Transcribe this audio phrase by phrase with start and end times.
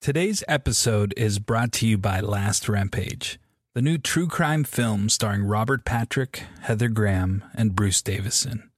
[0.00, 3.38] Today's episode is brought to you by Last Rampage,
[3.74, 8.70] the new true crime film starring Robert Patrick, Heather Graham, and Bruce Davison.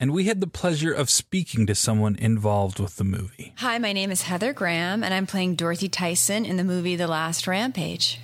[0.00, 3.52] And we had the pleasure of speaking to someone involved with the movie.
[3.58, 7.08] Hi, my name is Heather Graham, and I'm playing Dorothy Tyson in the movie The
[7.08, 8.18] Last Rampage.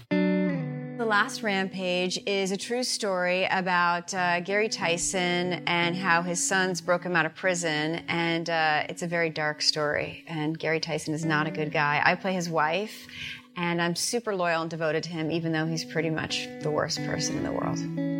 [1.10, 7.03] Last Rampage is a true story about uh, Gary Tyson and how his sons broke
[7.03, 10.22] him out of prison, and uh, it's a very dark story.
[10.28, 12.00] And Gary Tyson is not a good guy.
[12.04, 13.09] I play his wife,
[13.56, 17.04] and I'm super loyal and devoted to him, even though he's pretty much the worst
[17.04, 18.20] person in the world.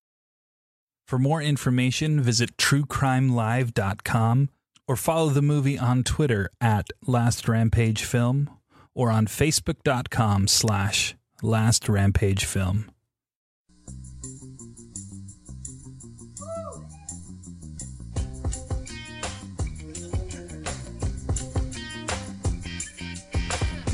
[1.11, 4.49] For more information, visit truecrimelive.com
[4.87, 8.49] or follow the movie on Twitter at Last Rampage Film
[8.95, 12.89] or on facebook.com slash Last Rampage Film.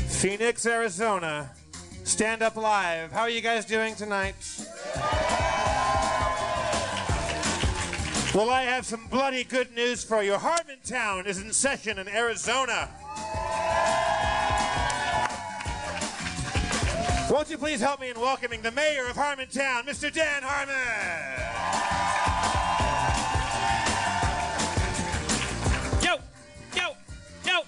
[0.06, 1.50] Phoenix, Arizona.
[2.04, 3.10] Stand up live.
[3.10, 4.36] How are you guys doing tonight?
[8.34, 10.32] Well, I have some bloody good news for you.
[10.32, 12.90] Harmontown is in session in Arizona.
[17.30, 20.12] Won't you please help me in welcoming the mayor of Harmontown, Mr.
[20.12, 20.74] Dan Harmon?
[26.02, 26.16] Yo,
[26.76, 26.96] yo,
[27.46, 27.62] yo,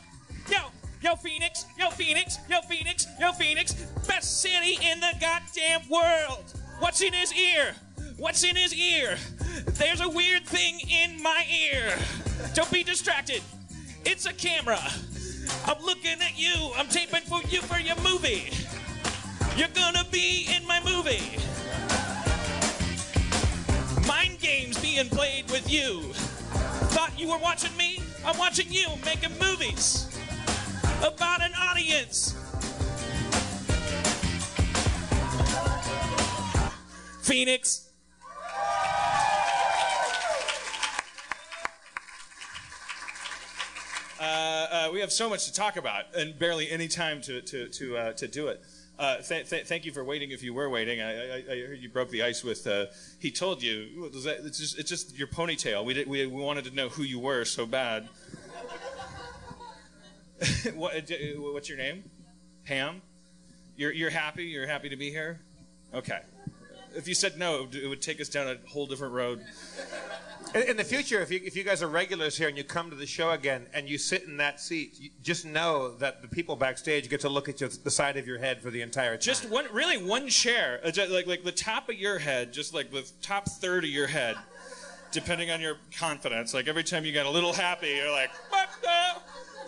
[0.51, 0.59] yo,
[1.03, 3.73] yo, Phoenix, yo, Phoenix, yo, Phoenix, yo, Phoenix,
[4.07, 6.53] best city in the goddamn world.
[6.81, 7.75] What's in his ear?
[8.21, 9.17] What's in his ear?
[9.79, 11.99] There's a weird thing in my ear.
[12.53, 13.41] Don't be distracted.
[14.05, 14.79] It's a camera.
[15.65, 16.71] I'm looking at you.
[16.77, 18.51] I'm taping for you for your movie.
[19.57, 21.39] You're gonna be in my movie.
[24.07, 26.03] Mind games being played with you.
[26.93, 28.03] Thought you were watching me?
[28.27, 30.15] I'm watching you making movies
[31.03, 32.37] about an audience.
[37.23, 37.90] Phoenix.
[44.21, 47.69] Uh, uh, we have so much to talk about and barely any time to to
[47.69, 48.63] to uh, to do it.
[48.99, 50.31] Uh, th- th- thank you for waiting.
[50.31, 52.69] If you were waiting, I, I, I heard you broke the ice with.
[53.19, 55.87] He told you that, it's, just, it's just your ponytail.
[55.87, 58.11] We did, we, we wanted to know who you were so bad.
[60.75, 60.93] what,
[61.39, 62.05] what's your name?
[62.67, 63.01] Pam.
[63.77, 64.45] You're you're happy.
[64.45, 65.41] You're happy to be here.
[65.95, 66.21] Okay.
[66.95, 69.45] If you said no, it would, take us down a whole different road.
[70.55, 72.91] In, in the future, if you, if you guys are regulars here and you come
[72.91, 76.57] to the show again and you sit in that seat, just know that the people
[76.57, 79.21] backstage get to look at the side of your head for the entire time.
[79.21, 82.91] Just one, really one chair, uh, like like the top of your head, just like
[82.91, 84.37] the top third of your head,
[85.13, 86.55] depending on your confidence.
[86.55, 89.21] Like every time you get a little happy, you're like, what the?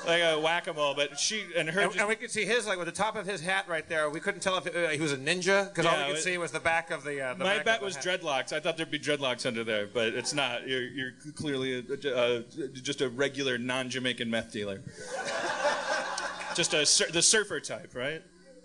[0.07, 0.95] Like a whack-a-mole.
[0.97, 1.81] But she and her.
[1.83, 3.89] and, just- and we could see his like with the top of his hat right
[3.89, 4.11] there.
[4.11, 6.39] We couldn't tell if uh, he was a ninja because all we could it- see
[6.39, 7.21] was the back of the.
[7.21, 8.05] Uh, the my back bet was hat.
[8.05, 8.53] dreadlocks.
[8.53, 10.67] I thought there'd be dreadlocks under there, but it's not.
[10.67, 14.83] You're, you're clearly a, a, just a regular non-Jamaican meth dealer.
[16.55, 18.23] just a sur- the surfer type, right?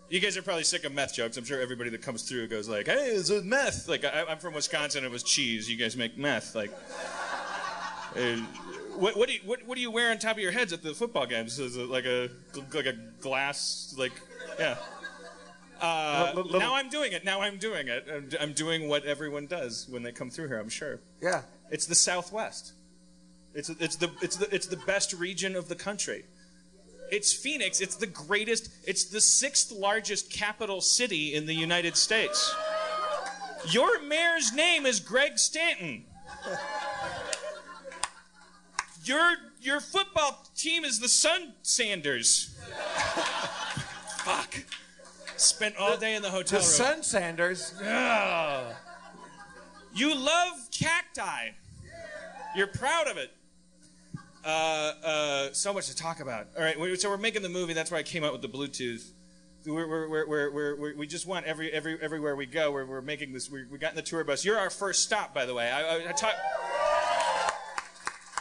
[0.10, 1.36] You guys are probably sick of meth jokes.
[1.38, 4.38] I'm sure everybody that comes through goes like, "Hey, it's a meth." Like I, I'm
[4.40, 5.04] from Wisconsin.
[5.04, 5.70] It was cheese.
[5.70, 6.56] You guys make meth.
[6.56, 6.72] Like,
[8.18, 8.38] uh,
[8.98, 10.82] what, what do you what, what do you wear on top of your heads at
[10.84, 11.60] the football games?
[11.60, 12.30] Is it like a
[12.74, 14.14] like a glass like
[14.60, 14.78] yeah?
[15.80, 17.24] Uh, Little- little- now I'm doing it.
[17.24, 18.08] Now I'm doing it.
[18.12, 20.58] I'm, I'm doing what everyone does when they come through here.
[20.60, 21.00] I'm sure.
[21.22, 21.44] Yeah.
[21.70, 22.74] It's the Southwest.
[23.54, 26.26] It's it's the it's the it's the best region of the country.
[27.12, 27.80] It's Phoenix.
[27.80, 28.70] It's the greatest.
[28.86, 32.54] It's the sixth largest capital city in the United States.
[33.70, 36.06] Your mayor's name is Greg Stanton.
[39.08, 42.58] Your your football team is the Sun Sanders.
[44.20, 44.66] Fuck.
[45.38, 46.74] Spent all day in the hotel The room.
[46.74, 47.74] Sun Sanders.
[49.94, 51.50] You love cacti.
[52.56, 53.32] You're proud of it.
[54.44, 56.48] Uh, uh, so much to talk about.
[56.58, 57.74] All right, so we're making the movie.
[57.74, 59.12] That's why I came out with the Bluetooth.
[59.66, 62.72] We're, we're, we're, we're, we're, we're, just want every, every, everywhere we go.
[62.72, 63.52] We're, we're making this.
[63.52, 64.46] We, we got in the tour bus.
[64.46, 65.70] You're our first stop, by the way.
[65.70, 66.34] I, I, I talk.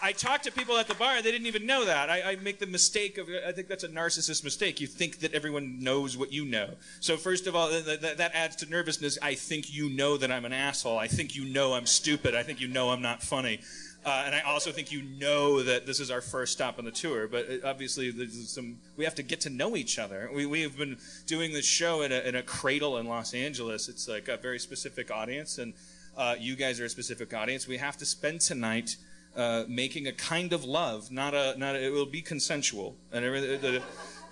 [0.03, 1.23] I talked to people at the bar.
[1.23, 2.11] They didn't even know that.
[2.11, 3.29] I, I make the mistake of.
[3.47, 4.81] I think that's a narcissist mistake.
[4.81, 6.75] You think that everyone knows what you know.
[7.01, 9.19] So first of all, th- th- that adds to nervousness.
[9.23, 10.99] I think you know that I'm an asshole.
[10.99, 12.35] I think you know I'm stupid.
[12.35, 13.61] I think you know I'm not funny.
[14.05, 16.91] Uh, and I also think you know that this is our first stop on the
[16.91, 17.27] tour.
[17.27, 18.77] But uh, obviously, some.
[18.97, 20.29] We have to get to know each other.
[20.33, 23.89] We we have been doing this show in a, in a cradle in Los Angeles.
[23.89, 25.73] It's like a very specific audience, and
[26.19, 27.67] uh, you guys are a specific audience.
[27.67, 28.97] We have to spend tonight
[29.37, 31.77] uh, making a kind of love, not a not.
[31.77, 33.61] A, it will be consensual, and everything.
[33.61, 33.83] The,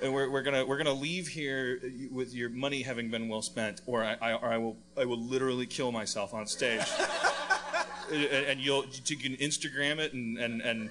[0.02, 1.80] and we're, we're gonna we're gonna leave here
[2.10, 5.20] with your money having been well spent, or I, I or I will I will
[5.20, 6.82] literally kill myself on stage.
[8.12, 10.90] and and you'll you can Instagram it and and, and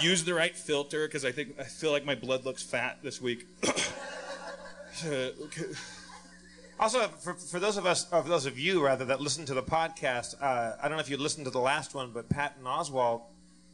[0.00, 3.20] use the right filter because I think I feel like my blood looks fat this
[3.20, 3.46] week.
[3.66, 5.08] Uh,
[5.44, 5.64] okay.
[6.80, 9.54] Also, for, for those of us, or for those of you rather, that listen to
[9.54, 12.62] the podcast, uh, I don't know if you listened to the last one, but Patton
[12.62, 13.22] Oswalt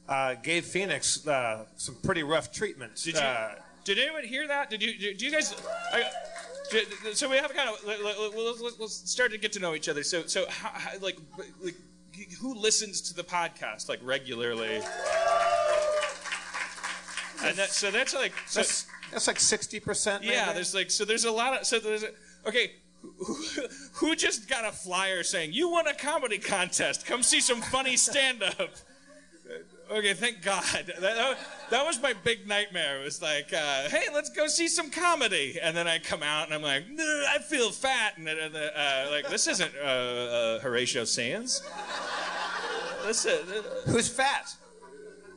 [0.09, 2.97] uh, gave Phoenix uh, some pretty rough treatment.
[3.03, 3.21] Did you?
[3.21, 3.55] Uh,
[3.85, 4.71] did anyone hear that?
[4.71, 4.97] Did you?
[4.99, 5.55] Did you guys?
[5.93, 6.05] I,
[6.71, 6.87] did,
[7.17, 9.61] so we have a kind of let, let, let's, let's- let's start to get to
[9.61, 10.03] know each other.
[10.03, 10.71] So so how,
[11.03, 11.19] like
[11.63, 11.75] like
[12.41, 14.81] who listens to the podcast like regularly?
[17.45, 20.21] And that, so that's like so, that's, that's like 60%.
[20.23, 20.53] yeah.
[20.55, 22.09] There's like so there's a lot of so there's a,
[22.47, 22.73] okay.
[23.19, 23.37] Who,
[23.97, 27.05] who just got a flyer saying you won a comedy contest?
[27.05, 28.71] Come see some funny stand up.
[29.91, 30.65] Okay, thank God.
[31.01, 31.39] That,
[31.71, 33.01] that, was my big nightmare.
[33.01, 35.59] It was like, uh, hey, let's go see some comedy.
[35.61, 38.17] And then I come out and I'm like, I feel fat.
[38.17, 41.63] And then, uh, like, this isn't uh, uh, Horatio Sanz.
[43.05, 44.55] This uh, Who's fat?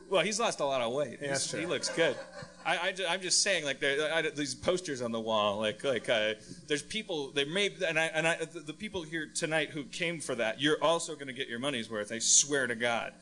[0.08, 1.18] well, he's lost a lot of weight.
[1.20, 2.16] Yeah, he looks good.
[2.64, 6.08] I, I, am just saying, like, there, I, these posters on the wall, like, like,
[6.08, 6.34] uh,
[6.66, 7.30] there's people.
[7.32, 10.60] There may, and I, and I, the, the people here tonight who came for that,
[10.60, 12.12] you're also going to get your money's worth.
[12.12, 13.12] I swear to God,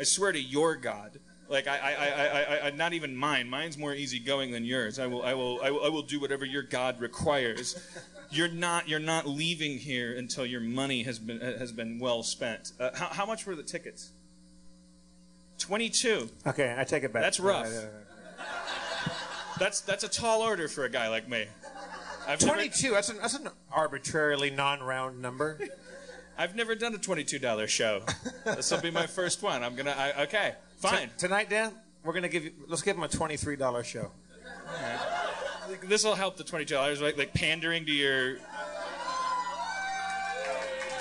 [0.00, 1.20] I swear to your God.
[1.48, 3.50] Like, I, I, I, I, I not even mine.
[3.50, 4.98] Mine's more easygoing than yours.
[4.98, 7.78] I will, I will, I will, I will do whatever your God requires.
[8.32, 12.70] You're not, you're not leaving here until your money has been, has been well spent.
[12.78, 14.12] Uh, how, how much were the tickets?
[15.58, 16.30] Twenty-two.
[16.46, 17.22] Okay, I take it back.
[17.22, 17.66] That's rough.
[17.66, 17.86] Yeah, yeah,
[18.38, 19.12] yeah.
[19.58, 21.46] That's that's a tall order for a guy like me.
[22.28, 25.58] I've never, 22, that's an, that's an arbitrarily non round number.
[26.40, 28.00] I've never done a twenty-two dollar show.
[28.46, 29.62] this will be my first one.
[29.62, 29.90] I'm gonna.
[29.90, 31.10] I, okay, fine.
[31.18, 34.10] Tonight, Dan, we're going to give you, let's give him a $23 show.
[35.86, 38.38] This will help the twenty-two dollars, like like pandering to your.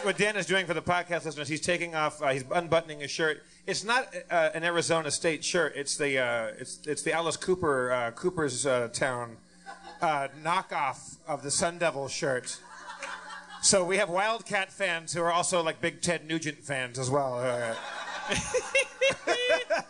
[0.04, 3.12] What Dan is doing for the podcast listeners, he's taking off, uh, he's unbuttoning his
[3.12, 3.42] shirt.
[3.66, 5.72] It's not uh, an Arizona State shirt.
[5.74, 9.38] It's the uh, it's it's the Alice Cooper uh, Cooper's uh, Town
[10.02, 12.60] uh, knockoff of the Sun Devil shirt.
[13.62, 17.40] So we have Wildcat fans who are also like big Ted Nugent fans as well.
[17.40, 17.76] Uh,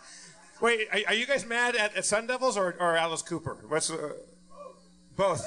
[0.60, 3.56] Wait, are, are you guys mad at, at Sun Devils or, or Alice Cooper?
[3.68, 4.12] What's uh,
[5.16, 5.46] both?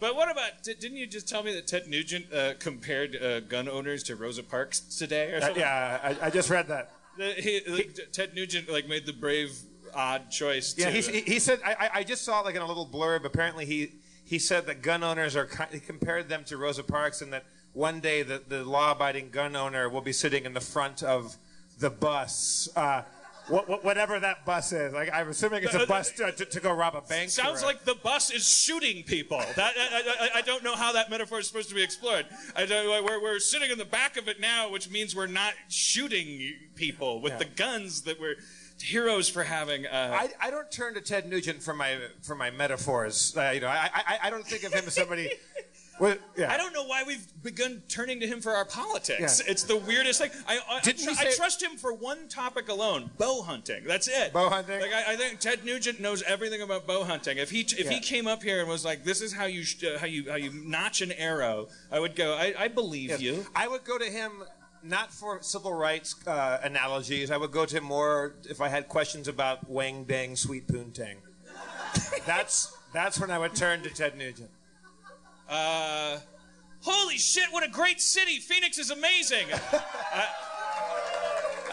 [0.00, 0.62] But what about?
[0.62, 4.16] di- Didn't you just tell me that Ted Nugent uh, compared uh, gun owners to
[4.16, 6.92] Rosa Parks today, or Uh, yeah, I, I just read that.
[7.18, 9.56] The- he- like, Ted Nugent like made the brave,
[9.94, 10.74] odd choice.
[10.78, 11.60] Yeah, to, he, he said.
[11.64, 13.24] I, I- I just saw like in a little blurb.
[13.24, 13.92] Apparently, he
[14.32, 15.46] he said that gun owners are.
[15.70, 19.90] He compared them to Rosa Parks, and that one day the, the law-abiding gun owner
[19.90, 21.36] will be sitting in the front of
[21.78, 22.66] the bus.
[22.74, 23.02] Uh,
[23.48, 26.60] what, what, whatever that bus is, like I'm assuming it's a bus to, to, to
[26.60, 27.28] go rob a bank.
[27.28, 29.42] Sounds like the bus is shooting people.
[29.56, 32.24] That I, I, I don't know how that metaphor is supposed to be explored.
[32.56, 35.52] I don't, we're, we're sitting in the back of it now, which means we're not
[35.68, 38.36] shooting people with the guns that we're
[38.82, 39.86] heroes for having.
[39.86, 40.10] Uh,
[40.40, 43.36] I, I don't turn to Ted Nugent for my for my metaphors.
[43.36, 45.30] Uh, you know, I, I I don't think of him as somebody.
[46.00, 46.50] Well, yeah.
[46.50, 49.40] I don't know why we've begun turning to him for our politics.
[49.44, 49.52] Yeah.
[49.52, 50.30] It's the weirdest thing.
[50.48, 53.84] I, I, I, tr- I trust him for one topic alone: bow hunting.
[53.86, 54.32] That's it.
[54.32, 54.80] Bow hunting?
[54.80, 57.36] Like I, I think Ted Nugent knows everything about bow hunting.
[57.38, 57.90] If he if Yeah.
[57.90, 60.36] he came up here and was like, "This is how you sh- how you how
[60.36, 63.20] you notch an arrow," I would go, "I, I believe Yes.
[63.20, 64.42] you." I would go to him
[64.82, 67.30] not for civil rights uh, analogies.
[67.30, 71.16] I would go to more if I had questions about Wang Dang Sweet Poontang.
[72.26, 74.50] that's that's when I would turn to Ted Nugent.
[75.48, 76.18] Uh,
[76.80, 77.44] holy shit!
[77.50, 78.38] What a great city!
[78.38, 79.46] Phoenix is amazing.
[79.72, 80.28] I-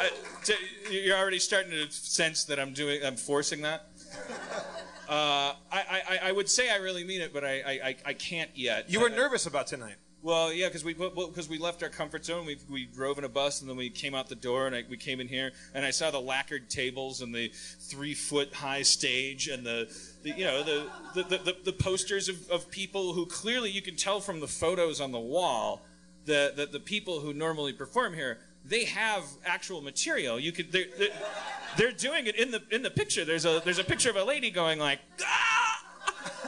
[0.01, 0.11] I-
[0.43, 0.53] t-
[0.91, 3.03] you're already starting to sense that I'm doing.
[3.03, 3.87] I'm forcing that.
[5.09, 8.13] Uh, I, I, I would say I really mean it, but I, I, I- I
[8.13, 8.91] can't yet.
[8.91, 9.95] You were nervous about tonight.
[10.21, 12.45] Well, yeah, because we because we left our comfort zone.
[12.45, 14.83] We, we drove in a bus, and then we came out the door, and I,
[14.89, 18.81] we came in here, and I saw the lacquered tables and the three foot high
[18.81, 19.89] stage, and the,
[20.23, 23.81] the you know the the, the, the, the posters of, of people who clearly you
[23.81, 25.83] can tell from the photos on the wall
[26.25, 30.37] that the, the people who normally perform here they have actual material.
[30.37, 31.07] You could they're, they're,
[31.77, 33.23] they're doing it in the in the picture.
[33.23, 34.99] There's a there's a picture of a lady going like.
[35.23, 35.58] Ah!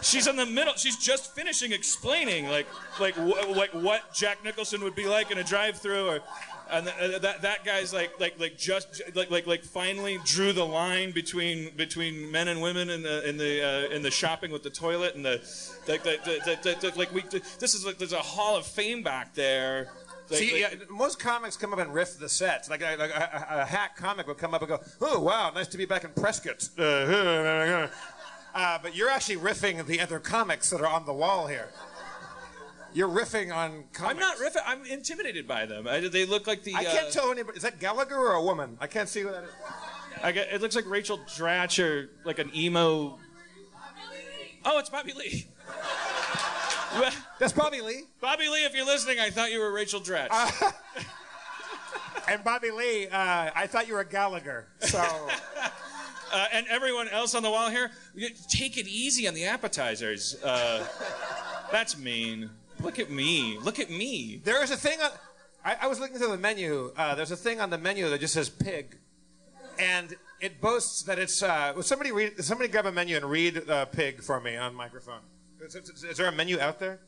[0.02, 0.74] She's in the middle.
[0.76, 2.68] She's just finishing explaining like
[3.00, 6.20] like wh- like what Jack Nicholson would be like in a drive-through, or
[6.72, 10.66] and th- that that guy's like like like just like like like finally drew the
[10.66, 14.64] line between between men and women in the in the uh, in the shopping with
[14.64, 15.42] the toilet and the
[15.88, 16.18] like the,
[16.64, 17.22] the, the, like we
[17.60, 19.90] this is like there's a hall of fame back there.
[20.30, 22.70] Like- See, like- yeah, most comics come up and riff the sets.
[22.70, 25.52] Like, a, like a, a, a hack comic would come up and go, "Oh wow,
[25.54, 27.88] nice to be back in Prescott." Uh,
[28.54, 31.70] uh, but you're actually riffing the other comics that are on the wall here.
[32.94, 34.14] You're riffing on comics.
[34.14, 34.62] I'm not riffing.
[34.66, 35.88] I'm intimidated by them.
[35.88, 36.76] I, they look like the.
[36.76, 37.56] I can't uh, tell anybody.
[37.56, 38.78] Is that Gallagher or a woman?
[38.82, 39.50] I can't see who that is.
[40.24, 43.18] I get, it looks like Rachel Dratch or like an emo.
[44.66, 45.48] Oh, it's Bobby Lee.
[47.40, 48.04] That's Bobby Lee.
[48.20, 50.74] Bobby Lee, if you're listening, I thought you were Rachel Dratch.
[52.28, 54.68] And Bobby Lee, uh, I thought you were Gallagher.
[54.80, 55.00] So
[56.32, 57.92] Uh, and everyone else on the wall here,
[58.48, 60.42] take it easy on the appetizers.
[60.44, 60.88] Uh,
[61.72, 62.50] that's mean.
[62.80, 63.58] Look at me.
[63.60, 64.42] Look at me.
[64.44, 65.12] there is a thing on.
[65.64, 66.92] I, I was looking through the menu.
[66.98, 68.98] Uh, there's a thing on the menu that just says pig,
[69.78, 71.44] and it boasts that it's.
[71.44, 72.44] Uh, somebody read?
[72.44, 75.20] Somebody grab a menu and read uh, pig for me on microphone.
[75.62, 77.00] Is, is- is there a menu out there?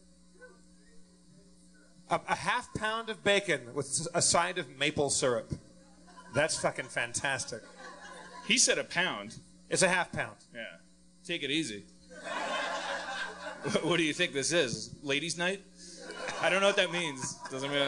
[2.09, 5.51] A, a half pound of bacon with a side of maple syrup.
[6.35, 7.61] That's fucking fantastic.
[8.45, 9.37] He said a pound.
[9.69, 10.35] It's a half pound.
[10.53, 10.65] Yeah.
[11.25, 11.83] Take it easy.
[13.81, 14.93] what do you think this is?
[15.01, 15.61] Ladies' night?
[16.41, 17.35] I don't know what that means.
[17.49, 17.81] Doesn't mean.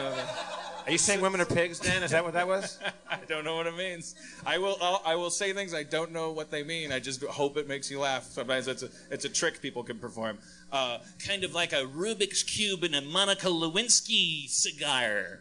[0.86, 2.02] Are you saying women are pigs, Dan?
[2.04, 2.78] Is that what that was?
[3.10, 4.14] I don't know what it means.
[4.46, 6.92] I will I'll, I will say things I don't know what they mean.
[6.92, 8.22] I just hope it makes you laugh.
[8.24, 10.38] Sometimes it's a it's a trick people can perform.
[10.70, 15.40] Uh, kind of like a Rubik's cube in a Monica Lewinsky cigar.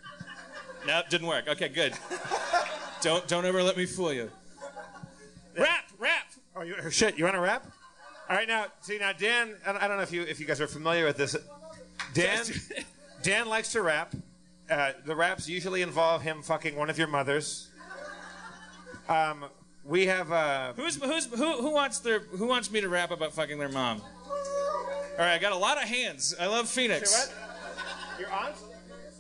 [0.88, 1.48] No, didn't work.
[1.48, 1.94] Okay, good.
[3.02, 4.32] Don't don't ever let me fool you.
[5.58, 6.26] Rap, rap.
[6.56, 7.18] Oh, you, shit!
[7.18, 7.66] You want to rap?
[8.30, 9.56] All right, now see now Dan.
[9.66, 11.36] I don't know if you if you guys are familiar with this.
[12.14, 12.44] Dan
[13.24, 14.14] Dan likes to rap.
[14.70, 17.70] Uh, the raps usually involve him fucking one of your mothers.
[19.08, 19.46] Um,
[19.84, 23.34] we have uh, Who's who's who who wants their who wants me to rap about
[23.34, 24.02] fucking their mom?
[24.02, 26.36] All right, I got a lot of hands.
[26.40, 27.32] I love Phoenix.
[28.20, 28.56] Your aunt?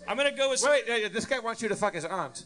[0.07, 2.45] I'm gonna go with Wait, wait, wait, this guy wants you to fuck his aunt.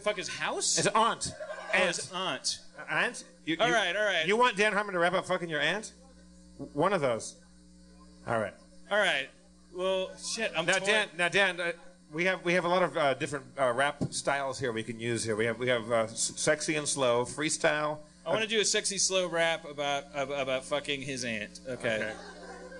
[0.00, 0.76] fuck his house.
[0.76, 1.32] His aunt.
[1.34, 1.96] Oh, Aunt.
[1.96, 2.58] his aunt.
[2.88, 3.24] Aunt?
[3.44, 4.26] You, All you- right, all right.
[4.26, 5.92] You want Dan Harmon to rap about fucking your aunt?
[6.72, 7.36] One of those.
[8.26, 8.54] All right.
[8.90, 9.28] All right.
[9.74, 10.52] Well, shit.
[10.56, 10.86] I'm Now, torn.
[10.86, 11.08] Dan.
[11.16, 11.60] Now, Dan.
[11.60, 11.72] Uh,
[12.12, 14.98] we have we have a lot of uh, different uh, rap styles here we can
[14.98, 15.36] use here.
[15.36, 17.98] We have we have uh, s- sexy and slow, freestyle.
[18.26, 21.60] I want to do a sexy slow rap about ab- about fucking his aunt.
[21.68, 22.10] Okay.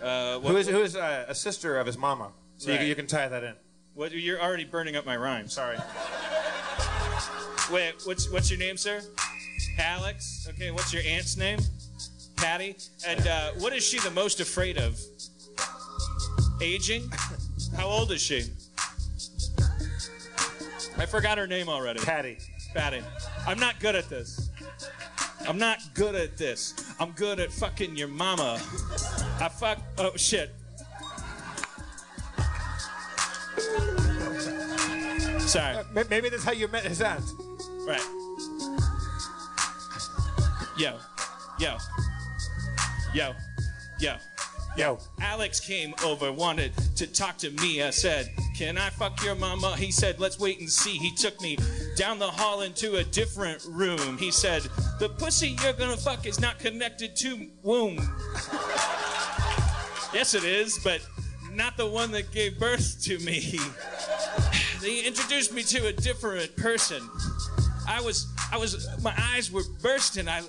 [0.02, 2.30] Uh, what, Who is who is uh, a sister of his mama?
[2.56, 2.78] So you, Right.
[2.80, 3.54] can- you can tie that in.
[3.94, 5.48] what, you're already burning up my rhyme.
[5.48, 5.76] Sorry.
[7.70, 9.02] Wait, what's what's your name, sir?
[9.78, 10.46] Alex.
[10.50, 11.58] Okay, what's your aunt's name?
[12.36, 12.76] Patty.
[13.06, 14.98] And uh, what is she the most afraid of?
[16.60, 17.10] Aging.
[17.76, 18.44] How old is she?
[20.96, 22.00] I forgot her name already.
[22.00, 22.38] Patty.
[22.74, 23.02] Patty.
[23.46, 24.50] I'm not good at this.
[25.48, 26.74] I'm not good at this.
[27.00, 28.60] I'm good at fucking your mama.
[29.40, 29.78] I fuck.
[29.98, 30.54] Oh shit.
[35.40, 35.76] Sorry.
[35.94, 37.24] Ma- Maybe that's how you met his aunt.
[37.86, 38.04] Right.
[40.78, 40.96] Yo.
[41.58, 41.76] Yo.
[43.12, 43.32] Yo.
[43.98, 44.14] Yo.
[44.76, 44.98] Yo.
[45.20, 47.82] Alex came over, wanted to talk to me.
[47.82, 49.74] I said, Can I fuck your mama?
[49.76, 50.96] He said, Let's wait and see.
[50.96, 51.58] He took me
[51.96, 54.18] down the hall into a different room.
[54.18, 54.68] He said,
[55.00, 57.96] The pussy you're gonna fuck is not connected to womb.
[60.14, 61.04] yes, it is, but
[61.54, 63.58] not the one that gave birth to me.
[64.80, 67.02] they introduced me to a different person.
[67.88, 70.28] I was, I was, my eyes were bursting.
[70.28, 70.42] I,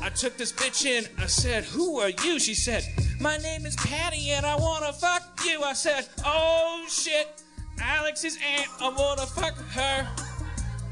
[0.00, 1.06] I took this bitch in.
[1.18, 2.84] I said, "Who are you?" She said,
[3.20, 7.42] "My name is Patty, and I wanna fuck you." I said, "Oh shit,
[7.80, 8.68] Alex's aunt.
[8.80, 10.08] I wanna fuck her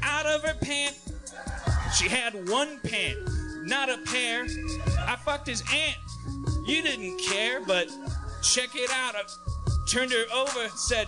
[0.01, 0.95] out of her pant."
[1.95, 3.17] She had one pant,
[3.63, 4.45] not a pair.
[4.99, 5.97] I fucked his aunt.
[6.67, 7.87] You didn't care, but
[8.41, 9.15] check it out.
[9.15, 9.23] I
[9.89, 11.07] turned her over, said,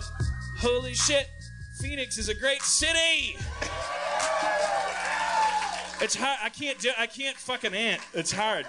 [0.58, 1.28] "Holy shit,
[1.80, 3.36] Phoenix is a great city."
[6.02, 6.38] It's hard.
[6.42, 6.90] I can't do.
[6.98, 8.00] I can't fuck an ant.
[8.14, 8.66] It's hard.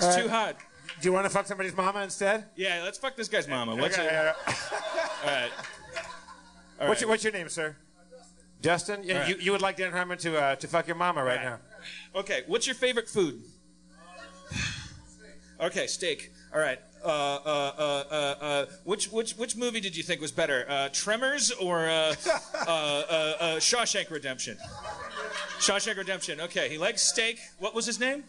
[0.00, 0.56] It's too hard.
[1.00, 2.44] Do you want to fuck somebody's mama instead?
[2.56, 3.74] Yeah, let's fuck this guy's mama.
[3.74, 4.12] What's Okay, it?
[4.12, 4.32] yeah,
[5.24, 5.50] All right.
[6.80, 6.88] yeah.
[6.88, 7.76] What's, your, what's your name, sir?
[8.60, 9.02] Justin.
[9.04, 9.28] Yeah, right.
[9.28, 11.44] you, you would like Dan Harmon to uh, to fuck your mama right, Right.
[11.44, 11.58] now.
[12.14, 12.42] Okay.
[12.46, 13.42] What's your favorite food?
[15.60, 16.32] Okay, steak.
[16.52, 16.80] All right.
[17.04, 20.88] Uh, uh, uh, uh, uh, which which which movie did you think was better, uh,
[20.90, 22.32] Tremors or uh, uh,
[22.66, 24.56] uh, uh, Shawshank Redemption?
[25.58, 26.40] Shawshank Redemption.
[26.40, 27.38] Okay, he likes steak.
[27.58, 28.24] What was his name?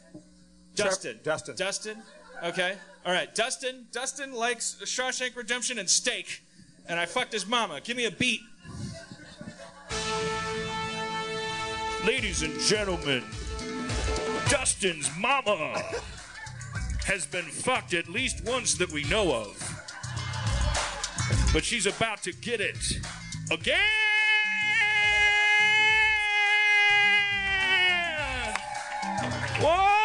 [0.75, 1.19] Dustin.
[1.23, 1.55] Dustin.
[1.55, 1.97] Dustin.
[2.43, 2.75] Okay.
[3.05, 3.33] All right.
[3.33, 3.85] Dustin.
[3.93, 6.43] Dustin likes Shawshank Redemption and steak,
[6.89, 7.79] and I fucked his mama.
[7.81, 8.41] Give me a beat.
[12.05, 13.23] Ladies and gentlemen,
[14.49, 15.81] Dustin's mama
[17.05, 19.61] has been fucked at least once that we know of.
[21.53, 22.99] But she's about to get it
[23.51, 23.77] again.
[29.61, 29.95] Whoa!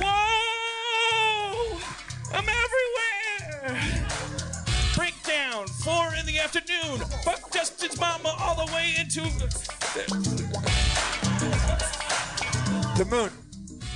[0.00, 0.20] Whoa!
[2.32, 3.78] I'm everywhere!
[4.96, 7.00] Breakdown, four in the afternoon.
[7.24, 9.20] Fuck Justin's mama all the way into
[12.96, 13.30] The moon.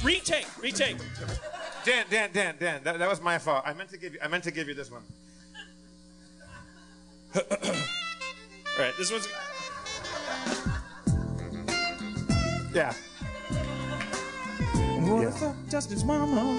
[0.05, 0.97] Retake, retake.
[1.85, 2.81] Dan, Dan, Dan, Dan.
[2.85, 3.62] That, that was my fault.
[3.67, 4.21] I meant to give you.
[4.23, 5.03] I meant to give you this one.
[7.35, 7.43] All
[8.79, 9.29] right, this one's.
[12.73, 12.93] Yeah.
[15.01, 16.59] Wanna fuck Justin's mama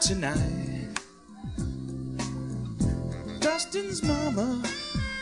[0.00, 0.88] tonight.
[3.40, 4.62] Dustin's mama,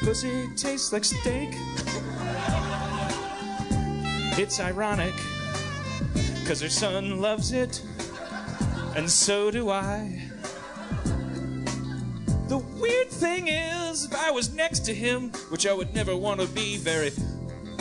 [0.00, 1.50] pussy tastes like steak.
[4.38, 5.14] It's ironic,
[6.46, 7.82] cause her son loves it,
[8.94, 10.22] and so do I.
[12.46, 16.40] The weird thing is, if I was next to him, which I would never want
[16.40, 17.10] to be, very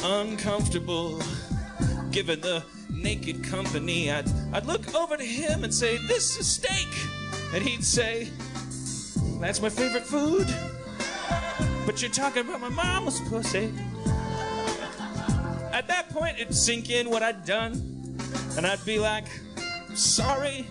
[0.04, 1.22] uncomfortable
[2.10, 6.88] given the naked company, I'd, I'd look over to him and say, This is steak.
[7.54, 8.30] And he'd say,
[9.40, 10.48] That's my favorite food.
[11.86, 13.72] But you're talking about my mama's pussy.
[15.72, 17.95] At that point, it'd sink in what I'd done.
[18.58, 19.26] And I'd be like,
[19.96, 20.68] Sorry.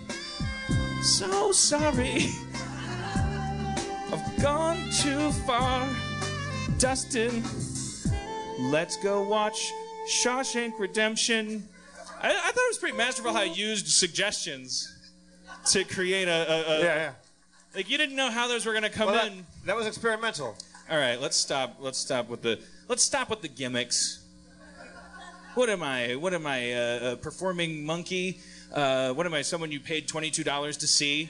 [1.01, 2.27] So sorry.
[4.11, 5.87] I've gone too far.
[6.77, 7.43] Dustin,
[8.59, 9.71] let's go watch
[10.09, 11.67] Shawshank Redemption.
[12.21, 14.91] I, I thought it was pretty masterful how you used suggestions
[15.71, 17.11] to create a, a, a Yeah, yeah.
[17.75, 19.45] like you didn't know how those were to come Well, that, in.
[19.65, 20.55] that was experimental.
[20.89, 21.77] All right, let's stop.
[21.79, 22.59] Let's stop with the.
[22.87, 24.24] Let's stop with the gimmicks.
[25.55, 26.17] What am I?
[26.17, 26.73] What am I?
[26.73, 28.39] Uh, a performing monkey?
[28.73, 29.41] Uh, what am I?
[29.41, 31.29] Someone you paid twenty-two dollars to see?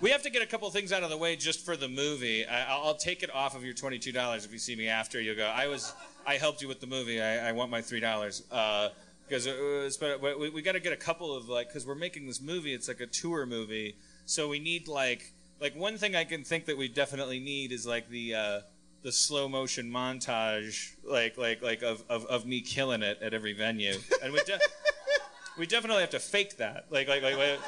[0.00, 2.46] We have to get a couple things out of the way just for the movie.
[2.46, 5.20] I, I'll I'll take it off of your twenty-two dollars if you see me after.
[5.20, 5.44] You'll go.
[5.44, 5.92] I was.
[6.26, 7.20] I helped you with the movie.
[7.20, 8.44] I, I want my three dollars.
[8.50, 8.88] Uh,
[9.28, 12.40] because uh, we, we got to get a couple of like because we're making this
[12.40, 12.72] movie.
[12.72, 13.94] It's like a tour movie,
[14.24, 17.86] so we need like like one thing I can think that we definitely need is
[17.86, 18.60] like the uh,
[19.02, 23.52] the slow motion montage, like like like of, of, of me killing it at every
[23.52, 24.60] venue, and we de-
[25.58, 27.58] we definitely have to fake that, like like like.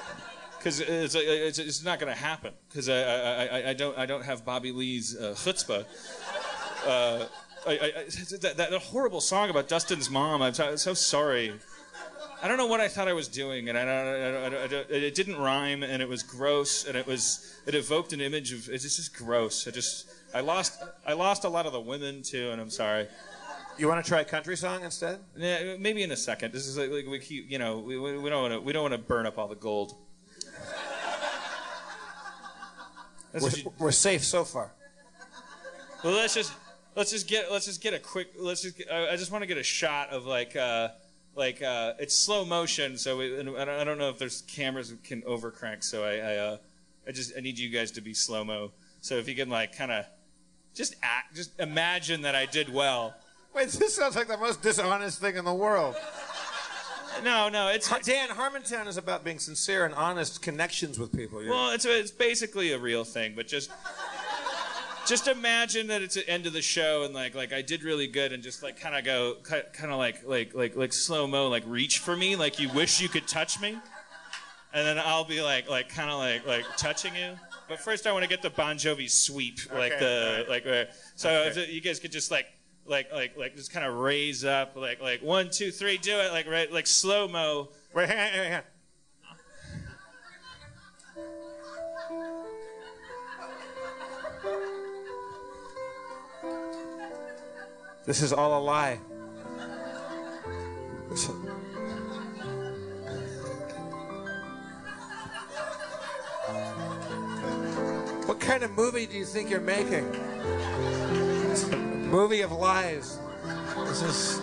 [0.59, 4.07] because it's, it's, it's not going to happen because I, I, I, I don't I
[4.07, 5.85] don't have Bobby Lee's uh, chutzpah.
[6.87, 7.27] Uh,
[7.67, 8.05] I, I,
[8.41, 10.43] that, that horrible song about Dustin's mom.
[10.43, 11.53] I'm so, so sorry.
[12.43, 15.15] I don't know what I thought I was doing, and I, don't, I, I, it
[15.15, 18.83] didn't rhyme, and it was gross, and it was it evoked an image of it's
[18.85, 19.67] just gross.
[19.67, 23.07] I just I lost I lost a lot of the women too, and I'm sorry.
[23.79, 25.19] You want to try a country song instead?
[25.37, 26.53] Yeah, maybe in a second.
[26.53, 28.83] This is like, like we keep, you know, we, we don't want to we don't
[28.83, 29.95] want to burn up all the gold.
[33.41, 34.71] We're, you, we're safe so far.
[36.05, 36.53] well, let's just
[36.95, 39.43] let's just get let's just get a quick let's just get, I, I just want
[39.43, 40.91] to get a shot of like uh,
[41.35, 44.43] like uh, it's slow motion, so we, and I don't- I don't know if there's
[44.43, 46.57] cameras that can overcrank, so I I, uh,
[47.09, 48.71] I just I need you guys to be slow mo.
[49.01, 50.07] So if you can like kind of
[50.75, 53.15] just act, just imagine that I did well.
[53.55, 55.95] Wait, this sounds like the most dishonest thing in the world.
[57.23, 61.41] No, no, it's Dan, Harmontown is about being sincere and honest connections with people.
[61.43, 61.55] you know?
[61.55, 63.71] Well, it's it's basically a real thing, but just
[65.07, 68.09] just imagine that it's the end of the show and like like I did really
[68.09, 71.49] good and just like kind of go kind of like like like like slow mo
[71.49, 73.79] like reach for me like you wish you could touch me,
[74.73, 77.39] and then I'll be like like kind of like like touching you.
[77.69, 80.49] But first, I want to get the Bon Jovi sweep, like Okay, the alright.
[80.49, 80.67] like.
[80.67, 80.85] Uh,
[81.17, 81.71] so Okay.
[81.71, 82.47] you guys could just like
[82.87, 86.31] like like like just kind of raise up, like like one two three, do it
[86.33, 87.71] like right like slow mo.
[87.95, 88.63] Wait, hang on, hang on.
[98.07, 98.99] This is all a lie.
[108.45, 110.05] Kind of movie do you think you're making?
[111.51, 113.19] It's a movie of lies.
[113.87, 114.41] This is.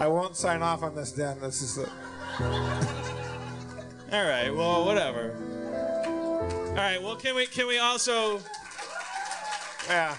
[0.00, 1.38] I won't sign off on this, Dan.
[1.40, 1.78] This is.
[2.40, 4.50] All right.
[4.50, 5.36] Well, whatever.
[6.70, 7.02] All right.
[7.02, 8.40] Well, can we can we also
[9.88, 10.16] Yeah.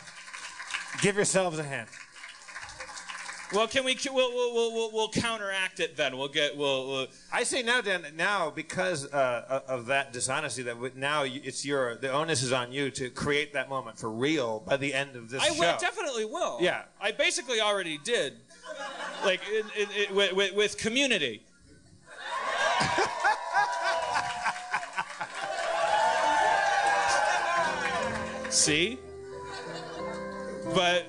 [1.02, 1.88] Give yourselves a hand.
[3.54, 6.18] Well can we we'll we'll we'll, we'll, counteract it then.
[6.18, 8.06] We'll get we'll, we'll I say now, Dan.
[8.16, 12.72] Now, because uh, of that dishonesty, that w- now it's your the onus is on
[12.72, 15.60] you to create that moment for real by the end of this I show.
[15.60, 16.58] will definitely will.
[16.62, 16.84] Yeah.
[17.00, 18.34] I basically already did.
[19.26, 21.44] Like in, in, in, with, with, with community.
[28.50, 28.98] See?
[30.74, 31.06] But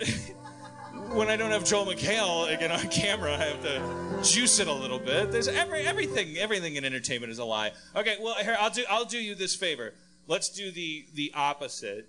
[1.14, 4.72] when I don't have Joel McHale again on camera, I have to juice it a
[4.72, 5.30] little bit.
[5.32, 7.72] There's every everything everything in entertainment is a lie.
[7.94, 9.94] Okay, well here I'll do I'll do you this favor.
[10.26, 12.08] Let's do the the opposite.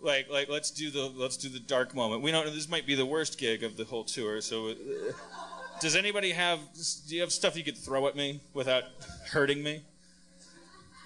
[0.00, 2.22] Like like let's do the let's do the dark moment.
[2.22, 4.40] We don't know this might be the worst gig of the whole tour.
[4.40, 4.74] So uh,
[5.80, 6.58] does anybody have
[7.08, 8.84] do you have stuff you could throw at me without
[9.30, 9.82] hurting me?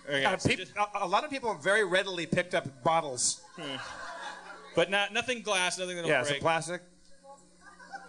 [0.06, 3.40] Okay, Uh, so peop- just- a, a lot of people very readily picked up bottles.
[4.76, 6.34] but not nothing glass, nothing that'll Yeah, break.
[6.36, 6.82] it plastic?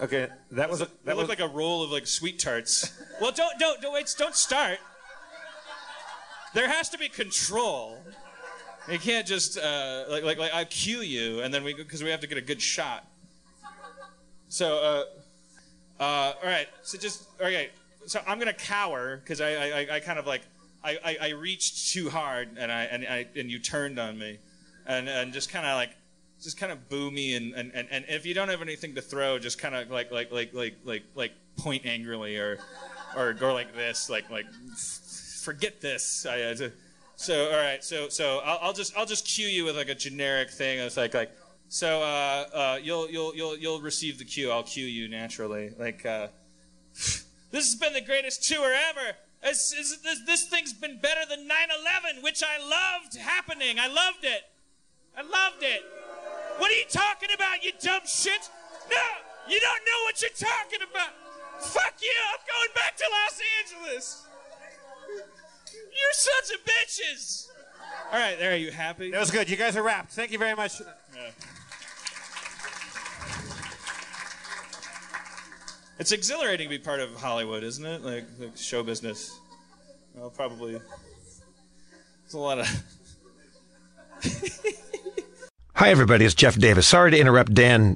[0.01, 2.91] Okay, that was a, That that looked was like a roll of like sweet tarts.
[3.21, 4.77] well, don't don't don't wait, don't start.
[6.53, 7.97] There has to be control.
[8.89, 12.09] You can't just uh, like like like I cue you and then we because we
[12.09, 13.05] have to get a good shot.
[14.49, 14.77] So
[15.99, 17.69] uh, uh, all right, so just okay.
[18.05, 20.41] So I'm gonna cower because I, I I- I kind of like
[20.83, 24.37] I, I, I reached too hard and I and I and you turned on me,
[24.85, 25.91] and and just kind of like
[26.45, 29.01] just kind of boo me and, and, and, and if you don't have anything to
[29.01, 32.59] throw, just kind of like like like like like like point angrily or
[33.17, 34.45] or go like this, like like
[35.43, 36.25] forget this.
[36.29, 36.55] I,
[37.15, 39.95] so all right, so so I'll, I'll just I'll just cue you with like a
[39.95, 40.79] generic thing.
[40.79, 41.31] It's like like
[41.67, 44.51] so uh, uh, you'll you'll you'll you'll receive the cue.
[44.51, 45.71] I'll cue you naturally.
[45.77, 46.27] Like uh,
[46.93, 49.17] this has been the greatest tour ever.
[49.41, 53.79] This, this thing's been better than 9/11, which I loved happening.
[53.79, 54.41] I loved it.
[55.15, 55.81] I loved it.
[56.57, 58.49] What are you talking about, you dumb shit?
[58.89, 59.03] No,
[59.47, 61.09] you don't know what you're talking about.
[61.61, 64.25] Fuck you, I'm going back to Los Angeles.
[65.73, 67.47] You're sons of bitches.
[68.11, 69.11] All right, there, are you happy?
[69.11, 69.49] that was good.
[69.49, 70.11] You guys are wrapped.
[70.11, 70.79] Thank you very much.
[70.79, 71.29] Yeah.
[75.97, 78.03] It's exhilarating to be part of Hollywood, isn't it?
[78.03, 79.39] Like, like show business.
[80.13, 80.79] Well, probably.
[82.25, 82.83] It's a lot of.
[85.77, 86.23] Hi, everybody.
[86.23, 86.87] It's Jeff Davis.
[86.87, 87.95] Sorry to interrupt Dan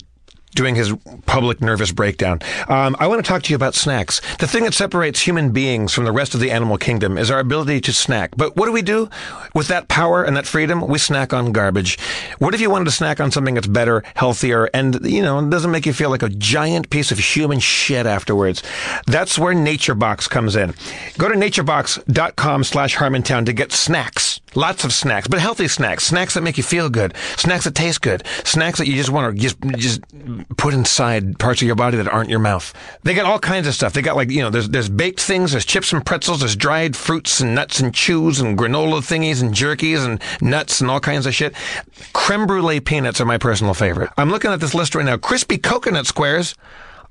[0.54, 0.94] doing his
[1.26, 2.40] public nervous breakdown.
[2.68, 4.20] Um, I want to talk to you about snacks.
[4.40, 7.40] The thing that separates human beings from the rest of the animal kingdom is our
[7.40, 8.36] ability to snack.
[8.36, 9.10] But what do we do
[9.56, 10.86] with that power and that freedom?
[10.88, 11.98] We snack on garbage.
[12.40, 15.72] What if you wanted to snack on something that's better, healthier, and you know doesn't
[15.72, 18.62] make you feel like a giant piece of human shit afterwards?
[19.08, 20.74] That's where NatureBox comes in.
[21.18, 24.39] Go to naturebox.com/slash Harmontown to get snacks.
[24.56, 26.06] Lots of snacks, but healthy snacks.
[26.06, 27.16] Snacks that make you feel good.
[27.38, 28.26] Snacks that taste good.
[28.44, 30.02] Snacks that you just want to just just
[30.58, 32.74] put inside parts of your body that aren't your mouth.
[33.04, 33.94] They got all kinds of stuff.
[33.94, 36.96] They got like you know, there's there's baked things, there's chips and pretzels, there's dried
[36.96, 41.26] fruits and nuts and chews and granola thingies and jerkies and nuts and all kinds
[41.26, 41.54] of shit.
[42.14, 44.10] Creme brulee peanuts are my personal favorite.
[44.18, 45.18] I'm looking at this list right now.
[45.18, 46.56] Crispy coconut squares.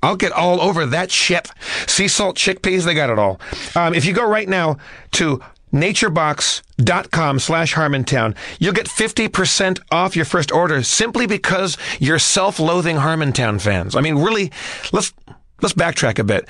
[0.01, 1.51] I'll get all over that shit.
[1.87, 3.39] Sea salt chickpeas, they got it all.
[3.75, 4.77] Um, if you go right now
[5.11, 12.97] to naturebox.com slash Harmontown, you'll get 50% off your first order simply because you're self-loathing
[12.97, 13.95] Harmontown fans.
[13.95, 14.51] I mean, really,
[14.91, 15.13] let's,
[15.61, 16.47] let's backtrack a bit.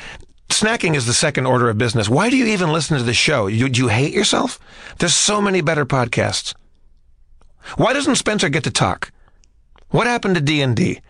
[0.49, 2.09] Snacking is the second order of business.
[2.09, 3.47] Why do you even listen to the show?
[3.47, 4.59] You, do you hate yourself?
[4.97, 6.53] There's so many better podcasts.
[7.77, 9.11] Why doesn't Spencer get to talk?
[9.89, 11.01] What happened to D&D?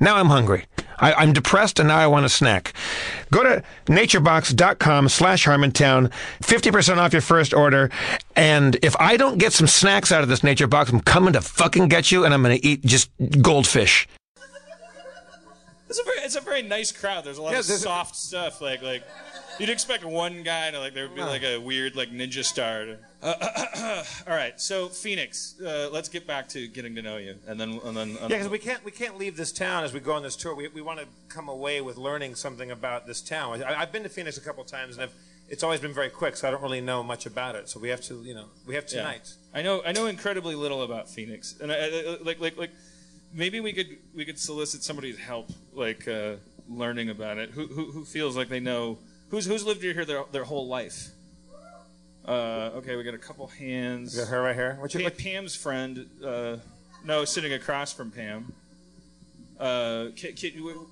[0.00, 0.64] Now I'm hungry.
[1.00, 2.72] I, am depressed and now I want a snack.
[3.30, 6.10] Go to naturebox.com slash Harmontown,
[6.42, 7.90] 50% off your first order.
[8.36, 11.40] And if I don't get some snacks out of this nature box, I'm coming to
[11.40, 13.10] fucking get you and I'm going to eat just
[13.40, 14.06] goldfish.
[15.88, 17.24] It's a very, it's a very nice crowd.
[17.24, 18.60] There's a lot Yeah, of there's- soft stuff.
[18.60, 19.02] Like like
[19.60, 22.86] you'd expect one guy to like there would be like a weird like ninja star.
[22.86, 27.36] To, uh, all right, so Phoenix, uh, let's get back to getting to know you,
[27.46, 30.00] and then and then Yeah, because we can't we can't leave this town as we
[30.00, 30.54] go on this tour.
[30.54, 33.62] We, we want to come away with learning something about this town.
[33.62, 35.14] I, I've been to Phoenix a couple times, and I've,
[35.48, 37.68] it's always been very quick, so I don't really know much about it.
[37.68, 38.98] So we have to, you know, we have Yeah.
[39.02, 39.34] tonight.
[39.52, 42.70] I know I know incredibly little about Phoenix, and I, I, like like like
[43.34, 46.36] maybe we could we could solicit somebody's help, like uh,
[46.68, 47.50] learning about it.
[47.50, 48.98] Who, who who feels like they know
[49.30, 51.08] who's who's lived here their their whole life.
[52.26, 54.14] Uh, okay, we got a couple hands.
[54.14, 54.76] We got her right here.
[54.78, 56.56] What's your, Pa- Pam's friend, uh,
[57.04, 58.52] no, sitting across from Pam.
[59.58, 60.86] Uh, ki- ki- w-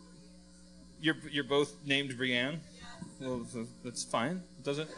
[1.00, 2.60] you're you're both named Brienne.
[3.20, 3.46] Well,
[3.84, 4.42] that's fine.
[4.58, 4.88] It Does it?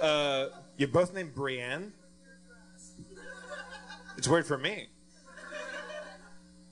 [0.00, 1.92] Uh, You're both named Brienne.
[4.16, 4.86] It's weird for me.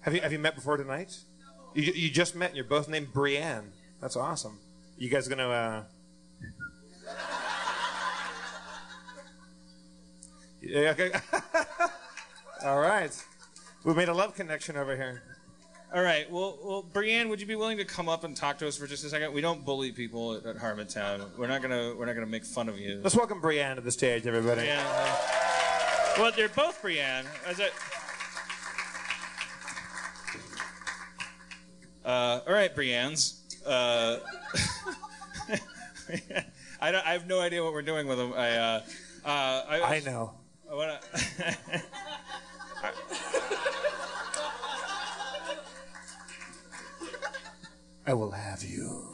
[0.00, 1.18] Have you have you met before tonight?
[1.74, 2.48] You you just met.
[2.50, 3.72] and You're both named Brienne.
[4.00, 4.58] That's awesome.
[5.00, 5.48] You guys gonna?
[5.48, 5.82] Uh...
[10.60, 11.10] Yeah, okay.
[12.66, 13.10] All right.
[13.82, 15.22] We made a love connection over here.
[15.94, 16.30] all right.
[16.30, 18.86] Well, well, Brienne, would you be willing to come up and talk to us for
[18.86, 19.32] just a second?
[19.32, 21.34] We don't bully people at, at Harmontown.
[21.38, 23.00] We're not gonna we're not gonna make fun of you.
[23.02, 24.66] Let's welcome Brienne to the stage, everybody.
[24.66, 24.84] Yeah.
[24.86, 26.84] uh, well, they're both.
[26.84, 27.72] As it.
[32.04, 33.39] Uh, all right, Brienne's.
[33.66, 34.18] Uh,
[36.80, 38.32] I, don't, I have no idea what we're doing with them.
[38.34, 38.82] I, uh,
[39.24, 39.28] uh,
[39.68, 40.32] I, I know.
[40.70, 41.00] I wanna,
[48.06, 49.12] I will have you.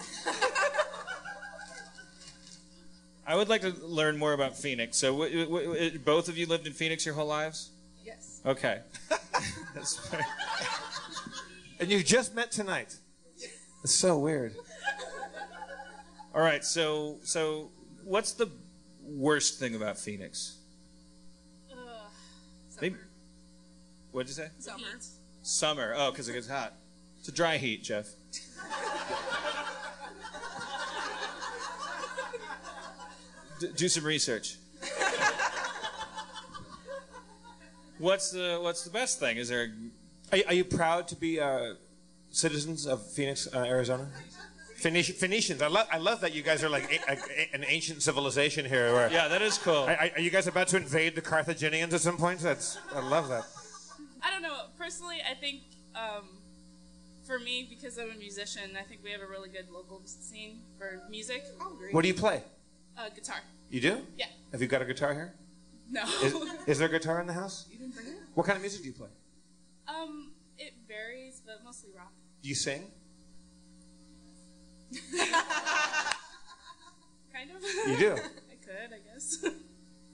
[3.27, 4.97] I would like to learn more about Phoenix.
[4.97, 7.71] So, w- w- w- both of you lived in Phoenix your whole lives?
[8.05, 8.41] Yes.
[8.47, 8.83] Okay.
[9.75, 10.09] That's.
[11.81, 12.97] And you just met tonight.
[13.87, 14.53] It's so weird.
[16.35, 16.65] All right.
[16.65, 17.71] So, so
[18.03, 18.51] what's the
[19.01, 20.59] worst thing about Phoenix?
[22.81, 22.97] Maybe.
[24.11, 24.49] What'd you say?
[24.59, 24.83] Summer.
[25.43, 25.95] Summer.
[25.97, 26.75] Oh, because it gets hot.
[27.21, 28.09] It's a dry heat, Jeff.
[33.61, 34.57] D- do some research.
[37.99, 39.37] What's the What's the best thing?
[39.37, 39.73] Is there?
[40.33, 41.75] Are, are you proud to be uh,
[42.41, 44.07] citizens of Phoenix, uh, Arizona?
[44.79, 45.63] Phoenici- Phoenicians.
[45.63, 45.87] I love.
[45.91, 48.93] I love that you guys are like a, a- an ancient civilization here.
[48.93, 49.85] Where, Yeah, that is cool.
[49.89, 52.41] Are, are- are you guys about to invade the Carthaginians at some point?
[52.41, 52.77] That's.
[52.95, 53.45] I love that.
[54.23, 54.65] I don't know.
[54.79, 55.63] Personally, I think
[55.95, 56.29] um,
[57.27, 60.61] for me, because I'm a musician, I think we have a really good local scene
[60.79, 61.43] for music.
[61.93, 62.43] What do you play?
[62.99, 63.37] Uh, guitar.
[63.71, 64.03] You do?
[64.19, 64.27] Yeah.
[64.53, 65.33] Have you got a guitar here?
[65.91, 66.03] No.
[66.23, 66.35] Is,
[66.67, 67.67] is there a guitar in the house?
[67.71, 68.15] you didn't bring it?
[68.35, 69.09] What kind of music do you play?
[69.89, 72.13] Um, it varies, but mostly rock.
[72.47, 72.85] Do you sing?
[77.33, 77.91] Kind of.
[77.91, 78.13] You do.
[78.15, 79.45] I could, I guess.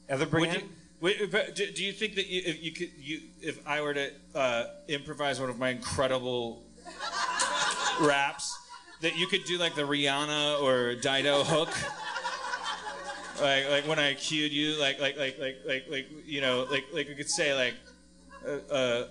[0.09, 0.55] Other Would Brienne?
[0.55, 0.63] you,
[1.03, 3.93] wait, but do, do you think that you, if you could, you, if I were
[3.93, 6.63] to uh, improvise one of my incredible
[8.01, 8.59] raps,
[9.03, 11.69] that you could do like the Rihanna or Dido hook?
[13.43, 16.87] Like, like when I cued you, like, like, like, like, like, like, you know, like,
[16.95, 17.75] like we could say, like,
[18.49, 19.07] uh, uh,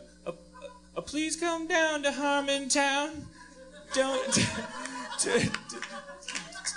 [0.95, 3.23] uh, please come down to Harmontown.
[3.93, 4.43] Don't t-
[5.19, 5.80] t- t-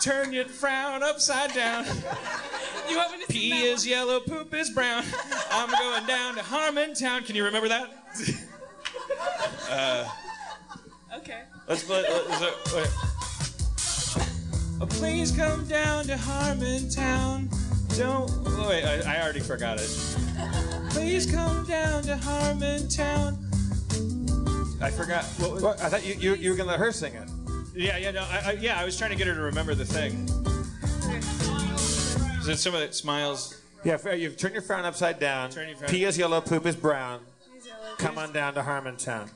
[0.00, 1.84] turn your frown upside down.
[2.88, 5.04] You want me to sing Pee that is yellow, poop is brown.
[5.50, 7.24] I'm going down to Harmontown.
[7.24, 7.90] Can you remember that?
[9.70, 10.08] Uh.
[11.16, 11.42] Okay.
[11.68, 12.02] let's play.
[12.02, 12.88] Let's, uh, wait.
[14.80, 17.48] Oh, please come down to Harmontown.
[17.96, 18.30] Don't.
[18.44, 19.88] Oh, wait, I, I already forgot it.
[20.90, 23.53] Please come down to Harmontown.
[24.80, 25.24] I forgot.
[25.38, 25.80] What was, What?
[25.82, 27.28] I thought you, you, you were going to let her sing it.
[27.74, 28.78] yeah, yeah, no, I, I, yeah.
[28.78, 30.28] I was trying to get her to remember the thing.
[32.40, 33.60] Is it some of that smiles?
[33.84, 35.50] Yeah, f- uh, you turn your frown upside down.
[35.50, 37.20] Turn your frown- Pee is yellow, poop is brown.
[37.50, 37.68] Please.
[37.98, 39.30] Come on down to Harmontown.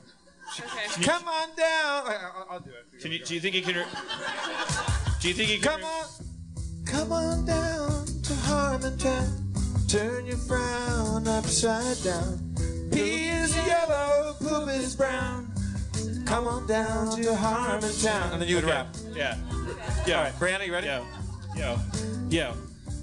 [0.59, 1.03] Okay.
[1.03, 1.57] Come on down.
[2.07, 3.01] I, I, I'll do it.
[3.01, 3.75] Can you, do you think you can?
[3.75, 3.85] Re-
[5.21, 5.79] do you think you can?
[5.79, 6.05] Come on.
[6.85, 9.87] Come on down to Harmontown.
[9.89, 12.48] Turn your frown upside down.
[12.91, 15.51] Pee is yellow, poop is brown.
[16.25, 18.33] Come on down to Harmontown.
[18.33, 18.87] And then you would rap.
[19.13, 19.37] Yeah.
[20.05, 20.17] Yeah.
[20.17, 20.87] All right, Brianna, you ready?
[20.87, 21.05] Yo,
[21.55, 21.77] yo,
[22.29, 22.53] yo,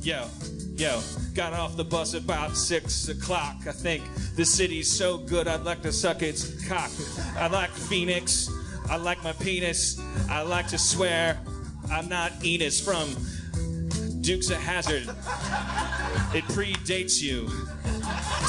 [0.02, 0.28] yo,
[0.76, 1.00] yo.
[1.34, 3.56] Got off the bus about six o'clock.
[3.66, 4.02] I think
[4.36, 6.90] the city's so good I'd like to suck its cock.
[7.36, 8.50] I like Phoenix.
[8.88, 10.00] I like my penis.
[10.30, 11.38] I like to swear
[11.90, 13.08] I'm not Enos from
[14.22, 15.08] Dukes of Hazzard.
[16.34, 17.48] It predates you.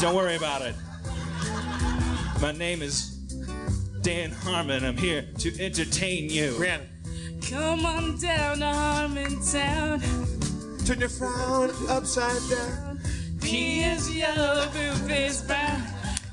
[0.02, 0.76] Don't worry about it.
[2.42, 3.10] My name is
[4.02, 4.84] Dan Harmon.
[4.86, 6.52] I'm here to entertain you.
[6.52, 6.86] Brianna,
[7.50, 10.02] Come on down to Harmontown.
[10.86, 13.00] turn your frown upside down.
[13.42, 15.82] P is yellow, poop is brown.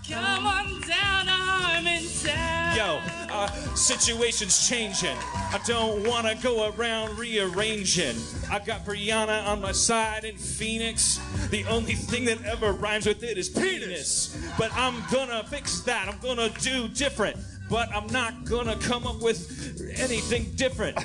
[0.08, 0.73] Come on down to Harmontown.
[2.74, 5.16] Yo, uh, situation's changing.
[5.32, 8.16] I don't wanna go around rearranging.
[8.50, 11.20] I got Brianna on my side in Phoenix.
[11.50, 14.36] The only thing that ever rhymes with it is penis.
[14.58, 16.08] But I'm gonna fix that.
[16.08, 17.36] I'm gonna do different.
[17.70, 20.96] But I'm not gonna come up with anything different.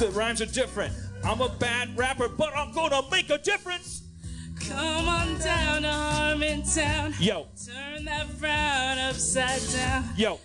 [0.00, 0.92] The rhymes are different.
[1.22, 4.02] I'm a bad rapper, but I'm gonna make a difference.
[4.68, 7.14] Come on down to Harmontown.
[7.20, 10.04] Yo, Turn that frown upside down.
[10.16, 10.40] yo,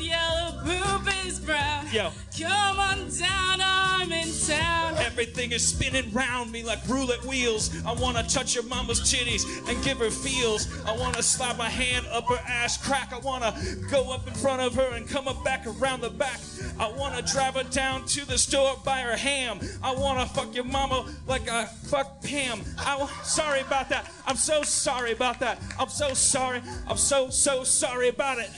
[0.00, 1.86] is yellow, poop is brown.
[1.92, 2.10] yo.
[2.38, 4.96] Come on down to Harmontown.
[5.04, 7.70] Everything is spinning round me like roulette wheels.
[7.84, 10.68] I wanna touch your mama's titties and give her feels.
[10.86, 13.12] I wanna slide my hand up her ass crack.
[13.12, 13.54] I wanna
[13.90, 16.40] go up in front of her and come up back around the back.
[16.78, 19.60] I wanna drive her down to the store, buy her ham.
[19.82, 22.60] I wanna fuck your mama like I fuck Pam.
[22.78, 24.10] I sorry about that.
[24.26, 25.60] I'm so sorry about that.
[25.78, 26.62] I'm so sorry.
[26.88, 28.50] I'm so so sorry about it.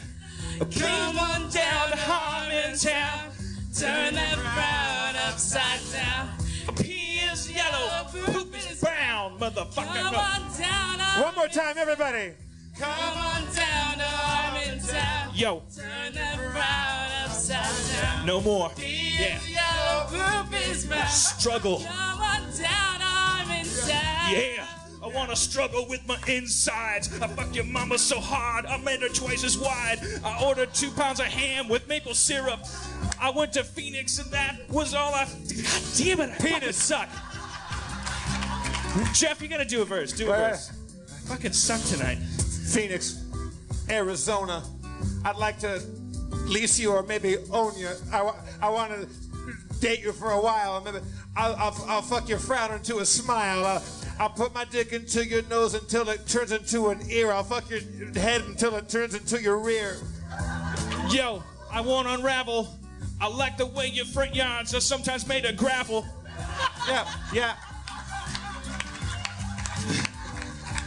[0.59, 3.31] Come on down to Harmontown.
[3.79, 6.29] Turn that frown upside down.
[6.77, 9.95] P is yellow, poop is brown, motherfucker.
[10.03, 12.33] Come on down to One more time, everybody.
[12.79, 15.31] Come on down to Harmontown.
[15.35, 18.27] Yo, Turn that frown upside down.
[18.27, 18.71] no more.
[18.77, 19.39] P Yeah.
[19.39, 21.09] is yellow, poop is brown.
[21.09, 21.81] Struggle.
[21.81, 24.33] Come on down to Harmontown.
[24.33, 24.67] Yeah.
[25.03, 27.11] I wanna struggle with my insides.
[27.21, 29.99] I fuck your mama so hard, I made her twice as wide.
[30.25, 32.61] I ordered two pounds of ham with maple syrup.
[33.21, 35.25] I went to Phoenix and that was all I.
[35.25, 37.09] God damn it, I fucking suck.
[39.15, 40.13] Jeff, you gotta do a verse.
[40.13, 40.51] Do a Right.
[40.51, 40.71] verse.
[41.09, 42.19] I fucking suck tonight.
[42.73, 43.25] Phoenix,
[43.89, 44.63] Arizona.
[45.25, 45.83] I'd like to
[46.47, 47.89] lease you or maybe own you.
[48.13, 49.09] I, I want to
[49.81, 50.81] date you for a while.
[50.81, 50.99] Maybe
[51.37, 53.65] I'll, I'll, I'll fuck your frown into a smile.
[53.67, 53.83] I'll,
[54.19, 57.33] I'll put my dick into your nose until it turns into an ear.
[57.33, 57.81] I'll fuck your
[58.15, 59.97] head until it turns into your rear.
[61.11, 62.79] Yo, I won't unravel.
[63.21, 66.05] I like the way your front yards are sometimes made of gravel.
[66.87, 67.57] Yeah, yeah.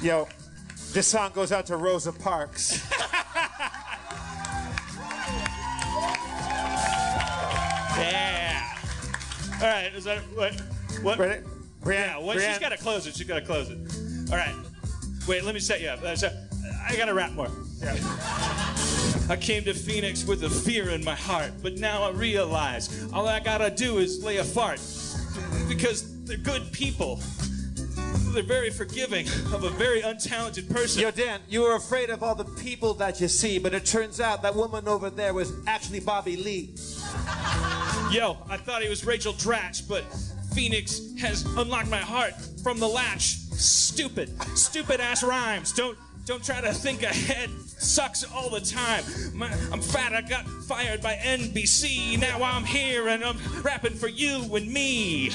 [0.01, 0.27] Yo,
[0.93, 2.87] this song goes out to Rosa Parks.
[7.97, 8.61] Yeah.
[9.61, 9.93] All right.
[9.95, 10.53] Is that what?
[11.01, 11.19] What?
[11.19, 11.41] Ready?
[11.85, 12.17] Yeah.
[12.17, 12.39] What?
[12.39, 13.15] She's got to close it.
[13.15, 14.31] She's got to close it.
[14.31, 14.55] All right.
[15.27, 15.43] Wait.
[15.43, 16.03] Let me set you up.
[16.03, 16.31] Uh, so,
[16.87, 17.49] I got to rap more.
[17.81, 17.95] Yeah.
[19.27, 23.27] I came to Phoenix with a fear in my heart, but now I realize all
[23.27, 24.79] I gotta do is lay a fart.
[25.67, 27.19] Because they're good people.
[28.33, 31.01] They're very forgiving of a very untalented person.
[31.01, 34.19] Yo, Dan, you were afraid of all the people that you see, but it turns
[34.19, 36.75] out that woman over there was actually Bobby Lee.
[38.11, 40.03] Yo, I thought he was Rachel Dratch, but
[40.55, 42.33] Phoenix has unlocked my heart
[42.63, 43.35] from the latch.
[43.51, 45.73] Stupid, stupid ass rhymes.
[45.73, 47.49] Don't don't try to think ahead.
[47.67, 49.03] Sucks all the time.
[49.33, 50.13] My, I'm fat.
[50.13, 52.17] I got fired by NBC.
[52.19, 55.31] Now I'm here and I'm rapping for you and me.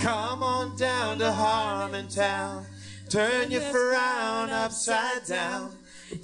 [0.00, 2.66] Come on down to Harmontown.
[3.08, 5.76] Turn your frown upside down.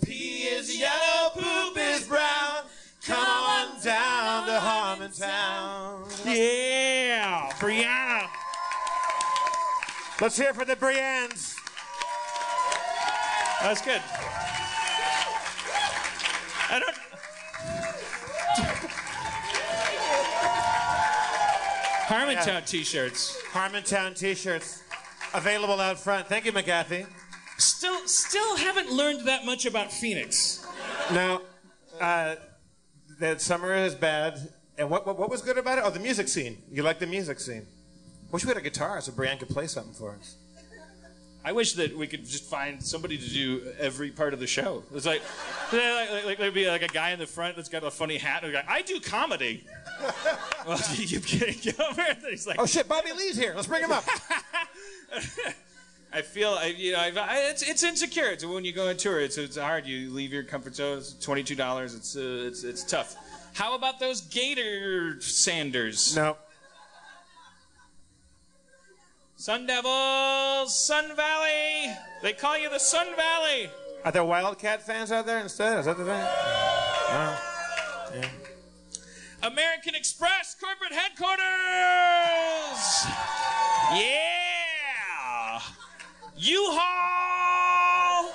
[0.04, 0.12] P
[0.42, 2.64] is yellow, poop is brown.
[3.06, 6.26] Come on down to Harmontown.
[6.26, 8.01] Yeah, Brianna.
[10.22, 11.56] Let's hear for the Briennes.
[13.60, 14.00] That's good.
[16.70, 16.94] I don't.
[22.06, 23.36] Harmontown T-shirts.
[23.50, 24.84] Harmontown T-shirts
[25.34, 26.28] available out front.
[26.28, 27.04] Thank you, McGathy.
[27.58, 30.64] Still, still haven't learned that much about Phoenix.
[31.10, 31.42] Now,
[32.00, 32.36] uh,
[33.18, 34.38] that summer is bad.
[34.78, 35.84] And what, what what was good about it?
[35.84, 36.62] Oh, the music scene.
[36.70, 37.66] You like the music scene.
[38.32, 40.36] Wish we had a guitar so Brian could play something for us.
[41.44, 44.84] I wish that we could just find somebody to do every part of the show.
[44.94, 45.22] It's like,
[45.72, 48.16] like, like, like there'd be like a guy in the front that's got a funny
[48.16, 48.42] hat.
[48.42, 49.64] And a guy, I do comedy.
[50.66, 52.00] well, you get over.
[52.00, 53.52] And he's like, Oh shit, Bobby Lee's here.
[53.54, 54.04] Let's bring him up.
[56.14, 58.26] I feel, I, you know, I, it's it's insecure.
[58.26, 59.18] It's when you go on tour.
[59.18, 59.86] It's it's hard.
[59.86, 60.98] You leave your comfort zone.
[60.98, 61.94] It's twenty two dollars.
[61.94, 63.16] It's uh, it's it's tough.
[63.54, 66.14] How about those Gator Sanders?
[66.14, 66.36] no.
[69.42, 71.92] Sun Devils, Sun Valley.
[72.22, 73.68] They call you the Sun Valley.
[74.04, 75.80] Are there Wildcat fans out there instead?
[75.80, 76.24] Is that the thing?
[77.10, 77.34] No.
[79.42, 81.42] American Express corporate headquarters.
[83.98, 85.60] Yeah.
[86.36, 88.32] U-Haul.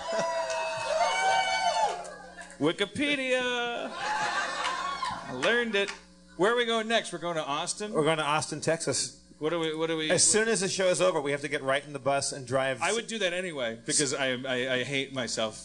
[2.59, 3.89] Wikipedia.
[3.93, 5.89] I learned it.
[6.35, 7.13] Where are we going next?
[7.13, 7.93] We're going to Austin.
[7.93, 9.21] We're going to Austin, Texas.
[9.39, 9.75] What do we?
[9.75, 10.09] What do we?
[10.09, 12.31] As soon as the show is over, we have to get right in the bus
[12.31, 12.81] and drive.
[12.81, 15.63] I would do that anyway because I, I, I hate myself.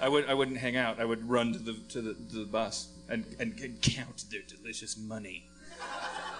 [0.00, 0.98] I would I wouldn't hang out.
[0.98, 4.42] I would run to the to the, to the bus and, and, and count their
[4.42, 5.44] delicious money.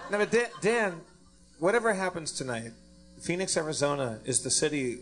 [0.09, 1.01] Now, but Dan, Dan,
[1.59, 2.71] whatever happens tonight,
[3.21, 4.99] Phoenix, Arizona is the city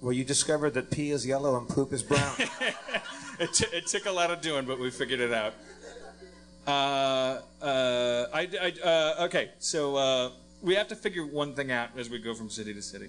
[0.00, 2.34] where you discovered that pee is yellow and poop is brown.
[3.40, 5.54] It, t- it took a lot of doing, but we figured it out.
[6.66, 10.30] Uh, uh, I, I, uh, okay, so uh,
[10.62, 13.08] we have to figure one thing out as we go from city to city,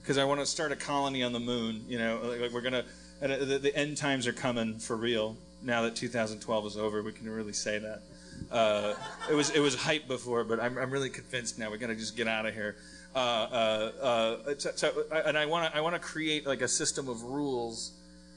[0.00, 1.84] because I want to start a colony on the moon.
[1.88, 2.84] You know, like, we're gonna.
[3.20, 5.36] Uh, the, the end times are coming for real.
[5.62, 8.02] Now that 2012 is over, we can really say that.
[8.50, 8.94] Uh,
[9.28, 11.70] it was it was hype before, but I'm, I'm really convinced now.
[11.70, 12.76] We got to just get out of here.
[13.14, 16.68] Uh, uh, uh, so, so, and I want to I want to create like a
[16.68, 17.92] system of rules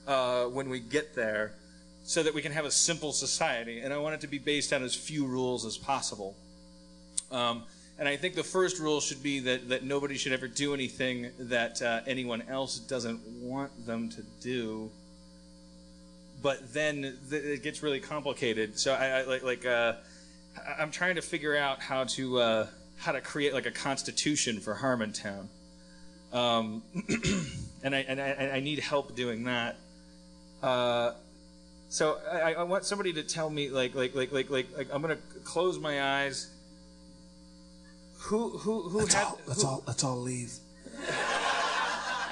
[0.08, 1.54] uh, when we get there,
[2.04, 3.82] so that we can have a simple society.
[3.82, 6.36] And I want it to be based on as few rules as possible.
[7.32, 7.64] Um,
[8.02, 11.30] and I think the first rule should be that, that nobody should ever do anything
[11.38, 14.90] that uh, anyone else doesn't want them to do.
[16.42, 18.80] But then th- it gets really complicated.
[18.80, 19.94] So I, I like like uh,
[20.80, 24.74] I'm trying to figure out how to uh, how to create like a constitution for
[24.74, 25.46] Harmontown.
[26.34, 26.82] Um,
[27.84, 29.78] and I and I, I need help doing that.
[30.64, 31.12] Uh,
[31.90, 35.04] so I, I want somebody to tell me like like like like like, like I'm
[35.04, 36.51] gonna close my eyes.
[38.24, 39.26] Who who who Let's had?
[39.26, 40.54] all, let's who- all let's all leave.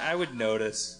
[0.01, 0.97] I would notice.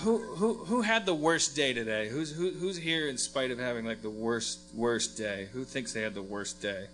[0.00, 2.08] Who who who had the worst day today?
[2.08, 5.48] Who's who, who's here in spite of having like the worst worst day?
[5.52, 6.86] Who thinks they had the worst day?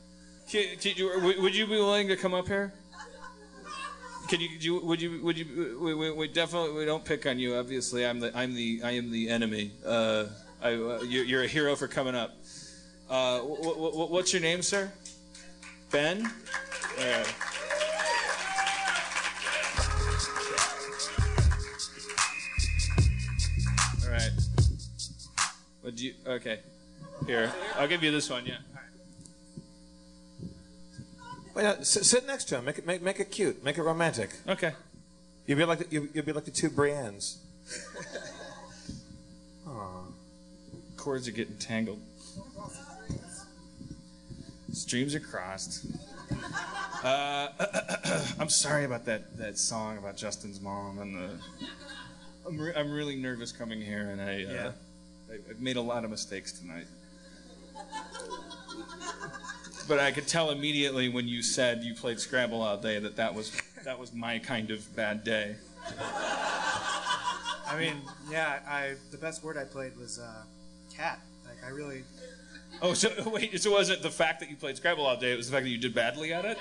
[0.50, 2.72] Can, can you, would- would you be willing to come up here?
[4.28, 7.26] Can you, do you would you would you we, we, we definitely we don't pick
[7.26, 10.24] on you obviously I'm the I'm the I am the enemy uh,
[10.62, 12.34] I, uh, you're, you're a hero for coming up
[13.10, 14.90] uh, wh- wh- wh- what's your name sir
[15.94, 16.26] Ben
[16.98, 17.34] All right.
[24.02, 24.30] All right.
[25.84, 26.14] Would you?
[26.26, 26.58] Okay.
[27.28, 28.44] Here, I'll give you this one.
[28.44, 28.56] Yeah.
[31.54, 32.64] Wait, uh, sit, sit next to him.
[32.64, 33.62] Make it make, make it cute.
[33.62, 34.30] Make it romantic.
[34.48, 34.72] Okay.
[35.46, 37.36] You'll be like the, you'll, you'll be like the two Briennes.
[39.68, 40.02] Aw.
[40.96, 42.00] Cords are getting tangled.
[44.74, 45.86] Streams are crossed.
[47.02, 47.48] Uh,
[48.38, 51.30] I'm sorry about that, that song about Justin's mom and the.
[52.46, 54.72] I'm, re- I'm really nervous coming here, and I, uh, Yeah.
[55.30, 56.86] I I've made a lot of mistakes tonight.
[59.86, 63.34] But I could tell immediately when you said you played Scrabble all day that that
[63.34, 63.52] was
[63.84, 65.56] that was my kind of bad day.
[67.66, 67.96] I mean,
[68.30, 70.42] yeah, I the best word I played was uh,
[70.94, 71.20] cat.
[71.46, 72.04] Like I really,
[72.82, 75.32] Oh, so wait, so was it the fact that you played Scrabble all day?
[75.32, 76.58] It was the fact that you did badly at it?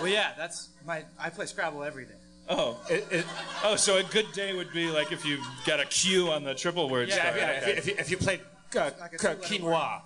[0.00, 1.04] well, yeah, that's my.
[1.18, 2.14] I play Scrabble every day.
[2.48, 3.24] Oh, it, it,
[3.62, 6.54] oh, so a good day would be like if you got a Q on the
[6.54, 7.08] triple word.
[7.08, 7.40] Yeah, story.
[7.40, 7.78] yeah, if, you, Okay.
[7.78, 8.40] if, you, if you played
[8.76, 10.02] uh, Like uh, quinoa.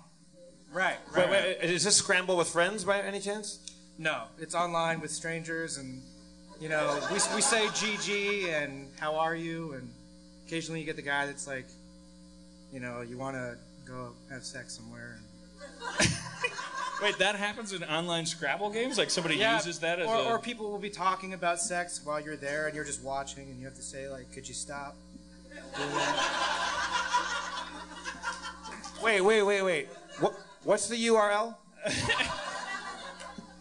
[0.71, 0.97] Right.
[1.15, 1.29] Wait, right.
[1.29, 3.59] wait, is this scramble with friends by any chance?
[3.97, 6.01] No, it's online with strangers, and
[6.61, 9.89] you know, we, we say GG and how are you, and
[10.45, 11.67] occasionally you get the guy that's like,
[12.71, 15.19] you know, you want to go have sex somewhere.
[17.01, 18.97] Wait, that happens in online Scrabble games?
[18.97, 20.23] Like somebody yeah, uses that as or, a.
[20.23, 23.57] or people will be talking about sex while you're there and you're just watching and
[23.57, 24.95] you have to say like, could you stop?
[29.01, 29.87] Wait, wait, wait, wait.
[30.19, 31.55] What, what's the URL?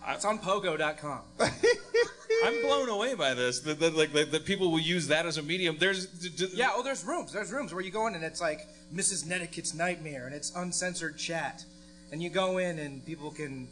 [0.08, 1.20] it's on Pogo.com.
[2.44, 3.60] I'm blown away by this.
[3.60, 5.76] That, that, like that, that people will use that as a medium.
[5.78, 7.32] There's d- d- Yeah, oh, there's rooms.
[7.32, 9.26] There's rooms where you go in and it's like Mrs.
[9.26, 11.64] Netiquette's Nightmare and it's uncensored chat.
[12.12, 13.68] And you go in and people can.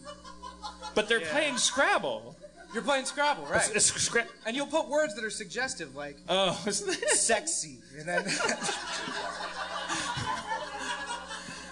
[0.95, 1.31] But they're Yeah.
[1.33, 2.37] playing Scrabble.
[2.75, 3.65] You're playing Scrabble, right?
[3.71, 8.25] It's- it's scra- and you'll put words that are suggestive, like Oh, sexy, and then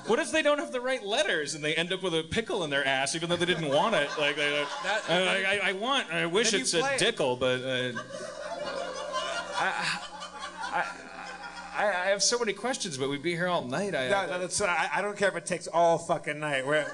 [0.06, 2.62] what if they don't have the right letters and they end up with a pickle
[2.64, 4.08] in their ass, even though they didn't want it?
[4.18, 6.12] Like, they, That- I, I, I want.
[6.12, 6.98] I wish it said play it.
[6.98, 7.60] dickle, but.
[7.62, 7.92] Uh,
[9.56, 10.00] I,
[11.76, 13.94] I, I have so many questions, but we'd be here all night.
[13.94, 16.66] I, No, no, that's, I, I don't care if it takes all fucking night.
[16.66, 16.86] We're,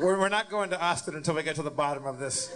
[0.00, 2.54] we're, we're not going to Austin until we get to the bottom of this.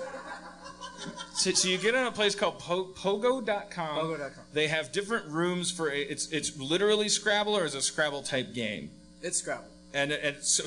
[1.34, 3.66] So, so you get on a place called po- Pogo.com.
[3.98, 4.44] Pogo.com.
[4.52, 8.22] They have different rooms for a, it's it's literally Scrabble or is it a Scrabble
[8.22, 8.90] type game.
[9.20, 9.64] it's Scrabble.
[9.94, 10.64] And, and so,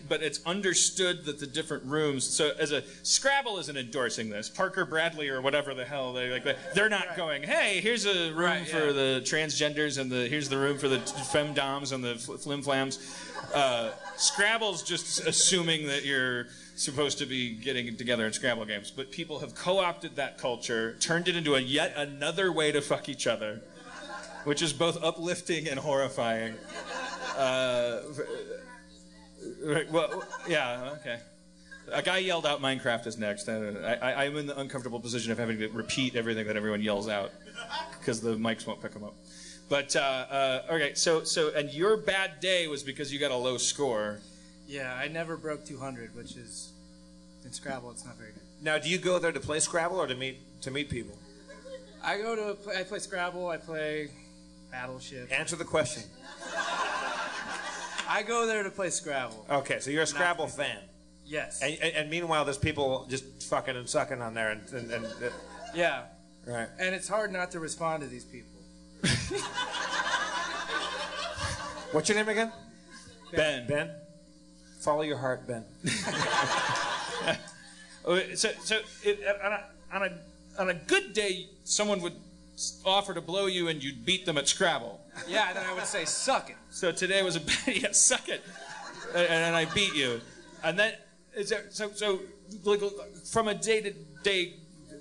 [0.08, 2.24] but it's understood that the different rooms.
[2.24, 4.48] So, as a Scrabble isn't endorsing this.
[4.48, 6.56] Parker Bradley or whatever the hell they like.
[6.74, 7.42] They're not going.
[7.42, 8.92] Hey, here's a room Right, for yeah.
[8.92, 12.98] the transgenders, and the here's the room for the femdoms and the fl- flim flams.
[13.54, 19.10] Uh, Scrabble's just assuming that you're supposed to be getting together in Scrabble games, but
[19.10, 23.26] people have co-opted that culture, turned it into a yet another way to fuck each
[23.26, 23.60] other,
[24.44, 26.54] which is both uplifting and horrifying.
[27.36, 28.00] Uh,
[29.62, 31.18] Right, well, yeah, okay.
[31.92, 33.48] A guy yelled out Minecraft is next.
[33.48, 33.54] I,
[33.94, 37.32] I, I'm in the uncomfortable position of having to repeat everything that everyone yells out
[37.98, 39.14] because the mics won't pick them up.
[39.68, 43.36] But uh, uh, okay, so so and your bad day was because you got a
[43.36, 44.20] low score.
[44.66, 46.72] Yeah, I never broke 200, which is
[47.44, 47.90] in Scrabble.
[47.90, 48.42] It's not very good.
[48.62, 51.16] Now, do you go there to play Scrabble or to meet to meet people?
[52.02, 53.48] I go to I play Scrabble.
[53.48, 54.08] I play
[54.70, 55.30] Battleship.
[55.32, 56.04] Answer the question.
[58.08, 59.44] I go there to play Scrabble.
[59.50, 60.78] Okay, so you're a Scrabble fan.
[61.26, 61.60] Yes.
[61.62, 65.04] And, and, and meanwhile, there's people just fucking and sucking on there, and, and, and
[65.06, 65.30] uh,
[65.74, 66.04] Yeah.
[66.46, 66.68] right.
[66.78, 68.48] And it's hard not to respond to these people.
[71.92, 72.52] What's your name again?
[73.34, 73.66] Ben.
[73.66, 73.90] Ben.
[74.80, 75.64] Follow your heart, Ben.
[78.04, 80.18] Oh, So so it, on, a, on a
[80.62, 82.18] on a good day, someone would s-
[82.84, 85.00] offer to blow you, and you'd beat them at Scrabble.
[85.28, 86.56] Yeah, then I would say, suck it.
[86.70, 88.42] So today was a bad yeah, suck it,
[89.14, 90.20] and, and I beat you,
[90.62, 90.94] and then
[91.36, 92.20] is there, so so
[92.64, 92.80] like
[93.30, 93.92] from a day to
[94.22, 94.54] day.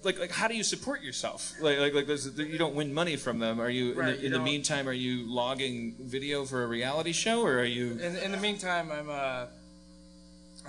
[0.04, 1.54] Like, like, how do you support yourself?
[1.60, 3.60] Like, like, like, there's, you don't win money from them.
[3.60, 6.68] Are you, Right, in, the, you in the meantime, are you logging video for a
[6.68, 7.94] reality show, or are you?
[7.94, 9.48] In, in the meantime, I'm, uh,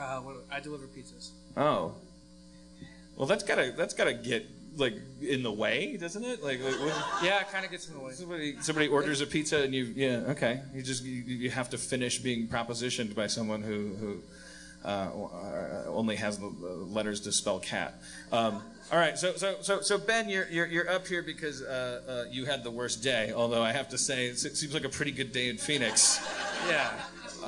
[0.01, 1.33] uh, I deliver pizzas.
[1.59, 1.95] Oh,
[3.17, 4.47] well, that's gotta, that's gotta get
[4.79, 6.43] like in the way, doesn't it?
[6.43, 8.13] Like, like what, Yeah, it kind of gets in the way.
[8.13, 11.79] somebody, somebody orders a pizza, and you, yeah, okay, you just, you, you have to
[11.79, 14.23] finish being propositioned by someone who, who
[14.85, 15.11] uh,
[15.89, 17.95] only has the letters to spell cat.
[18.33, 22.01] Um, all right, so so so so Ben, you're you're, you're up here because uh,
[22.09, 23.33] uh, you had the worst day.
[23.33, 26.27] Although I have to say, it seems like a pretty good day in Phoenix.
[26.67, 26.91] Yeah.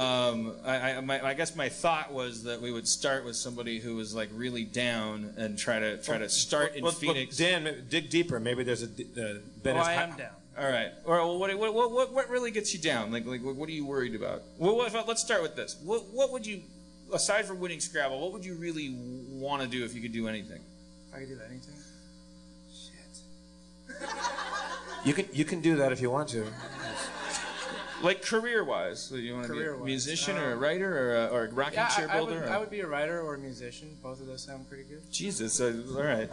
[0.00, 3.78] Um, I, I, my, I guess my thought was that we would start with somebody
[3.78, 7.36] who was like really down and try to try to start in Well, well, Phoenix.
[7.36, 8.40] Dan, dig deeper.
[8.40, 10.30] Maybe there's a d- uh, Ben Oh, is I am down.
[10.58, 10.92] All right.
[11.04, 13.12] Or well, what, what, what, what, what really gets you down?
[13.12, 14.40] Like, like what are you worried about?
[14.56, 15.76] Well, what, if- let's start with this.
[15.84, 16.62] What, what would you,
[17.12, 18.96] aside from winning Scrabble, what would you really
[19.28, 20.62] want to do if you could do anything?
[21.10, 21.74] If I could do anything.
[22.72, 24.08] Shit.
[25.04, 26.46] you can you can do that if you want to.
[28.02, 31.16] Like career-wise, so you want to be a Career-wise, musician or a um, writer or
[31.16, 32.34] a, or a rocking Yeah, chair I, I, builder?
[32.40, 33.96] would, or- I would be a writer or a musician.
[34.02, 35.02] Both of those sound pretty good.
[35.10, 36.28] Jesus, uh, all right.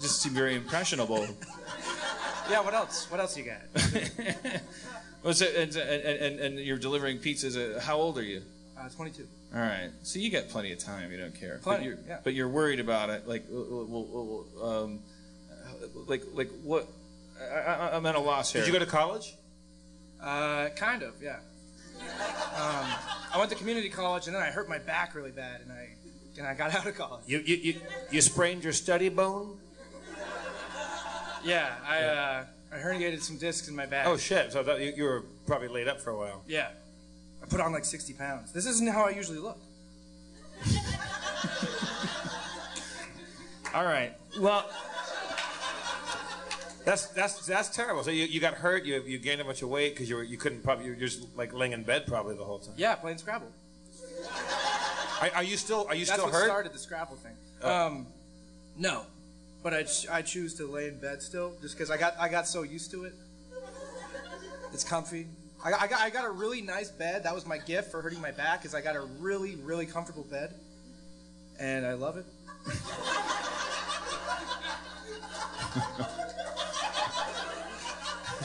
[0.00, 1.26] Just seem very impressionable.
[2.50, 3.10] Yeah, what else?
[3.10, 3.62] What else you got?
[5.26, 7.56] Well, so, and, and, and, and you're delivering pizzas.
[7.56, 8.42] Uh, how old are you?
[8.78, 9.26] Uh, 22.
[9.52, 11.10] All right, so you got plenty of time.
[11.10, 11.58] You don't care.
[11.64, 12.18] Plenty, but you're, yeah.
[12.22, 13.26] But you're worried about it.
[13.26, 15.00] Like, well, um,
[16.06, 16.86] like, like what?
[17.40, 18.62] I, I, I'm at a loss here.
[18.62, 19.34] Did you go to college?
[20.20, 21.38] Uh, kind of, yeah.
[21.98, 22.86] Um,
[23.32, 25.94] I went to community college and then I hurt my back really bad and I
[26.38, 27.24] and I got out of college.
[27.26, 29.58] You you you, you sprained your study bone?
[31.44, 34.06] Yeah, I uh, I herniated some discs in my back.
[34.06, 34.52] Oh shit!
[34.52, 36.42] So that, you, you were probably laid up for a while.
[36.46, 36.68] Yeah.
[37.42, 38.52] I put on like 60 pounds.
[38.52, 39.58] This isn't how I usually look.
[43.74, 44.12] All right.
[44.40, 44.68] Well,
[46.86, 48.04] That's that's that's terrible.
[48.04, 48.84] So you, you got hurt.
[48.84, 50.96] You you gained a bunch of weight because you were you couldn't probably you were
[50.96, 52.74] just like laying in bed probably the whole time.
[52.76, 53.48] Yeah, playing Scrabble.
[55.20, 56.44] Are, are you still are you That's still what hurt?
[56.46, 57.32] started the Scrabble thing.
[57.60, 57.86] Oh.
[57.86, 58.06] Um,
[58.78, 59.02] no,
[59.64, 62.28] but I, ch- I choose to lay in bed still, just because I got I
[62.28, 63.14] got so used to it.
[64.72, 65.26] It's comfy.
[65.64, 67.24] I, got- I got I got a really nice bed.
[67.24, 68.64] That was my gift for hurting my back.
[68.64, 70.54] Is I got a really really comfortable bed,
[71.58, 72.26] and I love it.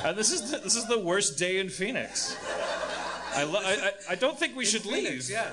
[0.03, 2.35] And this is the, this is the worst day in Phoenix.
[3.33, 5.29] I, lo- I, I I don't think we should leave.
[5.29, 5.49] Yeah.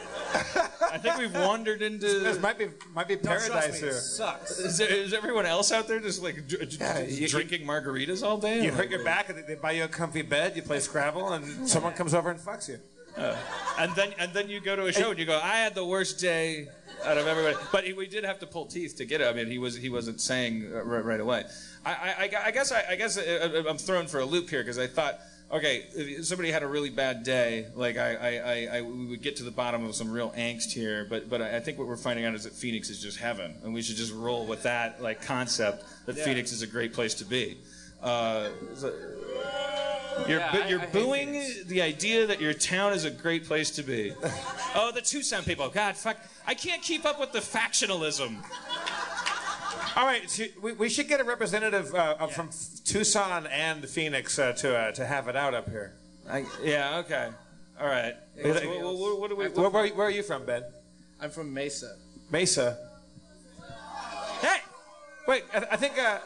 [0.90, 2.06] I think we've wandered into.
[2.20, 3.90] This might be might be paradise here.
[3.90, 4.58] it sucks.
[4.58, 8.24] Is, there, is everyone else out there just like dr- Yeah, just you- drinking margaritas
[8.26, 8.64] all day?
[8.64, 10.56] You hurt your back, and they- they buy you a comfy bed.
[10.56, 12.78] You play Scrabble, and someone comes over and fucks you.
[13.16, 13.36] Uh,
[13.78, 15.84] and then and then you go to a show and you go, I had the
[15.84, 16.68] worst day
[17.04, 17.56] out of everybody.
[17.72, 19.26] But he, we did have to pull teeth to get it.
[19.28, 21.44] I mean, he was he wasn't saying uh, right, right away.
[21.84, 23.22] I, I, I- I guess I, I guess I,
[23.68, 25.18] I'm thrown for a loop here because I thought.
[25.50, 27.68] Okay, if somebody had a really bad day.
[27.74, 30.72] Like I, I, I, I, we would get to the bottom of some real angst
[30.72, 31.06] here.
[31.08, 33.72] But, but I think what we're finding out is that Phoenix is just heaven, and
[33.72, 36.24] we should just roll with that like concept that Yeah.
[36.26, 37.56] Phoenix is a great place to be.
[38.02, 38.92] Uh, so-
[40.26, 41.32] you're, Yeah, bu- I- you're I booing
[41.66, 44.12] the idea that your town is a great place to be.
[44.74, 45.68] oh, the Tucson people.
[45.68, 46.16] God, fuck.
[46.46, 48.36] I can't keep up with the factionalism.
[49.96, 52.50] All right, so we, we should get a representative uh, uh, from
[52.84, 55.94] Tucson and Phoenix uh, to uh, to have it out up here.
[56.28, 57.30] I, yeah, okay.
[57.80, 58.14] All right.
[58.36, 59.48] Is What, it- what- what- what we.
[59.48, 60.62] Where, where, where are you from, Ben?
[61.20, 61.96] I'm from Mesa.
[62.30, 62.76] Mesa.
[64.40, 64.58] Hey,
[65.26, 65.44] wait.
[65.52, 66.18] I, I think uh,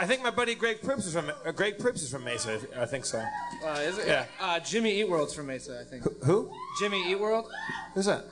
[0.00, 2.60] I think my buddy Greg Proops is from uh, Greg Proops is from Mesa.
[2.78, 3.18] I think so.
[3.64, 4.06] Uh, is it?
[4.06, 4.26] Yeah.
[4.40, 6.04] Uh, Jimmy Eat World's from Mesa, I think.
[6.22, 6.52] Who?
[6.78, 7.50] Jimmy Eat World.
[7.94, 8.24] Who's that?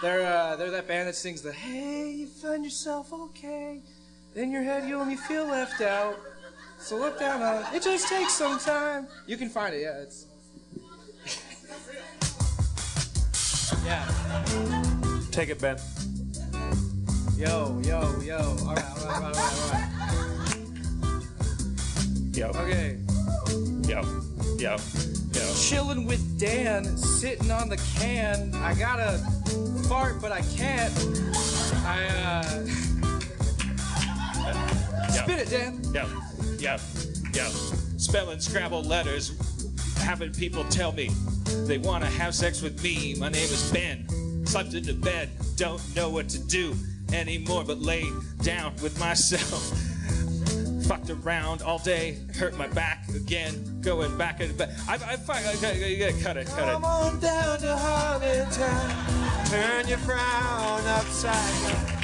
[0.00, 3.82] They're uh, they're that band that sings the Hey, you find yourself okay.
[4.34, 6.18] In your head, you only feel left out.
[6.78, 7.76] So look down on it.
[7.76, 9.06] It just takes some time.
[9.26, 9.82] You can find it.
[9.82, 10.26] Yeah, it's.
[13.84, 14.04] yeah.
[15.30, 15.76] Take it, Ben.
[17.36, 18.38] Yo, yo, yo.
[18.38, 20.01] All right, all right, all right, all right.
[22.34, 22.96] Yo, Okay.
[23.86, 24.00] yo,
[24.58, 24.76] yo,
[25.34, 25.54] yo.
[25.54, 28.54] Chilling with Dan, sitting on the can.
[28.54, 29.18] I gotta
[29.86, 30.92] fart, but I can't.
[31.84, 32.42] I uh.
[35.12, 35.82] Spit it, Dan.
[35.92, 36.06] Yo,
[36.58, 36.76] yo,
[37.34, 37.48] yo.
[37.98, 39.32] Spelling Scrabble letters,
[39.98, 41.10] having people tell me
[41.66, 43.14] they want to have sex with me.
[43.18, 44.06] My name is Ben.
[44.46, 46.74] Slept into bed, don't know what to do
[47.12, 48.06] anymore but lay
[48.42, 49.70] down with myself.
[50.92, 54.68] Fucked around all day, hurt my back again, going back and back.
[54.86, 56.72] I, I, fuck, I, gotta- you gotta cut it, cut it.
[56.72, 59.48] Come on down to Harmontown.
[59.48, 61.32] Turn your frown upside
[61.72, 62.02] down.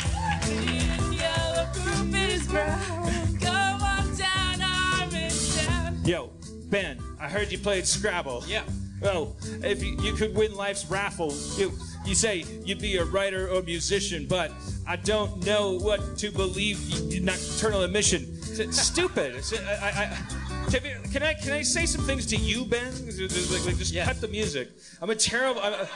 [6.06, 6.30] Yo,
[6.70, 8.42] Ben, I heard you played Scrabble.
[8.46, 8.62] Yeah.
[9.02, 11.72] Oh, if you, you could win life's raffle, you,
[12.08, 14.50] you say you'd be a writer or musician, but
[14.86, 16.78] I don't know what to believe.
[17.22, 18.26] Nocturnal emission.
[18.50, 19.34] It's stupid.
[19.36, 22.64] It's, I, I, I, can I- can I can I say some things to you,
[22.64, 22.92] Ben?
[23.06, 24.04] Just, like, like, just Yeah.
[24.06, 24.70] cut the music.
[25.02, 25.60] I'm a terrible.
[25.62, 25.88] I'm, a-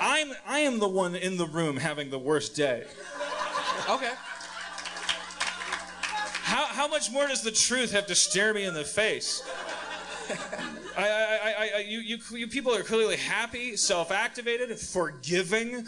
[0.00, 2.84] I'm I am the one in the room having the worst day.
[3.88, 4.12] Okay.
[6.42, 9.42] How, how much more does the truth have to stare me in the face?
[10.96, 15.86] I, I, I, you, you, you people are clearly happy, self-activated, forgiving.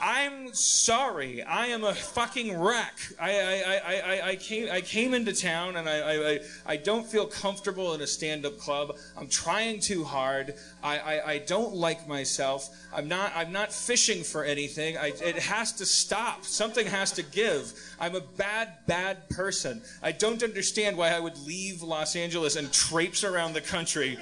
[0.00, 1.42] I'm sorry.
[1.42, 2.94] I am a fucking wreck.
[3.20, 7.26] I, I, I, I, came I came into town and I, I, I, don't feel
[7.26, 8.96] comfortable in a stand-up club.
[9.16, 10.54] I'm trying too hard.
[10.82, 12.68] I, I, I don't like myself.
[12.94, 14.96] I'm not I'm not fishing for anything.
[14.96, 16.44] I, it has to stop.
[16.44, 17.72] Something has to give.
[17.98, 19.82] I'm a bad, bad person.
[20.02, 24.18] I don't understand why I would leave Los Angeles and traipse around the country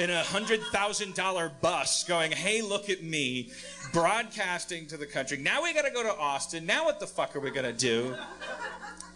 [0.00, 3.50] in a hundred thousand dollar bus going, hey, look at me,
[3.92, 5.38] broadcasting to the country.
[5.38, 6.66] Now we gotta go to Austin.
[6.66, 8.14] Now what the fuck are we gonna do?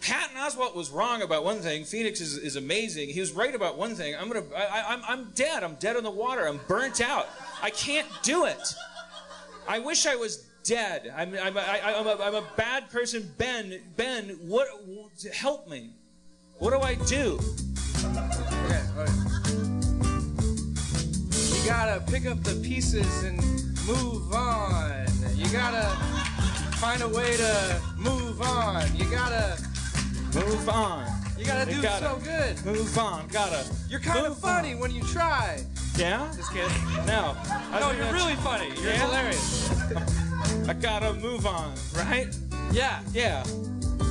[0.01, 1.85] Patton Oswalt was wrong about one thing.
[1.85, 3.09] Phoenix is, is amazing.
[3.09, 4.14] He was right about one thing.
[4.14, 5.64] I'm gonna, I, I, I'm, I'm dead.
[5.64, 6.47] I'm dead in the water.
[6.47, 7.29] I'm burnt out.
[7.62, 8.75] I can't do it.
[9.66, 11.12] I wish I was dead.
[11.16, 13.33] I'm, I'm, I, I'm, a, I'm a bad person.
[13.39, 14.68] Ben, Ben, what?
[15.33, 15.93] Help me.
[16.59, 17.41] What do I do?
[18.05, 18.83] Okay.
[21.57, 23.41] You gotta pick up the pieces and
[23.87, 25.07] move on.
[25.35, 25.89] You gotta
[26.76, 28.85] find a way to move on.
[28.97, 29.59] You gotta
[30.35, 31.07] Move on.
[31.39, 32.64] you gotta You do gotta so good.
[32.64, 33.28] Move on.
[33.28, 33.64] Gotta.
[33.89, 35.61] You're kind of funny when you try.
[35.97, 36.28] Yeah?
[36.37, 36.72] Just kidding.
[37.07, 37.37] No.
[37.49, 38.68] I No, you're really funny.
[38.80, 39.07] You're Yeah?
[39.07, 39.70] hilarious.
[40.68, 42.35] I gotta move on, right?
[42.72, 43.01] Yeah.
[43.12, 43.45] Yeah.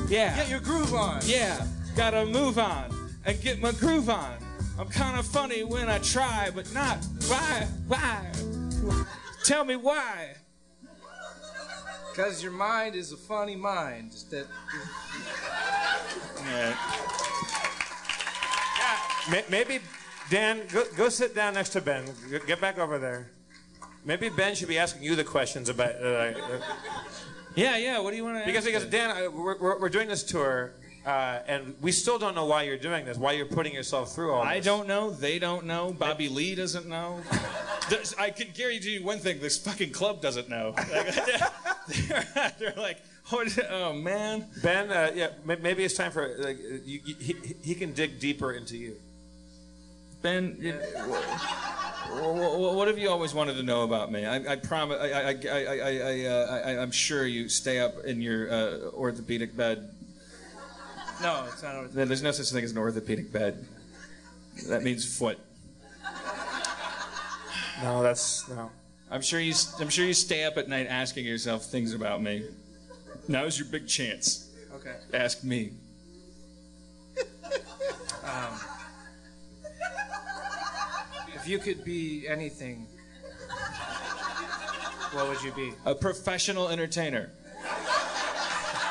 [0.08, 0.36] Yeah.
[0.36, 1.20] Get your groove on.
[1.26, 1.66] Yeah.
[1.96, 2.86] Gotta move on
[3.26, 4.34] and get my groove on.
[4.80, 6.98] I'm kind of funny when I try, but not
[7.28, 8.32] why, why?
[9.44, 10.36] Tell me why.
[12.12, 14.12] Because your mind is a funny mind.
[14.12, 14.46] Just that.
[19.30, 19.80] May- Maybe
[20.30, 22.06] Dan, go, go sit down next to Ben.
[22.30, 23.32] G- Get back over there.
[24.06, 25.96] Maybe Ben should be asking you the questions about.
[25.96, 26.62] Uh, uh,
[27.56, 28.00] Yeah, yeah.
[28.00, 28.46] What do you want to?
[28.46, 30.74] because because Dan, uh, we're, we're, we're doing this tour,
[31.06, 33.18] uh, and we still don't know why you're doing this.
[33.18, 34.52] Why you're putting yourself through all this?
[34.52, 35.10] I don't know.
[35.12, 35.94] They don't know.
[35.94, 37.22] Bobby Lee doesn't know.
[37.94, 40.74] There's- I can guarantee you one thing: this fucking club doesn't know.
[40.94, 41.16] Like,
[41.98, 44.46] they're, they're like, what, oh man.
[44.62, 48.54] Ben, uh, yeah, maybe it's time for like you, you, he, he can dig deeper
[48.54, 48.96] into you.
[50.22, 50.76] Ben, it,
[52.22, 54.26] what, what have you always wanted to know about me?
[54.26, 54.98] I, I promise.
[55.02, 58.78] I, I, I, I, I, uh, I, I'm sure you stay up in your uh,
[58.94, 59.90] orthopedic bed.
[61.22, 61.76] No, it's not.
[61.76, 62.08] orthopedic.
[62.08, 63.66] There's no such thing as an orthopedic bed.
[64.70, 65.40] That means foot.
[67.82, 68.70] No, that's no.
[69.10, 69.54] I'm sure you.
[69.80, 72.46] I'm sure you stay up at night asking yourself things about me.
[73.28, 74.52] Now's your big chance.
[74.76, 74.96] Okay.
[75.14, 75.72] Ask me.
[78.24, 78.60] Um,
[81.36, 82.88] if you could be anything,
[85.12, 85.74] what would you be?
[85.86, 87.32] A professional entertainer.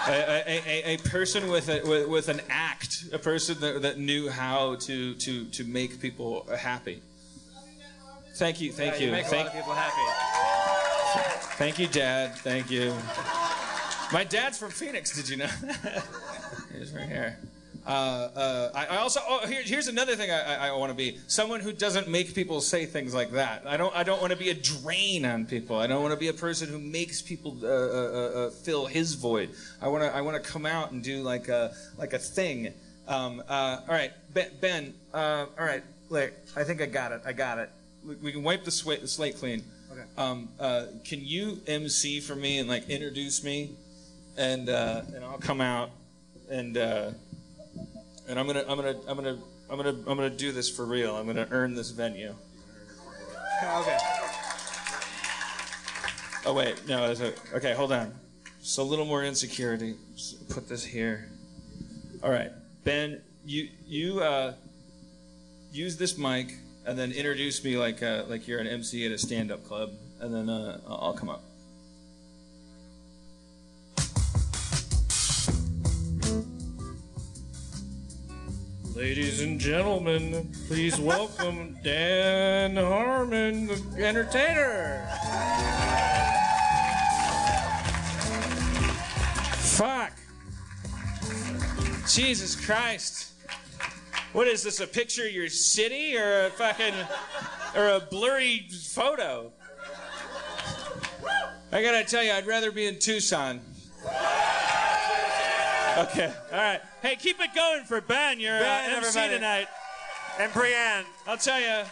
[0.08, 3.98] A, a, a, a person with, a, with with an act, a person that, that
[3.98, 7.00] knew how to, to, to make people happy.
[8.34, 11.56] Thank you, thank Yeah, you, you make a thank, lot of people happy.
[11.56, 12.34] thank you, Dad.
[12.36, 12.94] Thank you.
[14.12, 15.14] My dad's from Phoenix.
[15.14, 15.46] Did you know?
[16.78, 17.38] He's right here.
[17.84, 20.94] Uh, uh, I, I also oh, here, here's another thing I, I, I want to
[20.94, 23.64] be someone who doesn't make people say things like that.
[23.66, 25.76] I don't I don't want to be a drain on people.
[25.78, 28.86] I don't want to be a person who makes people uh, uh, uh, uh, fill
[28.86, 29.50] his void.
[29.80, 32.72] I want to I want to come out and do like a like a thing.
[33.08, 34.50] Um, uh, all right, Ben.
[34.60, 37.22] ben uh, all right, look, I think I got it.
[37.26, 37.68] I got it.
[38.04, 39.62] We, can wipe the, swa- the slate clean.
[39.92, 40.02] Okay.
[40.16, 43.76] Um, uh, can you MC for me and like introduce me,
[44.36, 45.90] and uh, and I'll come out
[46.50, 47.10] and uh,
[48.28, 49.38] and I'm gonna I'm gonna I'm gonna
[49.70, 51.14] I'm gonna I'm gonna do this for real.
[51.16, 52.34] I'm gonna earn this venue.
[53.62, 53.98] Okay.
[56.44, 57.06] Oh wait, no.
[57.06, 58.14] There's a, okay, hold on.
[58.60, 59.94] Just a little more insecurity.
[60.14, 61.28] Just put this here.
[62.22, 62.50] All right,
[62.84, 64.54] Ben, you you uh,
[65.72, 66.54] use this mic
[66.86, 70.34] and then introduce me like uh, like you're an MC at a stand-up club, and
[70.34, 71.42] then uh, I'll come up.
[78.94, 85.08] Ladies and gentlemen, please welcome Dan Harmon, the entertainer.
[89.76, 90.12] Fuck.
[92.06, 93.31] Jesus Christ.
[94.32, 94.80] What is this?
[94.80, 96.94] A picture of your city or a fucking
[97.76, 99.52] or a blurry photo?
[101.70, 103.60] I gotta tell you, I'd rather be in Tucson.
[105.98, 106.80] Okay, all right.
[107.02, 108.40] Hey, keep it going for Ben.
[108.40, 109.34] You're Ben, uh, MC everybody.
[109.34, 109.68] tonight.
[110.38, 111.04] And Brienne.
[111.26, 111.84] I'll tell you.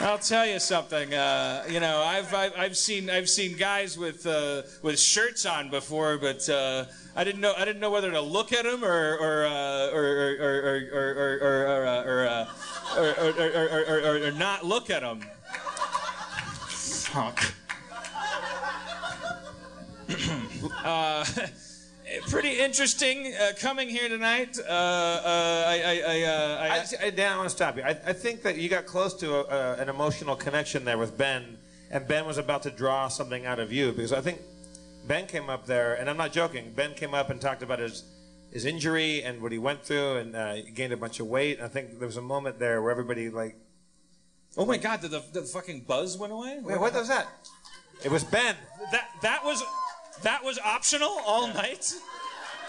[0.00, 1.12] I'll tell you something.
[1.12, 5.70] Uh, you know, I've, I've I've seen I've seen guys with uh, with shirts on
[5.70, 6.84] before, but uh,
[7.16, 10.04] I didn't know I didn't know whether to look at them or or uh, or
[10.04, 10.54] or or
[10.92, 12.48] or or or or, uh, or, uh,
[12.96, 15.20] or, or, or, or, or, or not look at them.
[16.68, 17.42] Fuck.
[22.16, 24.58] Uh, pretty interesting uh, coming here tonight.
[24.58, 27.82] Uh, uh, I, I, I, uh, I, I, Dan, I want to stop you.
[27.82, 31.16] I, I think that you got close to a, a, an emotional connection there with
[31.18, 31.58] Ben,
[31.90, 34.40] and Ben was about to draw something out of you because I think
[35.06, 36.72] Ben came up there, and I'm not joking.
[36.74, 38.04] Ben came up and talked about his
[38.50, 41.58] his injury and what he went through, and uh, he gained a bunch of weight.
[41.58, 43.56] And I think there was a moment there where everybody like,
[44.56, 46.58] oh my God, did the, the fucking buzz went away?
[46.62, 47.26] wait, what was that?
[48.04, 48.54] It was Ben.
[48.92, 49.62] That that was
[50.22, 51.94] that was optional all night.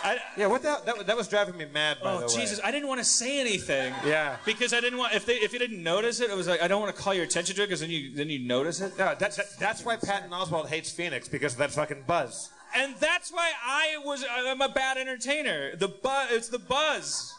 [0.01, 1.97] I, Yeah, what the, that that was driving me mad.
[2.01, 2.31] By oh the way.
[2.31, 2.59] Oh Jesus!
[2.63, 3.93] I didn't want to say anything.
[4.05, 4.37] Yeah.
[4.45, 6.67] Because I didn't want if they if you didn't notice it, it was like I
[6.69, 8.97] don't want to call your attention to it because then you then you notice it.
[8.97, 12.49] No, that, that, that's why Patton Oswalt hates Phoenix because of that fucking buzz.
[12.75, 15.75] And that's why I was I'm a bad entertainer.
[15.75, 17.33] The buzz it's the buzz.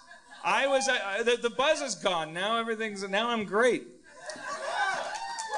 [0.44, 2.58] I was I, I- the, the buzz is gone now.
[2.58, 3.84] Everything's now I'm great.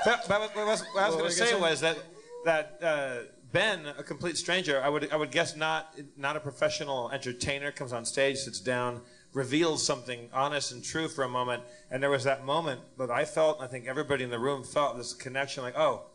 [0.05, 1.71] But, but what I was, what I was What going to say gonna say?
[1.71, 1.99] was that
[2.45, 3.17] that uh,
[3.53, 7.93] Ben, a complete stranger, I would I would guess not not a professional entertainer, comes
[7.93, 9.03] on stage, sits down,
[9.35, 13.27] reveals something honest and true for a moment, and there was that moment that I
[13.27, 16.07] felt, I think everybody in the room felt this connection, like, oh,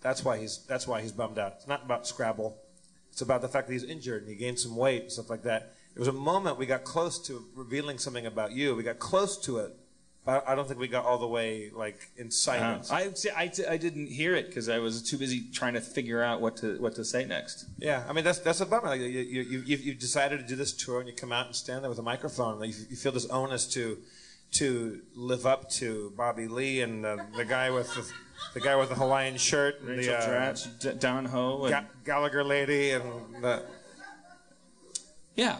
[0.00, 1.54] that's why he's that's why he's bummed out.
[1.56, 2.58] It's not about Scrabble.
[3.10, 5.42] It's about the fact that he's injured and he gained some weight and stuff like
[5.44, 5.74] that.
[5.94, 8.74] there was a moment we got close to revealing something about you.
[8.74, 9.76] We got close to it.
[10.26, 12.90] I don't think we got all the way like in silence.
[12.90, 13.28] I see.
[13.28, 16.56] I, I didn't hear it because I was too busy trying to figure out what
[16.58, 17.66] to what to say next.
[17.78, 18.88] Yeah, I mean that's that's a bummer.
[18.88, 21.46] Like, you, you, you, you you decided to do this tour, and you come out
[21.46, 22.58] and stand there with a microphone.
[22.58, 23.98] Like, you, you feel this onus to
[24.52, 28.10] to live up to Bobby Lee and uh, the guy with the,
[28.54, 31.70] the guy with the Hawaiian shirt, and Rachel the uh, Dratch, D- Don Ho, and
[31.70, 33.04] Ga- Gallagher lady, and
[33.42, 33.62] the
[35.36, 35.58] yeah,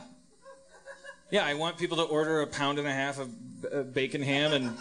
[1.31, 1.45] yeah.
[1.45, 3.33] I want people to order a pound and a half of uh,
[3.93, 4.77] bacon ham and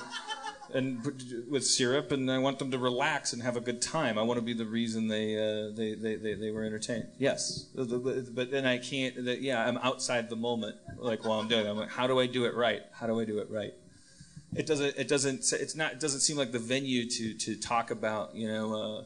[0.73, 1.05] and
[1.49, 4.17] with syrup, and I want them to relax and have a good time.
[4.17, 7.07] I want to be the reason they uh, they, they, they they were entertained.
[7.17, 9.15] Yes, but then I can't.
[9.17, 10.77] Yeah, I'm outside the moment.
[10.97, 11.69] Like while I'm doing, it.
[11.69, 12.81] I'm like, how do I do it right?
[12.91, 13.73] How do I do it right?
[14.55, 14.97] It doesn't.
[14.97, 15.51] It doesn't.
[15.53, 15.93] It's not.
[15.93, 18.36] It doesn't seem like the venue to to talk about.
[18.36, 18.73] You know.
[18.73, 19.03] Uh,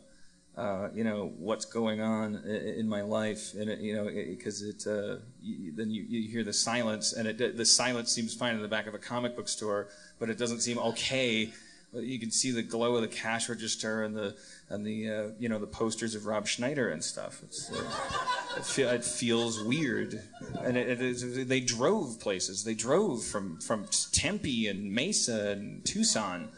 [0.57, 4.87] uh, you know what's going on in my life, and it, you know because it,
[4.87, 8.61] uh, you, then you, you hear the silence, and it, the silence seems fine in
[8.63, 9.87] the back of a comic book store,
[10.19, 11.51] but it doesn't seem okay.
[11.93, 14.35] You can see the glow of the cash register and the
[14.69, 17.43] and the uh, you know the posters of Rob Schneider and stuff.
[17.71, 20.21] Uh, it, it feels weird,
[20.61, 22.63] and it, it they drove places.
[22.63, 26.49] They drove from from Tempe and Mesa and Tucson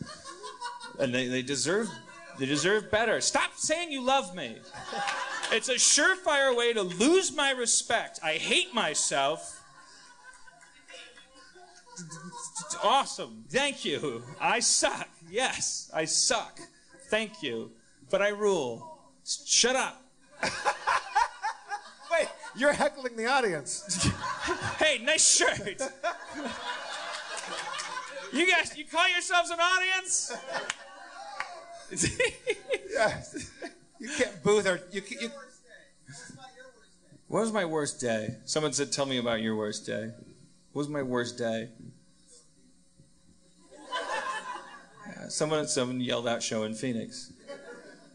[1.00, 1.89] and they, they deserve
[2.39, 3.19] they deserve better.
[3.19, 4.57] Stop saying you love me.
[5.51, 8.19] It's a surefire way to lose my respect.
[8.23, 9.61] I hate myself.
[12.81, 13.43] Awesome.
[13.49, 14.23] Thank you.
[14.39, 15.09] I suck.
[15.29, 16.59] Yes, I suck.
[17.09, 17.71] Thank you.
[18.09, 18.99] But I rule.
[19.23, 20.01] Shut up.
[22.11, 24.07] Wait, you're heckling the audience.
[24.77, 25.81] Hey, nice shirt.
[28.31, 30.31] You guys, you call yourselves an audience?
[32.91, 33.23] yeah.
[33.99, 35.31] You can't booth or you, can- you
[37.27, 38.37] What was my worst day?
[38.45, 40.11] Someone said, "Tell me about your worst day."
[40.71, 41.69] What was my worst day?
[45.07, 47.33] Yeah, someone, someone yelled out, "Show in Phoenix."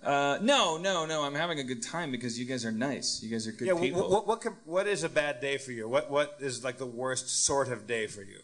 [0.03, 1.23] Uh, no, no, no.
[1.23, 3.23] I'm having a good time because you guys are nice.
[3.23, 3.81] You guys are good yeah.
[3.81, 4.03] people.
[4.03, 5.89] What, what, what, what is a bad day for you?
[5.89, 8.39] What what is like the worst sort of day for you?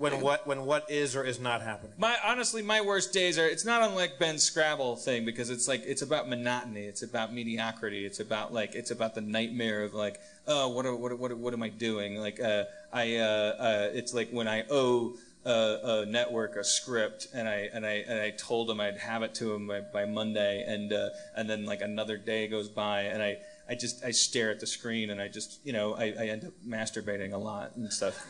[0.00, 1.92] When what when what is or is not happening?
[1.98, 3.46] My honestly, my worst days are.
[3.46, 6.84] It's not unlike Ben's Scrabble thing because it's like it's about monotony.
[6.84, 8.06] It's about mediocrity.
[8.06, 11.62] It's about like it's about the nightmare of like, oh, what what what what am
[11.62, 12.16] I doing?
[12.16, 15.16] Like, uh, I uh, uh, it's like when I owe.
[15.42, 19.22] A, a network a script and I and I and I told him I'd have
[19.22, 23.04] it to him by, by Monday and uh, and then like another day goes by
[23.04, 26.12] and I, I just I stare at the screen and I just you know I,
[26.20, 28.22] I end up masturbating a lot and stuff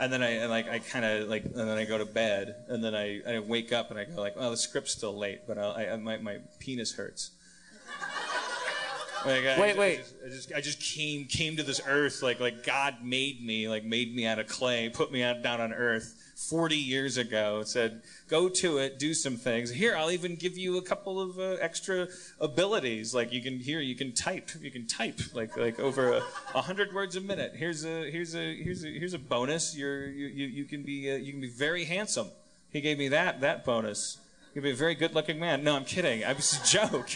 [0.00, 2.56] and then I and, like I kind of like and then I go to bed
[2.68, 5.40] and then I, I wake up and I go like oh the script's still late
[5.46, 7.32] but I, I my my penis hurts.
[9.24, 9.98] Like, I, Wait, I wait.
[9.98, 13.68] just, I just I just came came to this earth like like God made me
[13.68, 16.16] like made me out of clay put me out down on earth
[16.48, 19.70] 40 years ago said go to it do some things.
[19.70, 22.08] Here I'll even give you a couple of uh, extra
[22.40, 23.14] abilities.
[23.14, 26.22] Like you can here you can type you can type like like over a,
[26.54, 27.52] a hundred words a minute.
[27.54, 29.76] Here's a here's a here's a here's a bonus.
[29.76, 32.28] You're you you, you can be uh, you can be very handsome.
[32.70, 34.18] He gave me that that bonus.
[34.54, 35.62] You'll be a very good looking man.
[35.62, 36.24] No I'm kidding.
[36.24, 37.10] I was a joke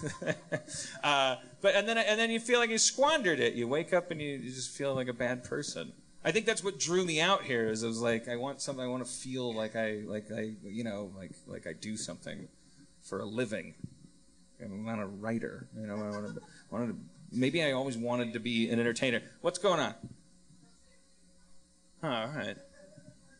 [1.04, 3.54] uh, but and then and then you feel like you squandered it.
[3.54, 5.92] You wake up and you, you just feel like a bad person.
[6.24, 7.68] I think that's what drew me out here.
[7.68, 8.84] Is I was like, I want something.
[8.84, 12.48] I want to feel like I like I you know like like I do something
[13.02, 13.74] for a living.
[14.62, 15.66] I'm not a writer.
[15.76, 16.40] You know, I wanted to,
[16.70, 16.96] wanted to
[17.32, 19.20] maybe I always wanted to be an entertainer.
[19.40, 19.94] What's going on?
[22.04, 22.56] Oh, all right.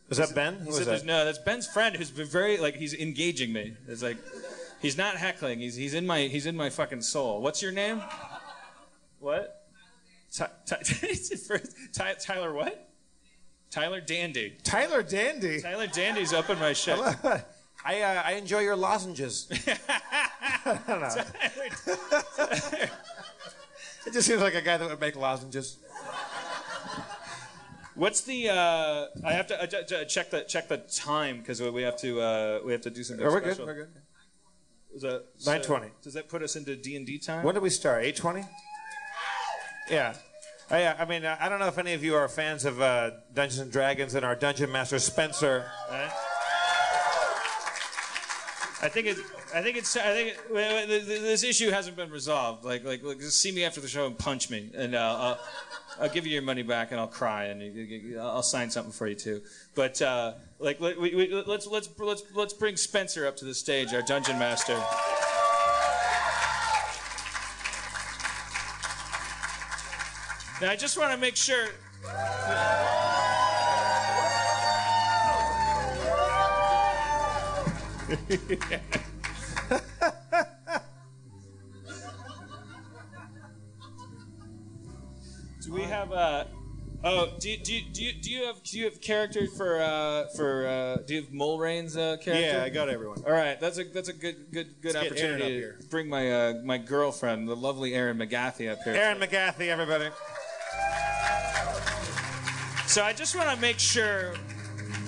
[0.08, 0.54] Was that Ben?
[0.54, 1.04] Who He was said, that?
[1.06, 3.76] "No, that's Ben's friend who's been very like he's engaging me.
[3.88, 4.18] It's like
[4.82, 5.60] he's not heckling.
[5.60, 7.40] He's he's in my he's in my fucking soul.
[7.40, 8.02] What's your name?
[9.20, 9.58] What?
[10.34, 10.78] Ty, Ty,
[11.92, 12.88] Ty, Tyler what?
[13.70, 14.56] Tyler Dandy.
[14.62, 15.60] Tyler Dandy.
[15.62, 16.98] Tyler Dandy's up in my shit.
[17.84, 19.48] I uh, I enjoy your lozenges.
[20.66, 21.14] I don't know.
[24.04, 25.76] It just seems like a guy that would make lozenges.
[27.94, 28.48] What's the?
[28.48, 32.60] Uh, I have to uh, check the check the time because we have to uh,
[32.64, 33.66] we have to do something Oh, we're good, special.
[33.66, 33.88] we're good.
[34.94, 35.90] Is that 9:20.
[36.02, 37.44] Does that put us into D and D time?
[37.44, 38.04] When did we start?
[38.04, 38.44] Eight twenty.
[39.90, 40.14] Yeah.
[40.70, 43.58] I, I mean, I don't know if any of you are fans of uh, Dungeons
[43.60, 45.66] and Dragons and our dungeon master Spencer.
[45.90, 46.10] Right?
[48.82, 49.16] I think it.
[49.54, 49.96] I think it's.
[49.96, 52.64] I think it, this issue hasn't been resolved.
[52.64, 55.40] Like, like, like, just see me after the show and punch me, and uh, I'll,
[56.00, 59.06] I'll give you your money back, and I'll cry, and you- I'll sign something for
[59.06, 59.40] you too.
[59.76, 63.94] But uh, like, let, we, let's let's let's let's bring Spencer up to the stage,
[63.94, 64.74] our dungeon master.
[70.60, 71.68] Now, I just want to make sure.
[85.62, 86.44] Do we have uh
[87.04, 89.80] Oh, do you, do you, do you, do you have do you have character for
[89.80, 92.58] uh for uh do you have Mulrain's uh character?
[92.58, 93.24] Yeah, I got everyone.
[93.26, 96.54] All right, that's a that's a good good good Let's opportunity to bring my uh
[96.64, 98.94] my girlfriend, the lovely Erin McGathy up here.
[98.94, 100.10] Erin McGathy, everybody.
[102.86, 104.34] So I just want to make sure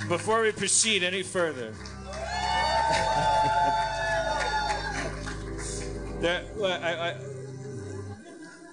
[0.09, 1.75] before we proceed any further.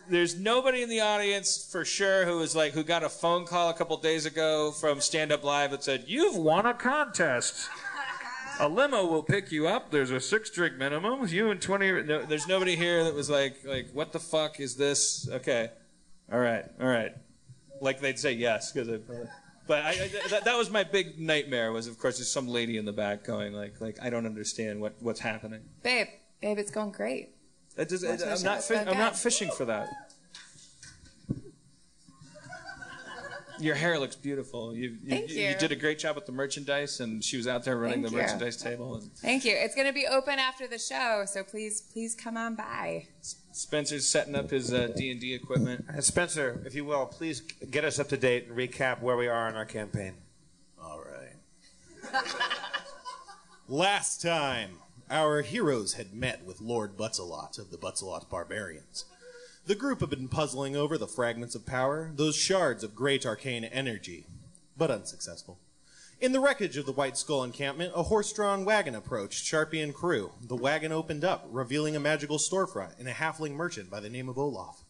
[0.09, 3.69] There's nobody in the audience for sure who was like who got a phone call
[3.69, 7.69] a couple days ago from Stand Up Live that said you've won a contest.
[8.59, 9.91] A limo will pick you up.
[9.91, 11.27] There's a six drink minimum.
[11.27, 11.91] You and twenty.
[12.03, 15.27] No, there's nobody here that was like, like, what the fuck is this?
[15.29, 15.71] Okay,
[16.31, 17.11] all right, all right.
[17.81, 18.87] Like they'd say yes because.
[19.67, 21.71] But I, I, that, that was my big nightmare.
[21.71, 24.79] Was of course there's some lady in the back going like, like I don't understand
[24.79, 25.61] what, what's happening.
[25.81, 26.07] Babe,
[26.41, 27.35] babe, it's going great.
[27.77, 28.63] It does, Watch my I'm not.
[28.63, 29.89] Fi- I'm not fishing for that.
[33.59, 34.75] Your hair looks beautiful.
[34.75, 35.55] You, you, Thank you you.
[35.55, 38.17] did a great job with the merchandise, and she was out there running Thank the
[38.17, 38.23] you.
[38.23, 38.95] merchandise table.
[38.95, 39.53] And Thank you.
[39.55, 43.05] It's going to be open after the show, so please, please come on by.
[43.51, 45.85] Spencer's setting up his uh, D and D equipment.
[45.95, 49.27] Uh, Spencer, if you will, please get us up to date and recap where we
[49.27, 50.13] are in our campaign.
[50.81, 52.23] All right.
[53.67, 54.71] Last time,
[55.11, 59.03] our heroes had met with Lord Butzelot of the Butzelot Barbarians.
[59.65, 63.65] The group had been puzzling over the fragments of power, those shards of great arcane
[63.65, 64.25] energy,
[64.77, 65.59] but unsuccessful.
[66.21, 69.93] In the wreckage of the White Skull encampment, a horse drawn wagon approached Sharpie and
[69.93, 70.31] crew.
[70.41, 74.29] The wagon opened up, revealing a magical storefront and a halfling merchant by the name
[74.29, 74.85] of Olaf.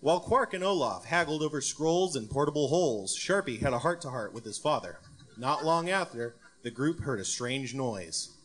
[0.00, 4.10] While Quark and Olaf haggled over scrolls and portable holes, Sharpie had a heart to
[4.10, 4.98] heart with his father.
[5.38, 8.35] Not long after, the group heard a strange noise.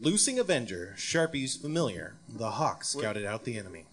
[0.00, 3.86] Loosing Avenger, Sharpie's familiar, the Hawk scouted out the enemy.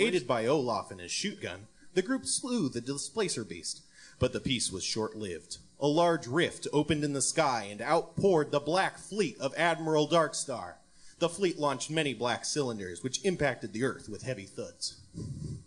[0.00, 3.82] Aided by Olaf and his shoot gun, the group slew the displacer beast.
[4.18, 5.58] But the peace was short lived.
[5.78, 10.08] A large rift opened in the sky and out poured the black fleet of Admiral
[10.08, 10.74] Darkstar.
[11.20, 14.96] The fleet launched many black cylinders, which impacted the Earth with heavy thuds.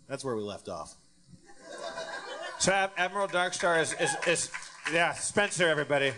[0.06, 0.96] That's where we left off.
[2.58, 4.50] So Admiral Darkstar is, is, is
[4.92, 6.12] yeah, Spencer, everybody.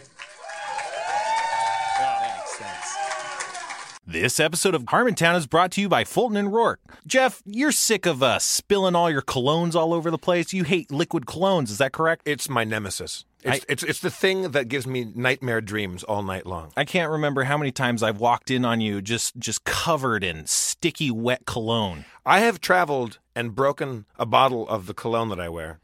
[4.11, 6.81] This episode of Harmontown is brought to you by Fulton and Rourke.
[7.07, 10.53] Jeff, you're sick of uh, spilling all your colognes all over the place.
[10.53, 12.23] You hate liquid colognes, is that correct?
[12.27, 13.25] It's my nemesis.
[13.45, 16.73] It's, it's it's the thing that gives me nightmare dreams all night long.
[16.77, 20.45] I can't remember how many times I've walked in on you just just covered in
[20.45, 22.05] sticky wet cologne.
[22.27, 25.79] I have traveled and broken a bottle of the cologne that I wear,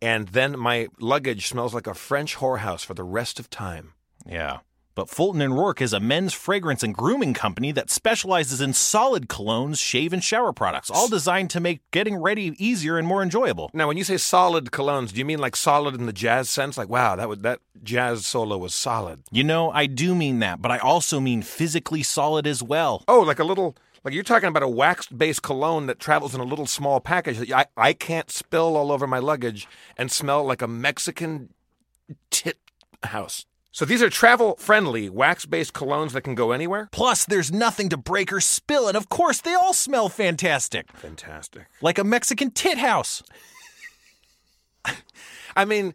[0.00, 3.94] and then my luggage smells like a French whorehouse for the rest of time.
[4.24, 4.58] Yeah.
[4.94, 9.28] But Fulton and Rourke is a men's fragrance and grooming company that specializes in solid
[9.28, 13.70] colognes, shave and shower products, all designed to make getting ready easier and more enjoyable.
[13.72, 16.76] Now, when you say solid colognes, do you mean like solid in the jazz sense?
[16.76, 19.22] Like, wow, that would that jazz solo was solid.
[19.30, 23.02] You know, I do mean that, but I also mean physically solid as well.
[23.08, 26.44] Oh, like a little like you're talking about a wax-based cologne that travels in a
[26.44, 29.66] little small package that I I can't spill all over my luggage
[29.96, 31.54] and smell like a Mexican
[32.30, 32.58] tit
[33.04, 33.46] house.
[33.72, 36.88] So these are travel-friendly wax-based colognes that can go anywhere.
[36.92, 40.92] Plus, there's nothing to break or spill, and of course, they all smell fantastic.
[40.92, 41.66] Fantastic.
[41.80, 43.22] Like a Mexican tit house.
[45.56, 45.94] I mean,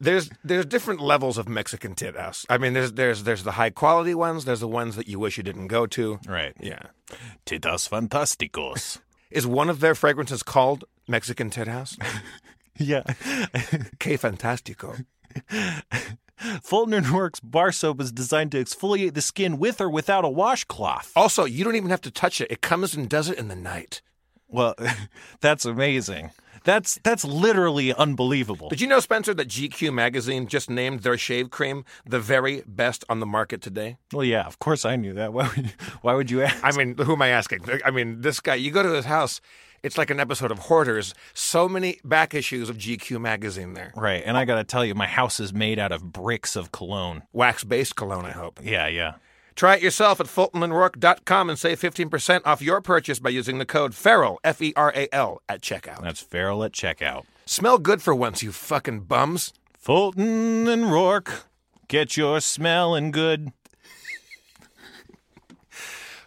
[0.00, 2.44] there's there's different levels of Mexican tit house.
[2.48, 4.44] I mean, there's there's there's the high quality ones.
[4.44, 6.18] There's the ones that you wish you didn't go to.
[6.26, 6.54] Right.
[6.60, 6.82] Yeah.
[7.46, 8.98] Titas fantásticos.
[9.30, 11.96] Is one of their fragrances called Mexican tit house?
[12.78, 13.02] yeah.
[13.98, 15.04] Que fantastico.
[16.36, 17.04] Fulton
[17.42, 21.12] bar soap is designed to exfoliate the skin with or without a washcloth.
[21.16, 22.50] Also, you don't even have to touch it.
[22.50, 24.02] It comes and does it in the night.
[24.48, 24.74] Well,
[25.40, 26.30] that's amazing.
[26.64, 28.70] That's that's literally unbelievable.
[28.70, 33.04] Did you know, Spencer, that GQ magazine just named their shave cream the very best
[33.10, 33.98] on the market today?
[34.12, 35.32] Well, yeah, of course I knew that.
[35.34, 36.56] Why would, why would you ask?
[36.64, 37.66] I mean, who am I asking?
[37.84, 39.42] I mean, this guy, you go to his house,
[39.84, 41.14] it's like an episode of Hoarders.
[41.34, 43.92] So many back issues of GQ magazine there.
[43.94, 46.72] Right, and I got to tell you, my house is made out of bricks of
[46.72, 47.22] cologne.
[47.32, 48.58] Wax based cologne, I hope.
[48.64, 49.14] Yeah, yeah.
[49.54, 53.94] Try it yourself at FultonandRourke.com and save 15% off your purchase by using the code
[53.94, 56.02] FERAL, F E R A L, at checkout.
[56.02, 57.24] That's feral at checkout.
[57.46, 59.52] Smell good for once, you fucking bums.
[59.78, 61.44] Fulton and Rourke,
[61.88, 63.52] get your smelling good.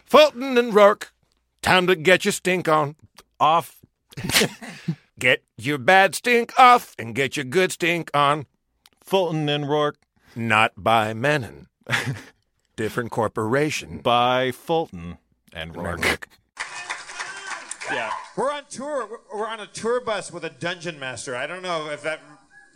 [0.04, 1.12] Fulton and Rourke,
[1.60, 2.94] time to get your stink on.
[3.40, 3.80] Off.
[5.18, 8.46] Get your bad stink off and get your good stink on.
[9.02, 9.96] Fulton and Rourke.
[10.36, 11.66] Not by Mennen.
[12.76, 13.98] Different corporation.
[13.98, 15.18] By Fulton
[15.52, 16.28] and Rourke.
[17.90, 18.12] Yeah.
[18.36, 19.06] We're on tour.
[19.06, 21.34] We're- We're on a tour bus with a dungeon master.
[21.34, 22.20] I don't know if that.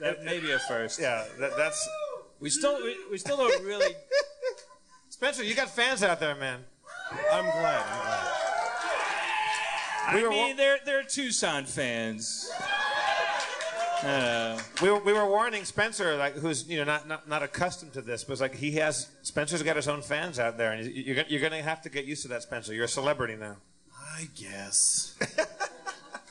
[0.00, 0.98] That may be a first.
[1.00, 1.88] Yeah, that, that's.
[2.40, 3.94] We still we, we still don't really.
[5.10, 6.64] Spencer, you got fans out there, man.
[7.32, 7.84] I'm glad.
[7.86, 8.31] I'm glad.
[10.07, 12.50] I We were mean, they're they're Tucson fans.
[14.05, 17.92] Uh, We were, we were warning Spencer, like who's you know not, not, not accustomed
[17.92, 20.84] to this, but it's like he has Spencer's got his own fans out there, and
[20.86, 22.74] you- you're gonna- you're going to have to get used to that, Spencer.
[22.74, 23.59] You're a celebrity now.
[24.16, 25.14] I guess.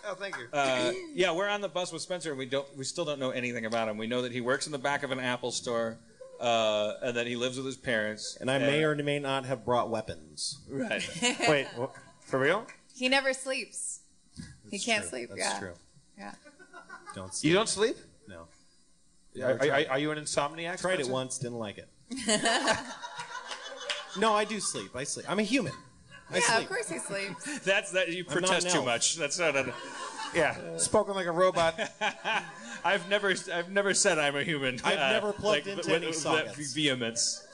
[0.04, 0.48] Oh, thank you.
[0.52, 3.30] uh, yeah, we're on the bus with Spencer, and we don't we still don't know
[3.30, 3.98] anything about him.
[3.98, 6.00] We know that he works in the back of an Apple store,
[6.42, 8.36] uh, and that he lives with his parents.
[8.42, 10.58] And I may or may not have brought weapons.
[10.70, 11.08] right.
[11.48, 11.68] Wait,
[12.20, 12.66] for real?
[12.94, 14.02] He never sleeps.
[14.70, 15.10] he can't true.
[15.10, 15.30] sleep.
[15.30, 15.60] That's yeah.
[15.60, 15.74] true.
[16.18, 16.34] Yeah.
[17.16, 17.98] Don't You don't sleep?
[18.28, 18.48] No.
[19.44, 20.82] Are, are, are you an insomniac?
[20.82, 21.90] Tried it once, didn't like it.
[24.20, 24.96] no, I do sleep.
[24.96, 25.26] I sleep.
[25.30, 25.74] I'm a human.
[26.30, 26.60] I yeah, sleep.
[26.60, 27.60] of course he sleeps.
[27.64, 29.16] That's that you protest too much.
[29.16, 29.74] That's not a.
[30.34, 31.80] Yeah, spoken like a robot.
[32.84, 34.80] I've never I've never said I'm a human.
[34.84, 36.58] I've uh, never plugged like, into with- any with sockets.
[36.58, 37.48] that vehemence.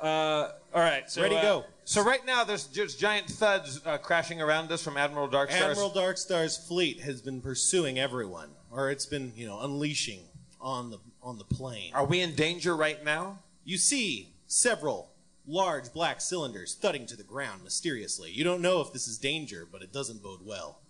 [0.00, 1.64] Uh, all right, so Ready, uh, go.
[1.88, 5.78] So right now, there's just giant thuds uh, crashing around us from Admiral Darkstar's.
[5.78, 10.22] Admiral Darkstar's fleet has been pursuing everyone, or it's been, you know, unleashing
[10.60, 11.92] on the on the plane.
[11.94, 13.38] Are we in danger right now?
[13.64, 15.12] You see several
[15.46, 18.32] large black cylinders thudding to the ground mysteriously.
[18.32, 20.80] You don't know if this is danger, but it doesn't bode well.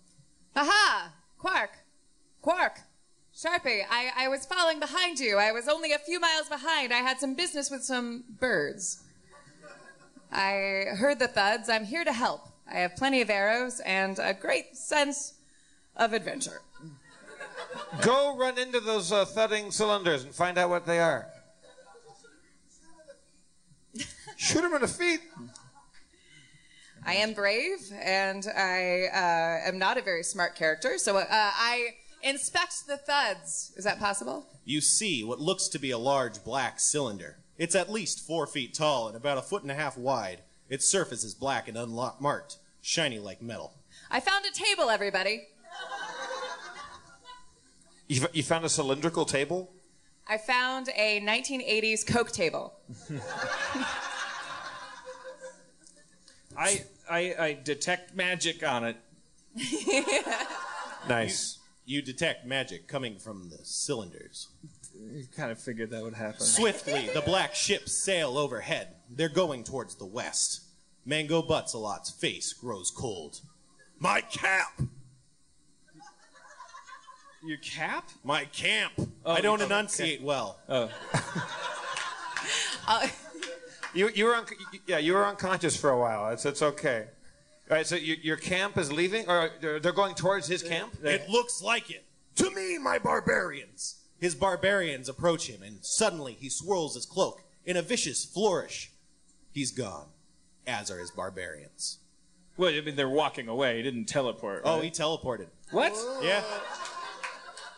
[0.55, 1.13] Aha!
[1.37, 1.77] Quark!
[2.41, 2.79] Quark!
[3.35, 5.37] Sharpie, I, I was falling behind you.
[5.37, 6.91] I was only a few miles behind.
[6.91, 9.03] I had some business with some birds.
[10.31, 11.69] I heard the thuds.
[11.69, 12.47] I'm here to help.
[12.69, 15.33] I have plenty of arrows and a great sense
[15.95, 16.61] of adventure.
[18.01, 21.27] Go run into those uh, thudding cylinders and find out what they are.
[24.35, 25.21] Shoot them in the feet.
[27.05, 31.95] I am brave and I uh, am not a very smart character, so uh, I
[32.21, 33.71] inspect the thuds.
[33.77, 34.45] Is that possible?
[34.65, 37.37] You see what looks to be a large black cylinder.
[37.57, 40.41] It's at least four feet tall and about a foot and a half wide.
[40.69, 43.73] Its surface is black and unmarked, shiny like metal.
[44.11, 45.47] I found a table, everybody.
[48.07, 49.71] You, f- you found a cylindrical table?
[50.27, 52.73] I found a 1980s Coke table.
[56.57, 58.97] I, I I detect magic on it.
[61.07, 61.59] Nice.
[61.85, 64.49] You detect magic coming from the cylinders.
[64.99, 66.39] You kind of figured that would happen.
[66.41, 68.89] Swiftly, the black ships sail overhead.
[69.09, 70.61] They're going towards the west.
[71.05, 73.41] Mango Butzelot's face grows cold.
[73.99, 74.81] My cap!
[77.45, 78.09] Your cap?
[78.23, 78.93] My camp!
[79.25, 79.65] Oh, I don't okay.
[79.73, 80.59] enunciate well.
[80.67, 80.89] Oh.
[82.89, 83.05] Uh,
[83.93, 84.45] You, you were un-
[84.85, 86.29] yeah, you were unconscious for a while.
[86.29, 87.07] It's, it's okay.
[87.69, 90.93] All right, so you, your camp is leaving, or they're they're going towards his camp?
[91.03, 92.05] It looks like it.
[92.35, 93.96] To me, my barbarians!
[94.19, 98.91] His barbarians approach him, and suddenly he swirls his cloak in a vicious flourish.
[99.51, 100.07] He's gone,
[100.65, 101.99] as are his barbarians.
[102.57, 103.77] Well, I mean, they're walking away.
[103.77, 104.63] He didn't teleport.
[104.65, 105.47] Oh, he teleported.
[105.71, 105.93] what?
[106.23, 106.43] Yeah.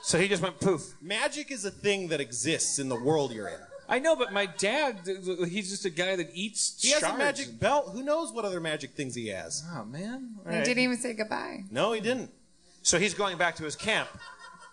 [0.01, 0.95] So he just went poof.
[1.01, 3.59] Magic is a thing that exists in the world you're in.
[3.89, 7.17] I know, but my dad, he's just a guy that eats He has a shards.
[7.17, 7.89] magic belt.
[7.91, 9.63] Who knows what other magic things he has?
[9.75, 10.35] Oh man!
[10.45, 10.65] All He right.
[10.65, 11.63] didn't even say goodbye.
[11.71, 12.31] No, he didn't.
[12.83, 14.07] So he's going back to his camp.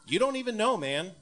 [0.06, 1.12] You don't even know, man.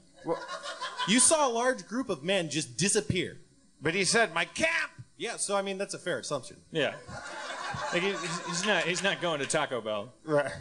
[1.07, 3.37] You saw a large group of men just disappear.
[3.81, 4.91] But he said, "My cap!
[5.17, 6.57] Yeah, so I mean that's a fair assumption.
[6.71, 6.95] Yeah.
[7.93, 8.83] Like he's- he's not.
[8.85, 10.13] He's not going to Taco Bell.
[10.23, 10.51] Right.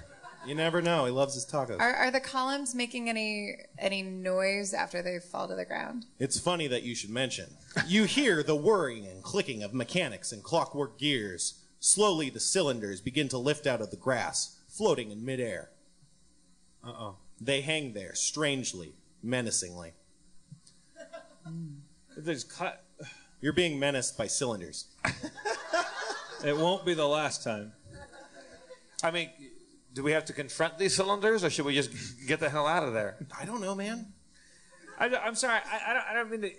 [0.47, 1.07] You never know.
[1.07, 1.81] He loves his tacos.
[1.81, 6.05] Are, are the columns making any any noise after they fall to the ground?
[6.19, 7.47] It's funny that you should mention.
[7.87, 11.63] You hear the whirring and clicking of mechanics and clockwork gears.
[11.81, 15.71] Slowly, the cylinders begin to lift out of the grass, floating in midair.
[16.87, 17.17] Uh oh.
[17.41, 18.95] They hang there, strangely,
[19.25, 19.93] menacingly.
[22.17, 22.79] There's cla-
[23.41, 24.87] You're being menaced by cylinders.
[26.45, 27.73] it won't be the last time.
[29.03, 29.31] I mean,
[29.93, 31.91] do we have to confront these cylinders, or should we just
[32.27, 33.17] get the hell out of there?
[33.41, 34.13] I don't know, man.
[34.97, 35.55] I, am sorry.
[35.59, 36.51] I, I, don't, I don't mean to.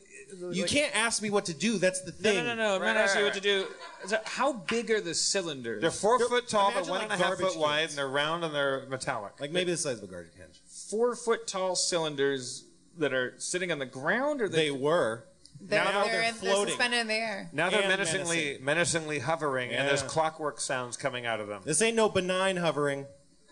[0.53, 1.77] You like- can't ask me what to do.
[1.77, 2.45] That's the No, thing.
[2.45, 2.75] no, no, no.
[2.75, 3.67] I'm Right, not asking you right, what to do.
[4.07, 5.79] So how big are the cylinders?
[5.81, 7.79] They're 4 They're- foot tall, but imagine one like and a half garbage foot wide,
[7.79, 7.91] cans.
[7.91, 9.39] and they're round and they're metallic.
[9.39, 10.47] Like maybe the size of a garbage can.
[10.89, 12.65] Four foot tall cylinders
[12.97, 15.25] that are sitting on the ground, or They were.
[15.61, 16.67] They're, Now they're, they're in, they're floating.
[16.73, 17.49] suspended in the air.
[17.53, 21.61] now they're and menacingly, menacingly hovering, and there's clockwork sounds coming out of them.
[21.65, 23.05] This ain't no benign hovering.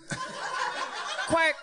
[1.27, 1.55] Quark,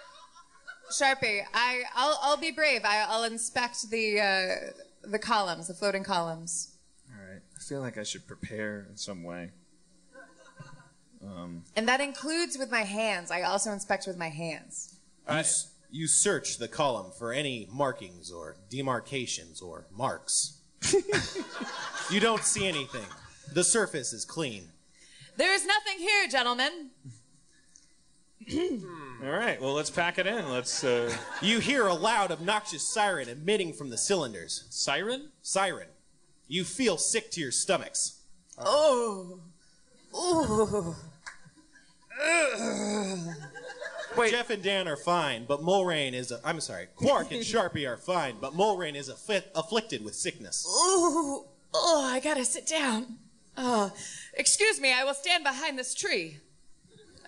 [0.91, 2.83] Sharpie, I, I'll, I'll be brave.
[2.85, 6.75] I, I'll inspect the, uh, the columns, the floating columns.
[7.11, 7.43] All right.
[7.57, 9.51] I feel like I should prepare in some way.
[11.23, 13.31] Um, And that includes with my hands.
[13.31, 14.97] I also inspect with my hands.
[15.29, 20.59] You, s- you search the column for any markings or demarcations or marks.
[22.11, 23.05] you don't see anything.
[23.53, 24.69] The surface is clean.
[25.37, 26.91] There is nothing here, gentlemen.
[29.23, 29.61] all right.
[29.61, 30.49] Well, let's pack it in.
[30.51, 30.83] Let's.
[30.85, 31.15] Uh...
[31.43, 34.65] You hear a loud, obnoxious siren emitting from the cylinders.
[34.71, 35.31] Siren?
[35.43, 35.89] Siren.
[36.49, 38.21] You feel sick to your stomachs.
[38.59, 39.41] Oh.
[40.15, 40.95] Ooh.
[44.17, 44.31] Wait.
[44.33, 46.33] Jeff and Dan are fine, but Mulrain is.
[46.33, 46.87] A, I'm sorry.
[46.97, 50.67] Quark and Sharpie are fine, but Mulrain is affi- afflicted with sickness.
[50.67, 51.45] Ooh.
[51.73, 53.19] Oh, I gotta sit down.
[53.57, 53.93] Oh,
[54.35, 54.93] excuse me.
[54.93, 56.39] I will stand behind this tree.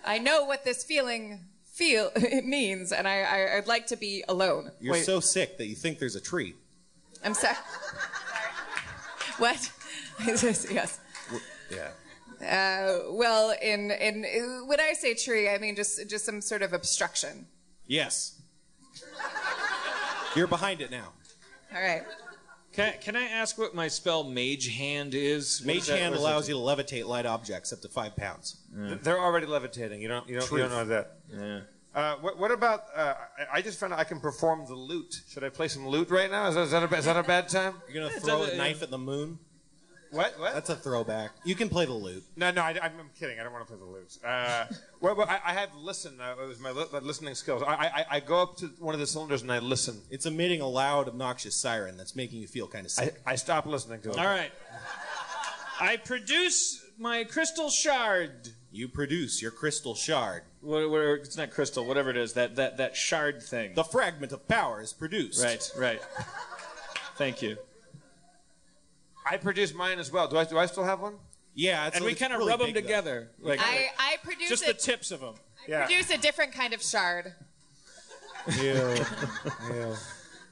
[0.05, 4.23] I know what this feeling feel it means, and I, I I'd like to be
[4.27, 4.71] alone.
[4.79, 6.55] You're so sick that you think there's a tree.
[7.23, 7.55] I'm sorry.
[9.37, 9.71] what?
[10.25, 10.99] yes.
[11.71, 11.89] Yeah.
[12.43, 16.73] Uh, well, in in when I say tree, I mean just just some sort of
[16.73, 17.47] obstruction.
[17.87, 18.41] Yes.
[20.35, 21.09] You're behind it now.
[21.75, 22.03] All right.
[22.71, 25.59] Can, can I ask what my spell Mage Hand is?
[25.61, 26.53] What Mage is that- hand what is allows that?
[26.53, 28.57] you to levitate light objects up to five pounds.
[28.73, 30.01] They're already levitating.
[30.01, 30.27] You don't.
[30.27, 30.51] You don't.
[30.51, 31.17] You don't know that.
[31.31, 31.59] Yeah.
[31.93, 32.85] Uh, what, what about?
[32.95, 33.13] Uh,
[33.53, 35.21] I, I just found out I can perform the lute.
[35.29, 36.47] Should I play some lute right now?
[36.47, 37.75] Is that, is that, a, ba- is that a bad time?
[37.87, 39.37] You're gonna throw a- a knife at the moon.
[40.13, 40.39] What?
[40.39, 40.53] What?
[40.53, 41.31] That's a throwback.
[41.43, 42.23] You can play the lute.
[42.35, 43.39] No, no, I, I'm, I'm kidding.
[43.39, 44.17] I don't want to play the lute.
[44.23, 44.65] Uh,
[45.01, 46.19] well, well, I, I have listen.
[46.21, 47.63] Uh, it was my li- listening skills.
[47.63, 50.01] I, I, I go up to one of the cylinders and I listen.
[50.09, 53.21] It's emitting a loud, obnoxious siren that's making you feel kind of I, sick.
[53.25, 54.17] I stop listening to it.
[54.17, 54.51] All right.
[55.79, 58.49] I produce my crystal shard.
[58.71, 60.43] You produce your crystal shard.
[60.61, 62.33] What, what, it's not crystal, whatever it is.
[62.33, 63.73] That that that shard thing.
[63.75, 65.43] The fragment of power is produced.
[65.43, 66.01] Right, right.
[67.17, 67.57] Thank you.
[69.25, 70.27] I produce mine as well.
[70.27, 70.43] Do I?
[70.45, 71.15] Do I still have one?
[71.55, 74.73] Yeah, and we kind of rub them together, like I I produce just a, the
[74.73, 75.35] tips of them.
[75.67, 75.85] Yeah.
[75.85, 77.33] produce a different kind of shard.
[78.59, 78.63] Ew.
[79.71, 79.95] Ew.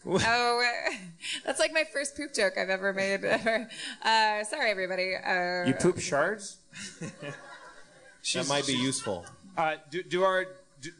[0.06, 0.92] oh, uh,
[1.46, 3.26] that's like my first poop joke I've ever made.
[3.26, 3.68] ever.
[4.04, 5.16] Uh, sorry, everybody.
[5.16, 6.58] Uh, You poop shards?
[7.02, 9.26] that might be useful.
[9.58, 10.46] Uh, do, do our
[10.82, 10.92] do,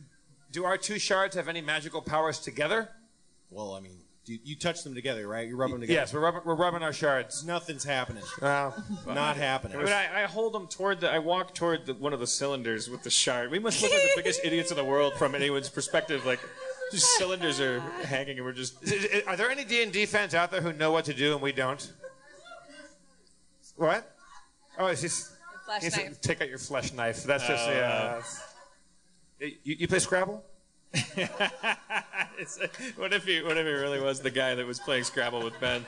[0.52, 2.90] do our two shards have any magical powers together?
[3.52, 5.48] Well, I mean, you, you touch them together, right?
[5.48, 6.00] You rub them together.
[6.00, 7.44] Yes, we're rubbing, we're rubbing our shards.
[7.46, 8.24] Nothing's happening.
[8.42, 8.76] Well,
[9.08, 9.78] Not happening.
[9.80, 11.12] But I, I hold them toward the.
[11.12, 13.50] I walk toward the, one of the cylinders with the shard.
[13.52, 16.26] We must look like the biggest idiots in the world from anyone's perspective.
[16.26, 16.40] Like,
[16.92, 18.82] just cylinders are hanging, and we're just.
[18.84, 21.14] Is- is- Are there any D and D fans out there who know what to
[21.14, 21.92] do and we don't?
[23.76, 24.16] What?
[24.78, 25.32] Oh, it's just
[25.66, 26.22] Flash it's- knife.
[26.22, 27.24] take out your flesh knife.
[27.24, 27.82] That's just a.
[27.84, 28.22] Uh,
[29.40, 30.44] you, you play Scrabble?
[32.40, 32.58] It's,
[32.96, 33.44] what if he?
[33.44, 35.86] What if he really was the guy that was playing Scrabble with Ben?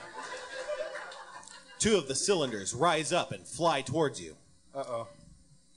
[1.79, 4.35] Two of the cylinders rise up and fly towards you.
[4.75, 5.07] Uh oh.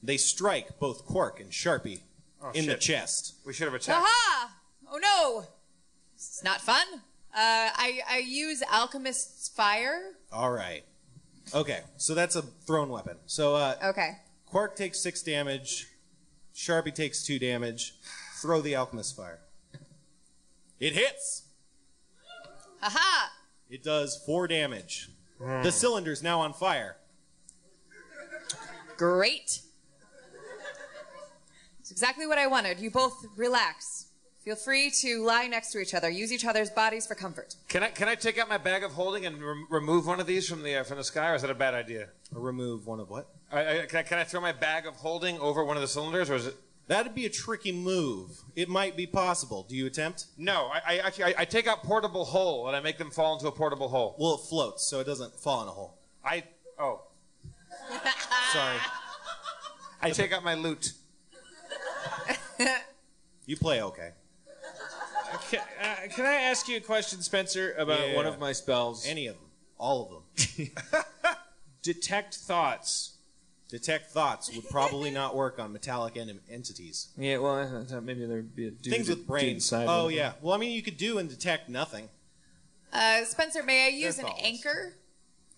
[0.03, 2.01] They strike both Quark and Sharpie
[2.43, 3.36] Oh, in the chest.
[3.47, 4.05] We should have attacked.
[4.05, 4.51] Aha!
[4.93, 5.47] Oh no!
[6.15, 6.85] It's not fun.
[6.94, 7.01] Uh,
[7.35, 10.12] I I use alchemist's fire.
[10.31, 10.85] All right.
[11.55, 13.16] Okay, so that's a thrown weapon.
[13.24, 14.19] So uh, Okay.
[14.44, 15.86] Quark takes six damage.
[16.55, 17.94] Sharpie takes two damage.
[18.40, 19.40] Throw the alchemist fire.
[20.78, 21.44] It hits.
[22.82, 23.32] Aha!
[23.70, 25.08] It does four damage.
[25.38, 26.96] The cylinder's now on fire.
[28.96, 29.60] Great.
[31.80, 32.80] It's exactly what I wanted.
[32.80, 34.06] You both relax.
[34.44, 36.08] Feel free to lie next to each other.
[36.08, 37.56] Use each other's bodies for comfort.
[37.68, 40.26] Can I can I take out my bag of holding and rem- remove one of
[40.26, 42.08] these from the uh, from the sky, or is that a bad idea?
[42.30, 43.28] Remove one of what?
[43.50, 45.88] I, I, can, I, can I throw my bag of holding over one of the
[45.88, 46.56] cylinders, or is it?
[46.88, 48.30] That'd be a tricky move.
[48.54, 49.64] It might be possible.
[49.68, 50.26] Do you attempt?
[50.38, 53.34] No, I, I actually I, I take out portable hole and I make them fall
[53.34, 54.14] into a portable hole.
[54.18, 55.98] Well, it floats, so it doesn't fall in a hole.
[56.24, 56.44] I
[56.78, 57.02] oh
[58.52, 58.76] Sorry.
[60.00, 60.92] I take out my loot.
[63.46, 64.10] You play okay.
[65.50, 68.16] Can, uh, can I ask you a question, Spencer, about Yeah.
[68.16, 69.06] one of my spells?
[69.06, 69.44] Any of them.
[69.78, 70.70] All of them.
[71.82, 73.15] Detect thoughts.
[73.68, 77.09] Detect thoughts would probably not work on metallic en- entities.
[77.18, 79.52] Yeah, well, I thought maybe there'd be a dude, Things with dude brains.
[79.55, 80.16] inside Oh one of them.
[80.18, 80.32] yeah.
[80.40, 82.09] Well, I mean, you could do and detect nothing.
[82.93, 84.44] Uh, Spencer, may I use an thoughtless.
[84.47, 84.93] anchor?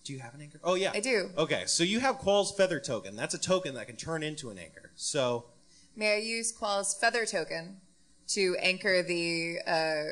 [0.03, 0.59] Do you have an anchor?
[0.63, 1.29] Oh yeah, I do.
[1.37, 3.15] Okay, so you have Quaal's feather token.
[3.15, 4.91] That's a token that can turn into an anchor.
[4.95, 5.45] So
[5.95, 7.77] May I use Quaal's feather token
[8.29, 10.03] to anchor the uh,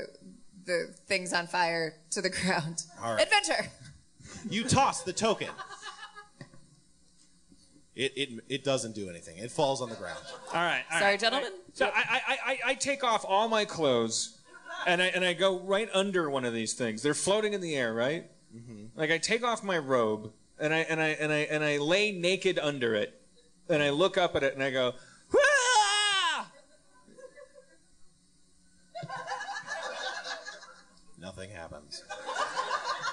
[0.66, 2.84] the things on fire to the ground?
[3.02, 3.24] All right.
[3.24, 3.72] Adventure.
[4.50, 5.48] you toss the token.
[7.98, 9.40] It, it, it doesn't do anything.
[9.40, 10.20] It falls on the ground.
[10.54, 10.84] All right.
[10.92, 11.20] all Sorry, right.
[11.20, 11.52] gentlemen.
[11.74, 14.38] So I, I, I, I take off all my clothes,
[14.86, 17.02] and I and I go right under one of these things.
[17.02, 18.30] They're floating in the air, right?
[18.56, 19.00] Mm-hmm.
[19.00, 22.12] Like I take off my robe, and I and I and I and I lay
[22.12, 23.20] naked under it,
[23.68, 24.94] and I look up at it, and I go.
[31.20, 32.04] Nothing happens.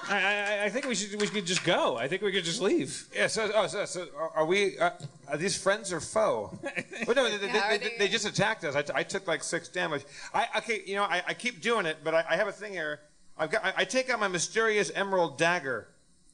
[0.07, 1.97] I, I, I think we should we could just go.
[1.97, 3.07] I think we could just leave.
[3.15, 3.27] Yeah.
[3.27, 4.77] So, oh, so, so are- are we?
[4.77, 4.91] Uh,
[5.27, 6.57] are these friends or foe?
[7.07, 8.75] well, no, they, they, Yeah, they, they- they just attacked us.
[8.75, 10.03] I, t- I took like six damage.
[10.33, 10.81] I okay.
[10.85, 12.99] You know, I, I keep doing it, but I, I have a thing here.
[13.37, 13.63] I've got.
[13.65, 15.87] I, I take out my mysterious emerald dagger,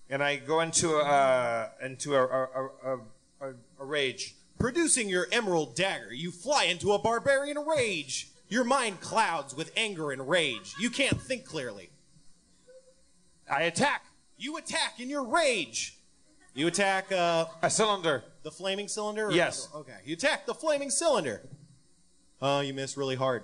[0.09, 2.47] and I go into a uh, into a a,
[2.85, 2.97] a,
[3.41, 4.35] a, a rage.
[4.59, 8.27] Producing your emerald dagger, you fly into a barbarian rage.
[8.49, 10.73] Your mind clouds with anger and rage.
[10.77, 11.89] You can't think clearly.
[13.51, 14.05] I attack.
[14.37, 15.97] You attack in your rage.
[16.55, 18.23] You attack uh, A cylinder.
[18.43, 19.27] the flaming cylinder?
[19.27, 19.69] or- Yes.
[19.75, 19.97] Okay.
[20.05, 21.47] You attack the flaming cylinder.
[22.41, 23.43] Oh, you miss really hard.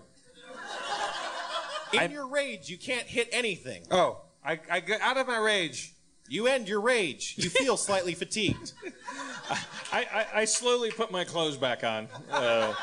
[1.93, 3.83] In I'm- your rage, you can't hit anything.
[3.91, 5.93] Oh, I, I get out of my rage.
[6.29, 7.35] You end your rage.
[7.37, 8.73] You feel slightly fatigued.
[9.93, 12.09] I, I, I slowly put my clothes back on.
[12.29, 12.73] Uh,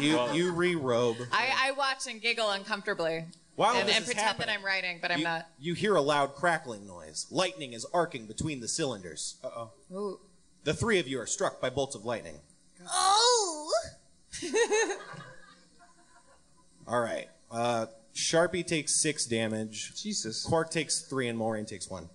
[0.00, 1.16] You Well- you re-robe.
[1.32, 3.26] I, I watch and giggle uncomfortably.
[3.56, 5.48] While and, this and is pretend happening, that I'm writing, but I'm you, not.
[5.58, 7.26] you hear a loud crackling noise.
[7.30, 9.36] Lightning is arcing between the cylinders.
[9.42, 9.70] Uh oh.
[9.92, 10.20] Ooh.
[10.64, 12.40] The three of you are struck by bolts of lightning.
[12.92, 13.72] Oh!
[16.86, 17.28] All right.
[17.50, 20.00] Uh, Sharpie takes six damage.
[20.02, 20.44] Jesus.
[20.44, 22.08] Quark takes three, and Maureen takes one.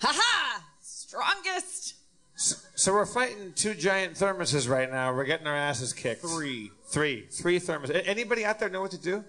[0.00, 0.62] Haha!
[0.80, 1.94] Strongest!
[2.36, 5.14] So we're fighting two giant thermoses right now.
[5.14, 6.22] We're getting our asses kicked.
[6.22, 6.70] Three.
[6.86, 7.26] Three.
[7.30, 7.90] Three thermos.
[7.90, 9.24] Anybody out there know what to do?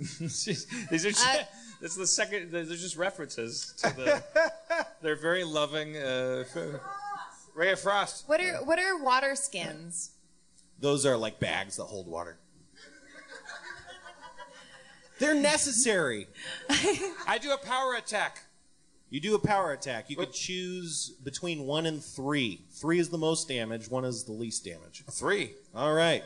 [0.00, 1.42] Jeez, These are just, Uh,
[1.80, 2.52] this is the second.
[2.52, 4.22] They're just references to the.
[5.02, 5.96] they're very loving.
[5.96, 6.44] Uh,
[7.54, 8.28] Ray of Frost.
[8.28, 10.12] What are what are water skins?
[10.78, 12.38] Those are like bags that hold water.
[15.18, 16.26] They're necessary.
[17.28, 18.42] I do a power attack.
[19.08, 20.08] You do a power attack.
[20.08, 22.64] You could choose between one and three.
[22.70, 23.88] Three is the most damage.
[23.88, 25.04] One is the least damage.
[25.10, 25.54] Three.
[25.74, 26.24] All right.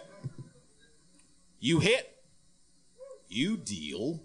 [1.61, 2.16] You hit.
[3.29, 4.21] You deal.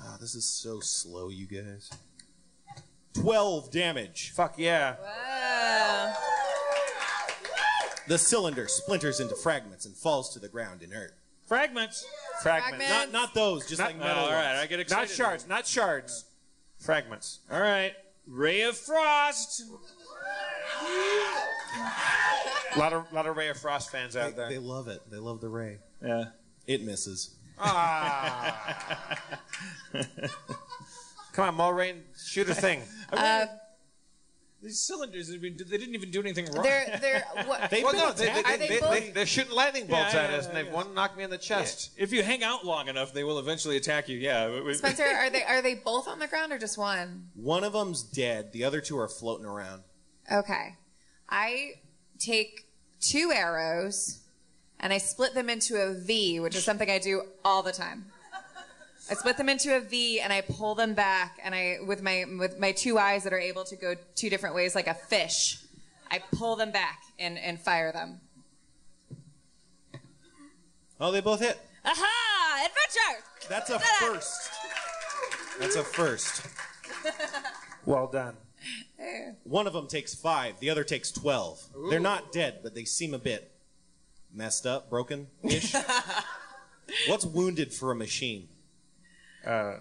[0.00, 1.90] Ah, this is so slow, you guys.
[3.14, 4.30] Twelve damage.
[4.34, 4.96] Fuck yeah.
[5.02, 6.14] Wow.
[8.08, 11.14] The cylinder splinters into fragments and falls to the ground inert.
[11.46, 12.04] fragments.
[12.42, 12.88] Fragments.
[12.88, 14.24] Not not those, just Not- like metal.
[14.24, 14.60] all right, ones.
[14.60, 15.08] I get excited.
[15.08, 15.48] Not shards.
[15.48, 16.24] Not shards.
[16.78, 17.40] Fragments.
[17.50, 17.92] All right.
[18.26, 19.62] Ray of Frost.
[22.74, 25.02] A lot of lot of Ray of Frost fans out They, they love it.
[25.10, 25.78] They love the ray.
[26.04, 26.26] Yeah.
[26.66, 27.36] It misses.
[27.64, 29.18] Ah.
[31.32, 32.82] Come on, Mulrain, shoot a thing.
[33.12, 33.46] Uh,
[34.62, 36.62] These cylinders, they didn't even do anything wrong.
[36.62, 37.70] they're they're what?
[37.70, 38.46] They've well, been no, they, attacked.
[38.46, 40.54] they, Are they they, both- they, they're shooting lightning bolts Yeah, at yeah, us, and
[40.54, 40.76] yeah, they've yeah.
[40.76, 41.92] one knocked me in the chest.
[41.96, 44.18] if you hang out long enough, they will eventually attack you.
[44.18, 44.50] Yeah.
[44.50, 47.28] We- we- Spencer, are they are they both on the ground or just one?
[47.34, 48.52] One of them's dead.
[48.52, 49.82] The other two are floating around.
[50.30, 50.76] Okay.
[51.28, 51.72] I
[52.18, 52.68] take
[53.00, 54.21] two arrows
[54.82, 58.06] and I split them into a V, which is something I do all the time.
[59.10, 62.24] I split them into a V and I pull them back and I with my
[62.38, 65.58] with my two eyes that are able to go two different ways like a fish.
[66.10, 68.20] I pull them back and, and fire them.
[71.00, 71.58] Oh, they both hit.
[71.84, 72.66] Aha!
[72.66, 73.24] Adventure!
[73.48, 74.50] That's a first.
[75.58, 76.46] That's a first.
[77.84, 78.36] Well done.
[79.42, 80.60] One of them takes five.
[80.60, 81.60] The other takes twelve.
[81.90, 83.51] They're not dead, but they seem a bit
[84.32, 85.74] messed up, broken ish.
[87.08, 88.48] What's wounded for a machine?
[89.46, 89.76] Uh,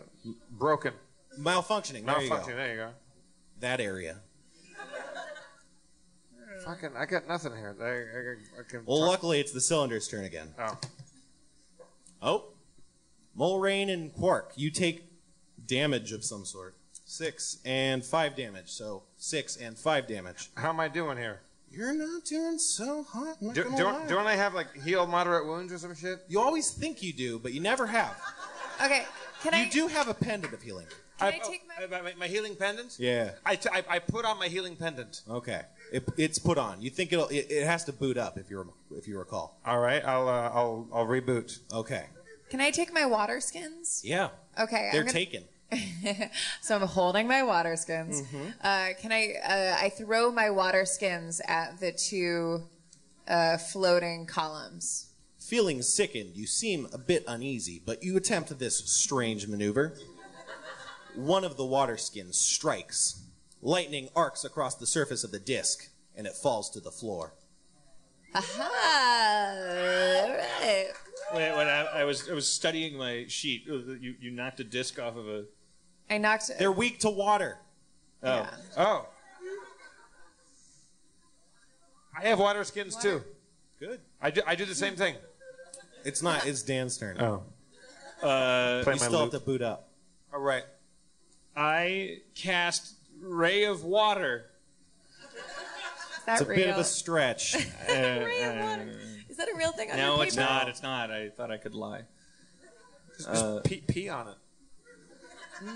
[0.49, 0.93] broken.
[1.39, 2.05] Malfunctioning.
[2.05, 2.35] There you go.
[2.35, 2.55] Malfunction.
[2.55, 2.89] There you go.
[3.59, 4.17] That area.
[6.65, 7.75] Fucking, I got nothing here.
[7.81, 8.83] I, I, I can.
[8.85, 10.53] Well, talk- luckily it's the cylinder's turn again.
[10.59, 10.77] Oh.
[12.21, 12.45] Oh,
[13.37, 15.05] Mulrain and Quark, you take
[15.65, 16.75] damage of some sort.
[17.05, 18.69] Six and five damage.
[18.69, 20.49] So six and five damage.
[20.55, 21.41] How am I doing here?
[21.71, 23.41] You're not doing so hot.
[23.41, 24.07] Not Do, gonna don't, lie.
[24.07, 26.19] don't I have like heal moderate wounds or some shit?
[26.27, 28.19] You always think you do, but you never have.
[28.83, 29.05] Okay.
[29.43, 30.85] Can you I do have a pendant of healing.
[31.17, 32.97] can I, I- take my Uh, my, my healing pendant?
[32.99, 33.31] Yeah.
[33.45, 35.21] I, t- I, I put on my healing pendant.
[35.29, 35.61] Okay.
[35.93, 36.81] It, it's put on.
[36.81, 37.27] You think it'll?
[37.27, 39.59] It, it has to boot up if you rem- if you recall.
[39.65, 41.59] All right, I'll uh, I'll I'll reboot.
[41.73, 42.05] Okay.
[42.49, 44.01] Can I take my water skins?
[44.03, 44.29] Yeah.
[44.59, 44.89] Okay.
[44.91, 45.43] They're I'm gonna, taken.
[46.61, 48.21] so I'm holding my water skins.
[48.21, 48.47] Mm-hmm.
[48.61, 49.33] Uh, can I?
[49.43, 52.63] Uh, I throw my water skins at the two
[53.27, 55.07] uh, floating columns.
[55.39, 59.97] Feeling sickened, you seem a bit uneasy, but you attempt this strange maneuver.
[61.15, 63.21] One of the water skins strikes,
[63.63, 67.35] Lightning arcs across the surface of the disc, and it falls to the floor.
[68.33, 69.53] Aha!
[70.23, 70.87] All right.
[71.33, 74.63] Wait, when I, I was I was studying my sheet, uh, you you knocked a
[74.63, 75.45] disc off of a.
[76.11, 76.51] I knocked.
[76.59, 77.57] They're weak to water.
[78.21, 78.47] Oh.
[78.77, 79.07] Oh.
[82.15, 83.23] I have water skins too.
[83.79, 84.01] Good.
[84.21, 85.15] I do, I do the same thing.
[86.03, 86.45] It's not.
[86.45, 87.19] It's Dan's turn.
[87.19, 87.43] Oh.
[88.21, 89.89] Uh, you still have to boot up.
[90.33, 90.63] All right.
[91.55, 94.47] I cast ray of water.
[96.19, 96.55] Is that It's a real?
[96.57, 97.55] bit of a stretch.
[97.89, 98.99] Ray of water.
[99.27, 100.27] Is that a real thing on your No, paper?
[100.27, 100.69] it's not.
[100.69, 101.09] It's not.
[101.11, 102.03] I thought I could lie.
[103.17, 104.35] Just, Uh, just pee, pee on it.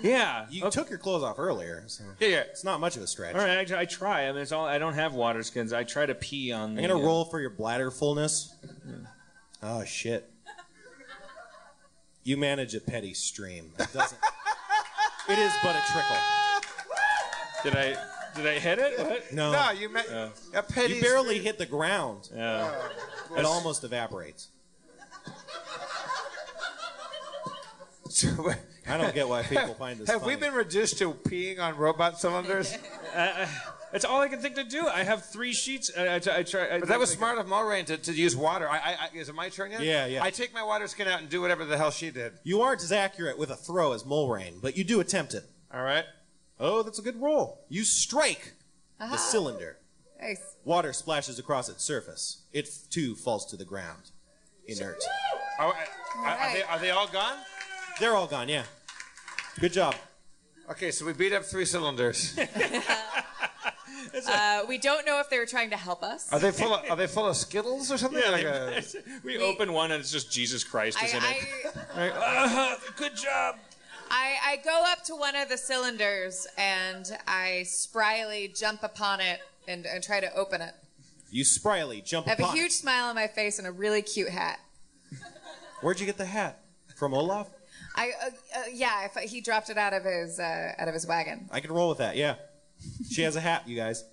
[0.02, 0.46] Yeah.
[0.50, 2.40] You took your clothes off earlier, so Yeah, yeah.
[2.40, 3.34] it's not much of a stretch.
[3.34, 4.28] All right, I, I try.
[4.28, 4.64] I mean, it's all.
[4.66, 5.72] I don't have water skins.
[5.72, 6.70] I try to pee on.
[6.70, 8.54] I'm the, gonna uh, roll for your bladder fullness.
[9.62, 10.30] Oh shit!
[12.24, 13.72] You manage a petty stream.
[13.78, 14.18] It doesn't.
[15.28, 16.16] it is but a trickle.
[17.62, 17.96] Did I?
[18.36, 18.98] Did I hit it?
[18.98, 19.32] What?
[19.32, 20.28] No, No, you met Yeah.
[20.54, 20.94] a petty.
[20.94, 22.28] you barely hit the ground.
[22.34, 22.70] Yeah.
[23.36, 24.48] It almost evaporates.
[28.08, 28.28] So,
[28.88, 30.08] I don't get why people find this.
[30.10, 32.76] have we been reduced to peeing on robot cylinders?
[33.16, 33.46] Uh,
[33.94, 34.86] it's all I can think to do.
[34.86, 35.90] I have three sheets.
[35.96, 36.68] I, I, I try.
[36.70, 38.68] I, But that was smart of Mulrain to, to use water.
[38.68, 39.80] I, I, I, is it my turn yet?
[39.80, 40.22] Yeah, yeah.
[40.22, 42.34] I take my water skin out and do whatever the hell she did.
[42.44, 45.44] You aren't as accurate with a throw as Mulrain, but you do attempt it.
[45.72, 46.04] All right.
[46.60, 47.64] Oh, that's a good roll.
[47.70, 48.52] You strike
[48.98, 49.78] the cylinder.
[50.20, 50.56] Nice.
[50.64, 52.42] Water splashes across its surface.
[52.52, 54.10] It too falls to the ground,
[54.66, 55.02] inert.
[55.58, 57.38] Are, are, are they, are they all gone?
[57.98, 58.50] They're all gone.
[58.50, 58.64] Yeah.
[59.60, 59.94] Good job.
[60.70, 62.38] Okay, so we beat up three cylinders.
[64.28, 66.32] Uh, we don't know if they were trying to help us.
[66.32, 68.22] Are they full of Are they full of Skittles or something?
[68.24, 71.22] Yeah, Like like, a- we open one and it's just Jesus Christ is I, in
[71.22, 71.48] it.
[71.94, 72.12] I, Right?
[72.14, 73.56] Uh, good job.
[74.10, 79.40] I, I go up to one of the cylinders and I spryly jump upon it
[79.68, 80.74] and, and try to open it.
[81.30, 82.56] You spryly jump I have a upon.
[82.56, 82.60] it.
[82.60, 84.60] huge smile on my face and a really cute hat.
[85.82, 86.62] Where'd you get the hat?
[86.96, 87.48] From Olaf?
[87.96, 88.26] I uh,
[88.58, 91.48] uh, yeah, if he dropped it out of his uh, out of his wagon.
[91.50, 92.16] I can roll with that.
[92.16, 92.34] Yeah.
[93.10, 94.04] She has a hat, you guys.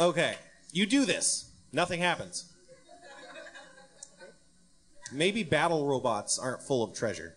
[0.00, 0.34] Okay.
[0.72, 1.50] You do this.
[1.72, 2.52] Nothing happens.
[5.12, 7.34] Maybe battle robots aren't full of treasure.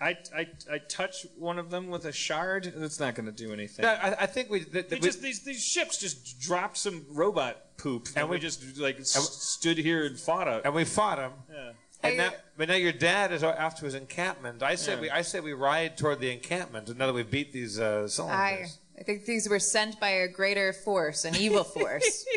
[0.00, 2.70] I, I, I touch one of them with a shard.
[2.76, 3.86] That's not going to do anything.
[3.86, 4.60] I, I think we.
[4.60, 8.40] That, They we just these these ships just dropped some robot poop, and, we, we-
[8.40, 10.60] just like s- stood here and fought them.
[10.64, 11.32] and we fought him.
[11.50, 11.70] Yeah.
[12.04, 14.62] And now, but now your dad is off to his encampment.
[14.62, 15.02] I said Yeah.
[15.02, 15.10] we.
[15.10, 16.88] I said we ride toward the encampment.
[16.88, 18.78] And now that we beat these uh, I cylinders.
[18.98, 22.24] I think these were sent by a greater force, an evil force.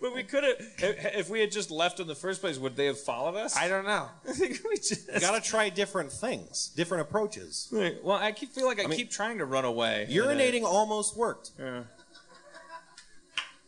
[0.00, 2.76] But we could have, if if we had just left in the first place, would
[2.76, 3.56] they have followed us?
[3.56, 4.08] I don't know.
[4.28, 5.08] I think we just.
[5.20, 7.68] Gotta try different things, different approaches.
[7.70, 8.02] Right.
[8.02, 10.06] Well, I keep feel like I, mean, keep trying to run away.
[10.10, 11.50] Urinating almost worked.
[11.58, 11.82] Yeah.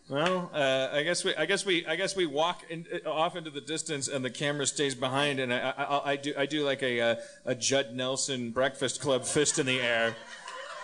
[0.09, 3.35] Well, uh, I guess we, I guess we, I guess we walk in, uh, off
[3.35, 6.47] into the distance, and the camera stays behind, and I, I, I- I do, I
[6.47, 7.15] do like a, uh,
[7.45, 10.15] a Judd Nelson Breakfast Club fist in the air,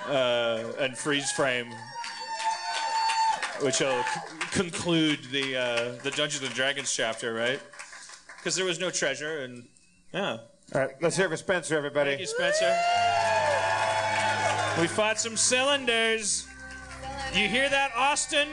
[0.09, 1.71] uh, and freeze frame,
[3.61, 4.21] which will c-
[4.51, 7.61] conclude the uh, the Dungeons and Dragons chapter, right?
[8.39, 9.69] Because there was no treasure, and
[10.13, 10.39] yeah.
[10.75, 12.11] All right, let's hear it for Spencer, everybody.
[12.17, 12.75] Thank you, Spencer.
[14.81, 16.49] We fought some cylinders.
[17.35, 18.49] You hear that, Austin?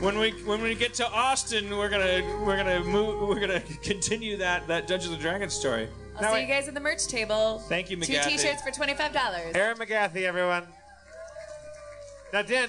[0.00, 4.36] When we when we get to Austin, we're gonna we're gonna move we're gonna continue
[4.36, 5.88] that that Dungeons and Dragons story.
[6.18, 7.60] I'll see you guys at the merch table.
[7.68, 9.54] Thank you, Two T-shirts for twenty-five dollars.
[9.54, 10.64] Erin McGathy, everyone.
[12.32, 12.68] Now, Dan,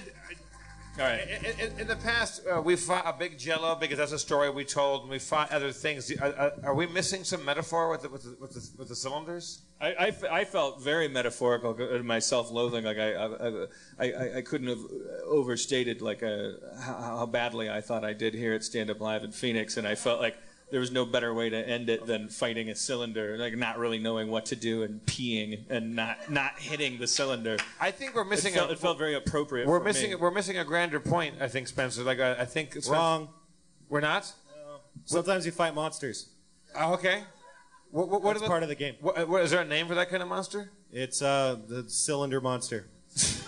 [0.99, 1.27] All right.
[1.29, 4.49] in, in, in the past, uh, we fought a big Jello because that's a story
[4.49, 6.11] we told, and we fought other things.
[6.19, 8.95] Are, are, are we missing some metaphor with the, with the, with the, with the
[8.95, 9.61] cylinders?
[9.79, 12.83] I felt very metaphorical in my self-loathing.
[12.83, 13.67] Like I, I,
[13.99, 14.79] I, I couldn't have
[15.27, 19.23] overstated like uh how, how badly I thought I did here at Stand Up Live
[19.23, 20.35] in Phoenix, and I felt like
[20.69, 23.99] there was no better way to end it than fighting a cylinder, like not really
[23.99, 27.57] knowing what to do and peeing and not not hitting the cylinder.
[27.79, 28.73] I think we're missing It felt, a.
[28.73, 29.67] it felt very appropriate.
[29.67, 30.15] we're for missing me.
[30.15, 31.35] we're missing a grander point.
[31.41, 32.03] I think Spencer.
[32.03, 33.29] Like I, I think Spencer- Wrong.
[33.89, 34.31] We're not.
[34.53, 34.79] No.
[35.05, 36.29] Sometimes you fight monsters.
[36.75, 37.23] Oh, okay.
[37.91, 38.95] What, what, what That's the, part of the game.
[38.99, 40.71] What, what, is there a name for that kind of monster?
[40.91, 42.87] It's uh the cylinder monster.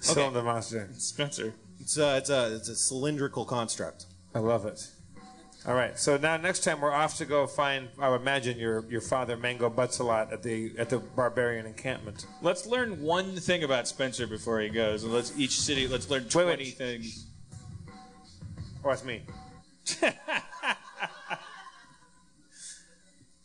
[0.00, 0.88] Cylinder monster.
[0.94, 1.54] Spencer.
[1.78, 4.06] It's a, it's a it's a cylindrical construct.
[4.34, 4.88] I love it.
[5.66, 5.96] All right.
[5.98, 7.88] So now next time we're off to go find.
[8.00, 12.26] I would imagine your your father Mango Butzelot at the at the barbarian encampment.
[12.40, 15.86] Let's learn one thing about Spencer before he goes, and let's each city.
[15.86, 16.74] Let's learn Wait, twenty wait.
[16.78, 17.26] things.
[18.84, 19.22] Oh, that's me.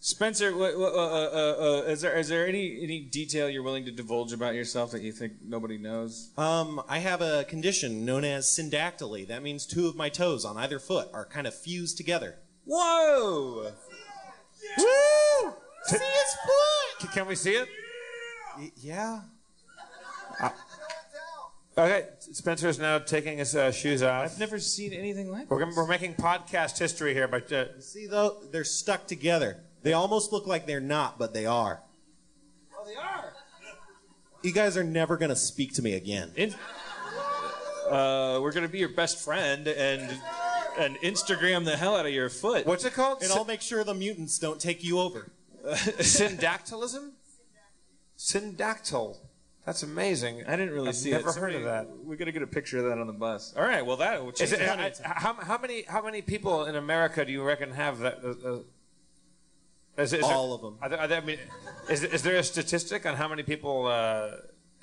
[0.07, 3.83] Spencer, what, what, uh, uh, uh, is there is there any any detail you're willing
[3.83, 6.31] to divulge about yourself that you think nobody knows?
[6.37, 9.27] Um, I have a condition known as syndactyly.
[9.27, 12.37] That means two of my toes on either foot are kind of fused together.
[12.63, 13.73] Whoa!
[14.77, 15.53] Woo!
[15.83, 17.11] See his foot!
[17.11, 17.67] Can we see it?
[18.57, 19.21] Y- yeah.
[21.77, 24.23] Okay, Spencer is now taking his uh, shoes off.
[24.23, 28.07] I've never seen anything like We're, gonna, we're making podcast history here, but uh, See
[28.07, 29.65] though, they're stuck together.
[29.87, 31.81] They almost look like they're not, but they are.
[32.77, 33.31] Oh, they are.
[34.43, 36.33] You guys are never gonna speak to me again.
[36.35, 36.53] In,
[37.89, 40.19] uh, we're gonna be your best friend and
[40.77, 42.65] and Instagram the hell out of your foot.
[42.65, 43.23] what's it called?
[43.23, 45.31] And I'll make sure the mutants don't take you over.
[45.65, 47.13] Syndactylism?
[48.17, 49.15] Syndactyl.
[49.65, 50.43] That's amazing.
[50.47, 51.35] I didn't really I've see never it.
[51.35, 51.87] heard of that.
[52.03, 53.53] We gotta get a picture of that on the bus.
[53.55, 56.65] All right, well that will change Is it, I- how, how many how many people
[56.65, 58.19] in America do you reckon have that?
[58.21, 58.59] Uh, uh,
[59.97, 60.77] is, is All there, of them.
[60.81, 61.39] Are there, are there, I mean,
[61.89, 64.31] is, is there a statistic on how many people uh,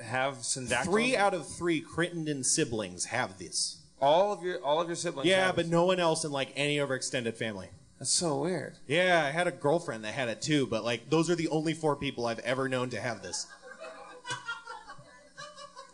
[0.01, 0.85] have syndactyl?
[0.85, 3.81] Three out of three Crittenden siblings have this.
[4.01, 5.29] All of your all of your siblings.
[5.29, 5.71] Yeah, have but it.
[5.71, 7.69] no one else in like any of our extended family.
[7.99, 8.75] that's so weird.
[8.87, 11.73] Yeah, I had a girlfriend that had it too, but like those are the only
[11.73, 13.47] four people I've ever known to have this.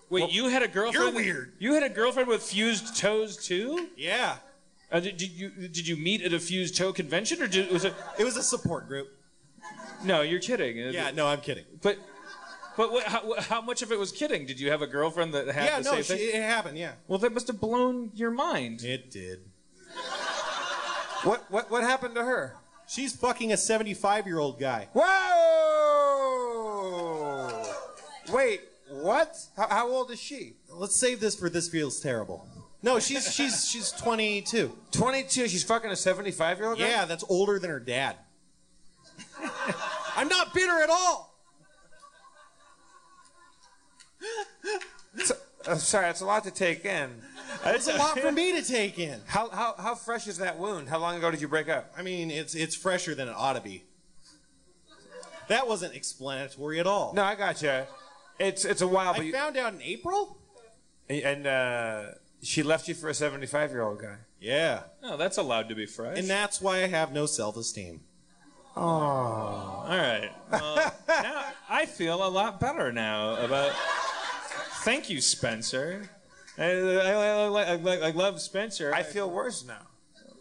[0.08, 1.14] Wait, you had a girlfriend?
[1.14, 1.52] you're weird.
[1.60, 3.90] You had a girlfriend with fused toes too?
[3.96, 4.38] Yeah.
[4.92, 7.84] Uh, did, did you did you meet at a fused toe convention or did, was
[7.84, 7.94] it?
[8.18, 9.08] It was a support group.
[10.04, 10.76] No, you're kidding.
[10.92, 11.64] Yeah, no, I'm kidding.
[11.80, 11.98] But
[12.76, 14.46] but what, how, how much of it was kidding?
[14.46, 16.40] Did you have a girlfriend that had Yeah, the no, same she, thing?
[16.40, 16.92] it happened, yeah.
[17.08, 18.82] Well, that must have blown your mind.
[18.82, 19.40] It did.
[21.24, 22.56] What what what happened to her?
[22.88, 24.88] She's fucking a 75 year old guy.
[26.70, 27.62] Whoa!
[28.32, 29.36] Wait, what?
[29.56, 30.54] How, how old is she?
[30.68, 32.48] Let's save this for this feels terrible.
[32.82, 34.76] No, she's she's she's 22.
[34.92, 35.48] 22.
[35.48, 36.88] She's fucking a 75 year old guy.
[36.88, 38.16] Yeah, that's older than her dad.
[40.16, 41.34] I'm not bitter at all.
[45.14, 45.32] It's-
[45.66, 47.10] uh, sorry, it's a lot to take in.
[47.66, 49.20] It's a lot for me to take in.
[49.26, 50.88] How, how how fresh is that wound?
[50.88, 51.92] How long ago did you break up?
[51.98, 53.84] I mean, it's it's fresher than it ought to be.
[55.48, 57.12] That wasn't explanatory at all.
[57.12, 57.82] No, I got you.
[58.38, 60.38] It's it's a while, but I you, found out in April.
[61.10, 62.02] and uh,
[62.42, 64.16] she left you for a 75 year old guy.
[64.40, 66.18] Yeah, Oh, that's allowed to be fresh.
[66.18, 68.00] and that's why I have no self esteem.
[68.76, 70.30] Oh, All right.
[70.50, 73.72] Well, now I feel a lot better now about.
[74.84, 76.08] Thank you, Spencer.
[76.56, 78.94] I, I, I, I, I, I love Spencer.
[78.94, 79.86] I feel worse now.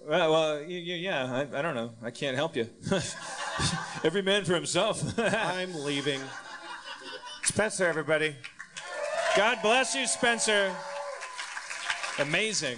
[0.08, 1.92] Well, well y- y- yeah, I, I don't know.
[2.02, 2.70] I can't help you.
[4.04, 5.02] Every man for himself.
[5.20, 6.22] I'm leaving.
[7.44, 8.36] Spencer, everybody.
[9.36, 10.74] God bless you, Spencer.
[12.20, 12.78] Amazing.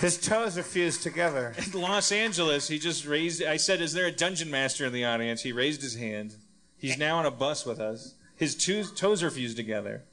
[0.00, 1.54] His toes are fused together.
[1.74, 3.42] In Los Angeles, he just raised.
[3.42, 6.36] I said, "Is there a dungeon master in the audience?" He raised his hand.
[6.76, 8.14] He's now on a bus with us.
[8.36, 10.04] His two toes are fused together.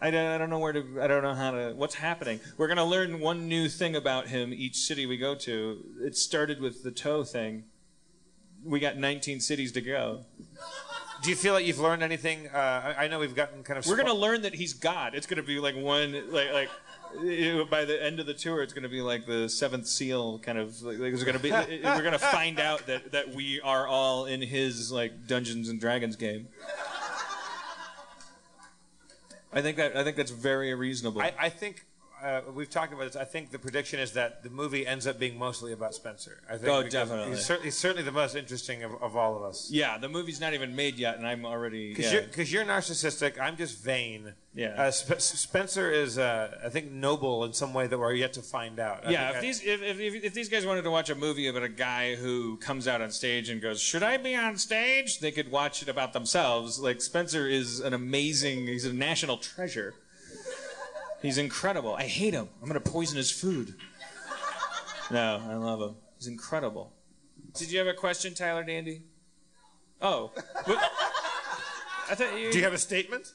[0.00, 0.98] I don't, I don't know where to.
[1.02, 1.74] I don't know how to.
[1.74, 2.40] What's happening?
[2.56, 5.84] We're gonna learn one new thing about him each city we go to.
[6.00, 7.64] It started with the toe thing.
[8.64, 10.24] We got 19 cities to go.
[11.22, 12.48] Do you feel like you've learned anything?
[12.48, 13.86] Uh, I, I know we've gotten kind of.
[13.86, 15.14] We're gonna learn that he's God.
[15.14, 16.70] It's gonna be like one like like.
[17.70, 20.58] By the end of the tour, it's going to be like the seventh seal, kind
[20.58, 20.82] of.
[20.82, 21.50] Like, going to be.
[21.50, 25.80] We're going to find out that that we are all in his like Dungeons and
[25.80, 26.48] Dragons game.
[29.52, 31.22] I think that I think that's very reasonable.
[31.22, 31.85] I, I think
[32.22, 33.16] uh, we've talked about this.
[33.16, 36.40] I think the prediction is that the movie ends up being mostly about Spencer.
[36.48, 37.30] I think Oh, definitely.
[37.36, 39.68] He's certainly, he's certainly the most interesting of, of all of us.
[39.70, 41.94] yeah, the movie's not even made yet, and I'm already.
[41.94, 42.20] Because Yeah.
[42.36, 43.38] you're, you're narcissistic.
[43.40, 44.32] I'm just vain.
[44.54, 44.68] Yeah.
[44.68, 48.42] Uh, Sp- Spencer is, uh, I think, noble in some way that we're yet to
[48.42, 49.06] find out.
[49.06, 51.14] I yeah, if I- these if, if, if, if these guys wanted to watch a
[51.14, 54.56] movie about a guy who comes out on stage and goes, "Should I be on
[54.56, 56.78] stage?" They could watch it about themselves.
[56.78, 58.66] Like Spencer is an amazing.
[58.66, 59.92] He's a national treasure.
[61.26, 61.92] He's incredible.
[61.92, 62.48] I hate him.
[62.62, 63.74] I'm gonna poison his food.
[65.10, 65.96] No, I love him.
[66.16, 66.92] He's incredible.
[67.54, 69.02] Did you have a question, Tyler Dandy?
[70.00, 70.30] Oh,
[70.66, 70.78] what?
[72.08, 72.52] I thought you.
[72.52, 73.32] Do you have a statement?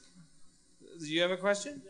[1.00, 1.82] Do you have a question?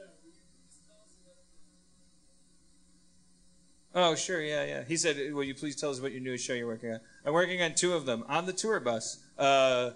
[3.94, 4.84] Oh, sure, yeah, yeah.
[4.84, 7.32] He said, "Will you please tell us what your newest show you're working on?" I'm
[7.32, 9.22] working on two of them on the tour bus.
[9.38, 9.90] Uh,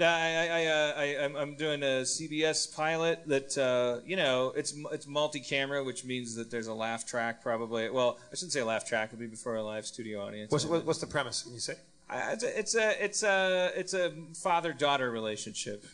[0.00, 4.52] I, I, I, uh, I, I'm, I'm doing a CBS pilot that, uh, you know,
[4.56, 7.90] it's it's multi-camera, which means that there's a laugh track probably.
[7.90, 10.50] Well, I shouldn't say a laugh track; it'll be before a live studio audience.
[10.50, 11.42] What's, what, what's the premise?
[11.42, 11.74] Can you say?
[12.08, 15.84] Uh, it's a it's a it's a it's a father-daughter relationship.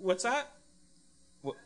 [0.00, 0.50] What's that?
[1.42, 1.56] What?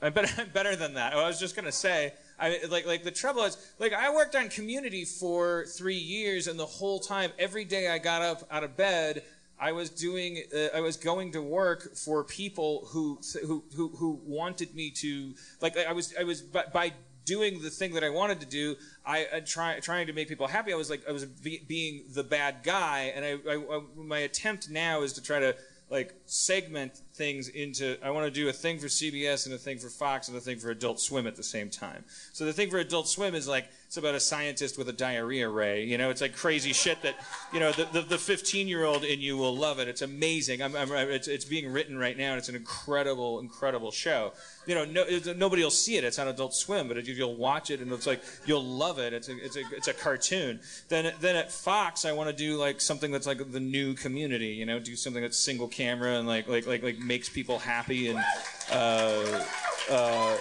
[0.00, 1.12] I'm better, I'm better than that.
[1.12, 4.48] I was just gonna say, I like like the trouble is like I worked on
[4.48, 8.76] Community for three years, and the whole time, every day I got up out of
[8.76, 9.22] bed,
[9.62, 14.20] I was doing, uh, I was going to work for people who who who, who
[14.24, 16.92] wanted me to like I was I was by,
[17.24, 18.74] doing the thing that I wanted to do,
[19.06, 20.72] I uh, try, trying to make people happy.
[20.72, 24.18] I was like I was be, being the bad guy, and I, I, I my
[24.18, 25.54] attempt now is to try to
[25.88, 29.78] like segment things into I want to do a thing for CBS and a thing
[29.78, 32.04] for Fox and a thing for Adult Swim at the same time.
[32.32, 35.46] So the thing for Adult Swim is like it's about a scientist with a diarrhea
[35.46, 35.84] ray.
[35.84, 37.14] You know, it's like crazy shit that
[37.52, 39.86] you know the the 15 year old in you will love it.
[39.86, 40.62] It's amazing.
[40.62, 44.32] I'm, I'm, it's, it's being written right now, and it's an incredible incredible show.
[44.64, 45.04] You know, no,
[45.36, 46.04] nobody will see it.
[46.04, 49.12] It's on Adult Swim, but you'll watch it, and it's like you'll love it.
[49.12, 50.60] It's a it's a it's a cartoon.
[50.88, 54.54] Then then at Fox, I want to do like something that's like the new Community.
[54.54, 58.08] You know, do something that's single camera and like like like like makes people happy
[58.08, 58.24] and.
[58.70, 59.44] Uh,
[59.90, 60.36] uh,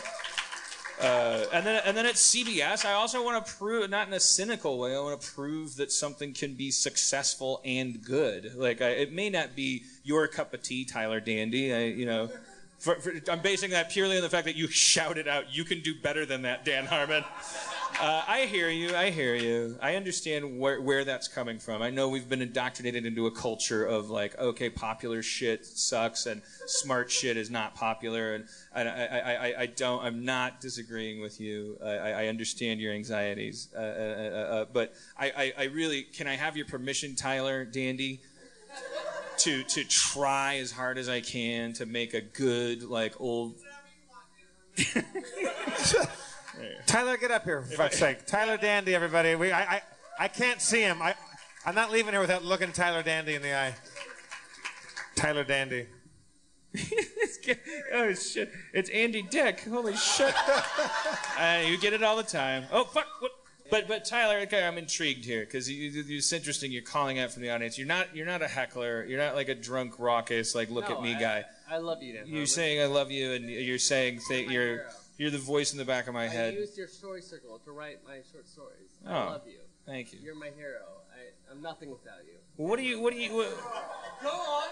[1.01, 4.19] uh, and then, and then at CBS, I also want to prove, not in a
[4.19, 8.53] cynical way, I want to prove that something can be successful and good.
[8.55, 11.73] Like, I, it may not be your cup of tea, Tyler Dandy.
[11.73, 12.29] I, you know,
[12.77, 15.81] for, for, I'm basing that purely on the fact that you shouted out, "You can
[15.81, 17.23] do better than that, Dan Harmon."
[17.99, 18.95] Uh, I hear you.
[18.95, 19.77] I hear you.
[19.81, 21.81] I understand where, where that's coming from.
[21.81, 26.41] I know we've been indoctrinated into a culture of like, okay, popular shit sucks and
[26.65, 30.03] smart shit is not popular, and I, I, I, I don't.
[30.03, 31.77] I'm not disagreeing with you.
[31.83, 36.03] I, I I understand your anxieties, uh, uh, uh, uh, but I, I, I really
[36.03, 38.21] can I have your permission, Tyler Dandy,
[39.39, 43.55] to to try as hard as I can to make a good like old.
[46.85, 48.25] Tyler, get up here for fuck's sake.
[48.25, 49.35] Tyler Dandy, everybody.
[49.35, 49.81] We, I, I,
[50.19, 51.01] I can't see him.
[51.01, 51.15] I,
[51.65, 53.75] I'm not leaving here without looking Tyler Dandy in the eye.
[55.15, 55.87] Tyler Dandy.
[57.93, 58.49] oh shit!
[58.73, 59.61] It's Andy Dick.
[59.69, 60.33] Holy shit!
[61.39, 62.63] uh, you get it all the time.
[62.71, 63.05] Oh fuck!
[63.19, 63.31] What?
[63.69, 66.71] But but Tyler, okay, I'm intrigued here because you, you, it's interesting.
[66.71, 67.77] You're calling out from the audience.
[67.77, 69.05] You're not you're not a heckler.
[69.05, 71.45] You're not like a drunk, raucous, like look No, at me I- guy.
[71.69, 72.23] I love you, Dan.
[72.27, 74.85] You're saying I love you, and you're saying th- you're
[75.17, 76.53] you're the voice in the back of my I head.
[76.53, 78.89] I used your story circle to write my short stories.
[79.05, 79.59] I Oh, love you.
[79.85, 80.19] thank you.
[80.21, 80.81] You're my hero.
[81.13, 82.37] I, I'm nothing without you.
[82.57, 83.49] Well, what do you what do you what,
[84.23, 84.69] Go on.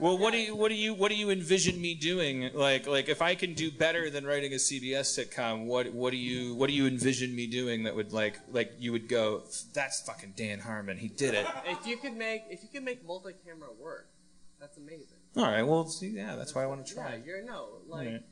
[0.00, 2.50] well what do you what do you what do you envision me doing?
[2.54, 6.16] Like like if I can do better than writing a CBS sitcom, what what do
[6.16, 9.42] you what do you envision me doing that would like like you would go
[9.74, 10.96] that's fucking Dan Harmon.
[10.98, 11.46] He did it.
[11.66, 14.08] If you could make if you could make multi-camera work,
[14.60, 15.18] that's amazing.
[15.36, 15.62] All right.
[15.62, 17.04] Well, see, yeah, that's why I want to try.
[17.04, 17.26] Yeah, try.
[17.26, 18.22] you're no like Alright.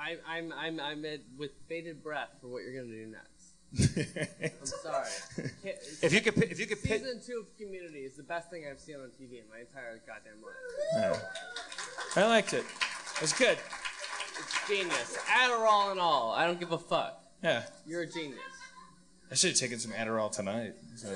[0.00, 3.26] I, I'm I'm I'm at, with bated breath for what you're gonna do next.
[4.42, 5.06] I'm sorry.
[5.62, 8.50] Can't- If you could if you could pick- season two of Community is the best
[8.50, 11.20] thing I've seen on TV in my entire goddamn life.
[12.16, 12.22] Yeah.
[12.22, 12.64] I liked it.
[13.16, 13.58] It was good.
[14.38, 15.18] It's genius.
[15.28, 16.32] Adderall and all.
[16.32, 17.20] I don't give a fuck.
[17.44, 17.64] Yeah.
[17.86, 18.40] You're a genius.
[19.30, 20.72] I should have taken some Adderall tonight.
[20.96, 21.08] So,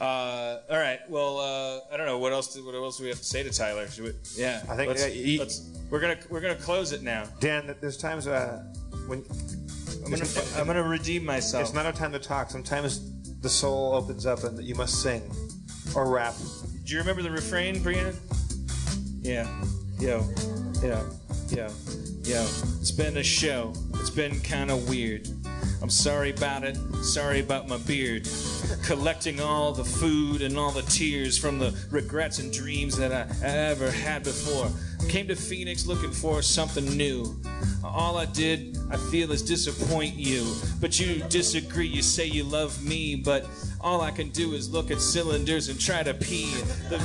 [0.00, 0.98] uh, all right.
[1.08, 2.54] Well, uh, I don't know what else.
[2.54, 3.88] Do, what else do we have to say to Tyler?
[3.88, 4.62] Should we, yeah.
[4.68, 7.24] I think, Let's, uh, let's- we're gonna we're gonna close it now.
[7.40, 8.64] Dan, there's times uh,
[9.06, 9.24] when
[10.04, 10.26] I'm gonna
[10.56, 11.62] I'm gonna redeem myself.
[11.64, 12.50] It's not a time to talk.
[12.50, 13.10] Sometimes
[13.40, 15.22] the soul opens up and you must sing
[15.94, 16.34] or rap.
[16.84, 18.14] Do you remember the refrain, Brianna?
[19.22, 19.46] Yeah.
[20.00, 20.26] Yo.
[20.82, 21.08] Yo.
[21.50, 21.68] Yo.
[22.24, 22.42] Yo.
[22.80, 23.72] It's been a show.
[23.94, 25.28] It's been kind of weird.
[25.82, 26.76] I'm sorry about it.
[27.02, 28.28] Sorry about my beard.
[28.84, 33.26] Collecting all the food and all the tears from the regrets and dreams that I
[33.44, 34.70] ever had before.
[35.08, 37.36] Came to Phoenix looking for something new.
[37.84, 40.54] All I did, I feel, is disappoint you.
[40.80, 41.86] But you disagree.
[41.86, 43.46] You say you love me, but
[43.80, 46.52] all I can do is look at cylinders and try to pee.
[46.88, 46.96] The,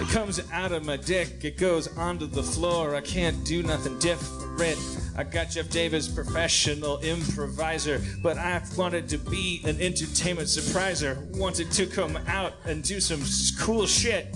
[0.00, 2.94] it comes out of my dick, it goes onto the floor.
[2.94, 4.78] I can't do nothing different.
[5.16, 11.24] I got Jeff Davis, professional improviser, but I wanted to be an entertainment surpriser.
[11.36, 13.22] Wanted to come out and do some
[13.58, 14.34] cool shit.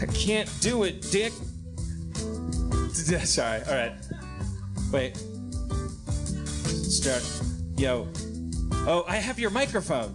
[0.00, 1.32] I can't do it, dick.
[3.24, 3.92] Sorry, alright.
[4.92, 5.16] Wait.
[6.66, 7.22] Start.
[7.78, 8.06] Yo.
[8.86, 10.14] Oh, I have your microphone.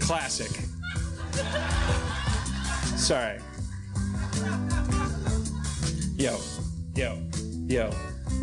[0.00, 0.50] Classic.
[2.96, 3.38] Sorry.
[6.16, 6.38] Yo,
[6.96, 7.18] yo,
[7.66, 7.90] yo.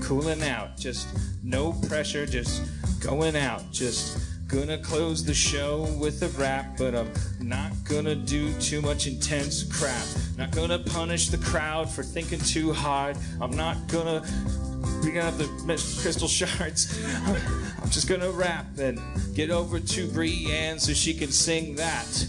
[0.02, 0.78] Cooling out.
[0.78, 1.08] Just
[1.44, 2.26] no pressure.
[2.26, 2.64] Just
[3.02, 3.70] going out.
[3.72, 7.12] Just gonna close the show with a rap, but I'm
[7.42, 10.06] not gonna do too much intense crap.
[10.38, 13.18] Not gonna punish the crowd for thinking too hard.
[13.42, 14.26] I'm not gonna
[15.02, 16.98] bring up the mis- crystal shards.
[17.84, 19.00] I'm just gonna rap and
[19.36, 22.28] get over to Brienne so she can sing that.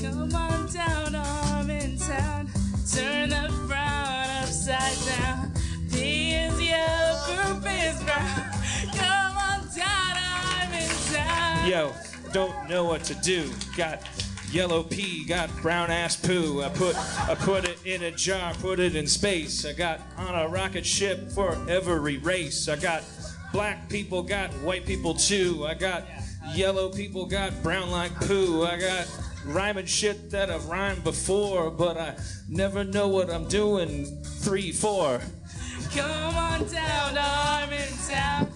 [0.00, 2.48] Come on down, I'm in town.
[2.94, 5.52] Turn the frown upside down.
[5.90, 8.59] P is yellow, poop is brown.
[11.70, 11.92] Yo,
[12.32, 13.48] don't know what to do.
[13.76, 14.02] Got
[14.50, 16.64] yellow pee, got brown ass poo.
[16.64, 16.96] I put
[17.28, 19.64] I put it in a jar, put it in space.
[19.64, 22.68] I got on a rocket ship for every race.
[22.68, 23.04] I got
[23.52, 25.64] black people, got white people too.
[25.64, 26.08] I got
[26.56, 28.64] yellow people, got brown like poo.
[28.64, 29.06] I got
[29.46, 32.16] rhyming shit that I've rhymed before, but I
[32.48, 34.20] never know what I'm doing.
[34.24, 35.20] Three, four.
[35.94, 38.50] Come on down, I'm in town.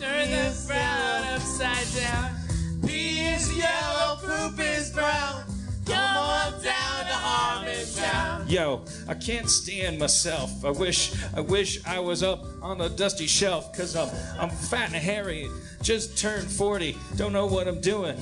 [0.00, 2.43] Turn the brown upside down.
[2.86, 5.44] P is yellow, poop is brown.
[5.86, 8.50] Come on down to Harmontown.
[8.50, 10.64] Yo, I can't stand myself.
[10.64, 14.08] I wish I wish I was up on a dusty shelf cuz I'm
[14.38, 15.48] I'm fat and hairy.
[15.82, 16.96] Just turned 40.
[17.16, 18.16] Don't know what I'm doing.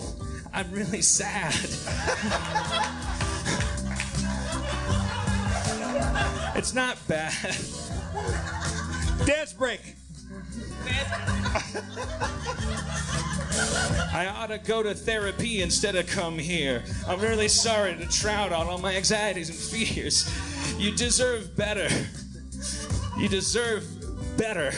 [0.53, 1.55] I'm really sad.
[6.57, 7.33] it's not bad.
[9.25, 9.97] Dance break.
[10.85, 11.83] Dance
[12.67, 13.12] break.
[14.15, 16.85] I ought to go to therapy instead of come here.
[17.07, 20.31] I'm really sorry to trout out all my anxieties and fears.
[20.79, 21.89] You deserve better.
[23.19, 23.85] You deserve
[24.37, 24.73] better.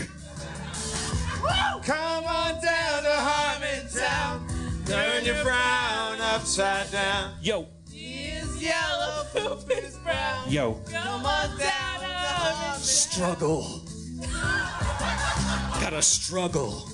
[1.83, 4.87] Come on down to Harmontown.
[4.87, 7.33] Turn your frown upside down.
[7.43, 10.51] Yo, is yellow, poop is brown.
[10.51, 10.81] yo.
[10.91, 12.79] Come on down.
[12.79, 13.83] Struggle.
[15.81, 16.89] Gotta struggle.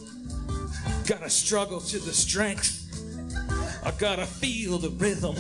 [1.11, 2.87] Gotta struggle to the strength.
[3.85, 5.35] I gotta feel the rhythm.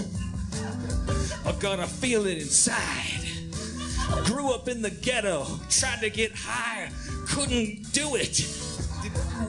[1.47, 3.20] I gotta feel it inside.
[4.24, 6.90] Grew up in the ghetto, tried to get high,
[7.28, 8.44] couldn't do it.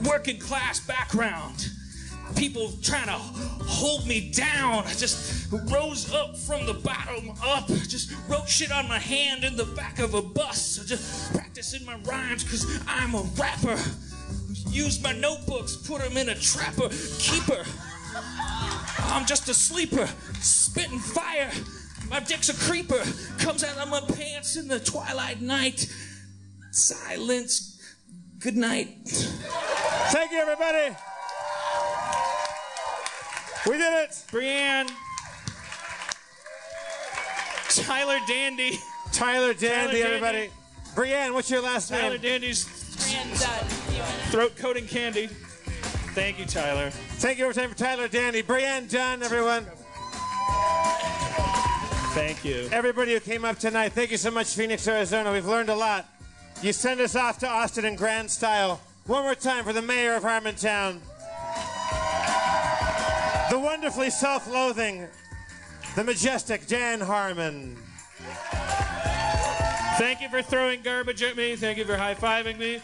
[0.08, 1.68] Working class background.
[2.36, 3.18] People trying to
[3.66, 4.84] hold me down.
[4.86, 7.66] I just rose up from the bottom up.
[7.66, 10.86] Just wrote shit on my hand in the back of a bus.
[10.86, 13.76] Just practicing my rhymes because I'm a rapper.
[14.72, 16.88] Use my notebooks, put them in a trapper
[17.18, 17.62] keeper.
[18.98, 20.08] I'm just a sleeper,
[20.40, 21.50] spitting fire.
[22.08, 23.02] My dick's a creeper,
[23.38, 25.92] comes out of my pants in the twilight night.
[26.70, 27.78] Silence.
[28.38, 28.96] Good night.
[29.04, 30.96] Thank you, everybody.
[33.66, 34.24] We did it.
[34.30, 34.88] Brienne.
[37.68, 38.78] Tyler Dandy.
[39.12, 40.02] Tyler Dandy, Dandy.
[40.02, 40.50] everybody.
[40.94, 42.20] Brienne, what's your last Tyler name?
[42.20, 43.50] Tyler Dandy's Brand done.
[43.50, 43.81] Uh,
[44.32, 45.26] throat coating candy.
[45.26, 46.88] Thank you, Tyler.
[46.88, 49.66] Thank you every time for Tyler Danny, Brienne John, everyone.
[52.14, 52.66] Thank you.
[52.72, 55.30] Everybody who came up tonight, thank you so much, Phoenix, Arizona.
[55.30, 56.08] We've learned a lot.
[56.62, 58.80] You send us off to Austin in grand style.
[59.06, 61.00] One more time for the mayor of Harmontown.
[63.50, 65.08] The wonderfully self loathing,
[65.94, 67.76] the majestic Dan Harmon.
[69.98, 71.54] Thank you for throwing garbage at me.
[71.54, 72.80] Thank you for high fiving me.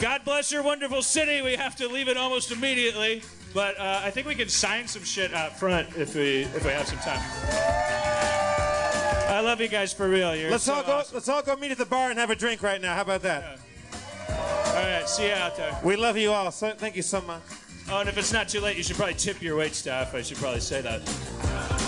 [0.00, 1.42] God bless your wonderful city.
[1.42, 3.22] We have to leave it almost immediately,
[3.52, 6.70] but uh, I think we can sign some shit out front if we if we
[6.70, 7.20] have some time.
[9.28, 10.34] I love you guys for real.
[10.36, 10.92] You're Let's so all go.
[10.92, 11.14] awesome.
[11.14, 12.94] Let's all go meet at the bar and have a drink right now.
[12.94, 13.58] How about that?
[14.30, 15.76] All right, see you out there.
[15.82, 16.50] We love you all.
[16.52, 17.42] So thank you so much.
[17.90, 20.14] Oh, and if it's not too late, you should probably tip your wait staff.
[20.14, 21.87] I should probably say that.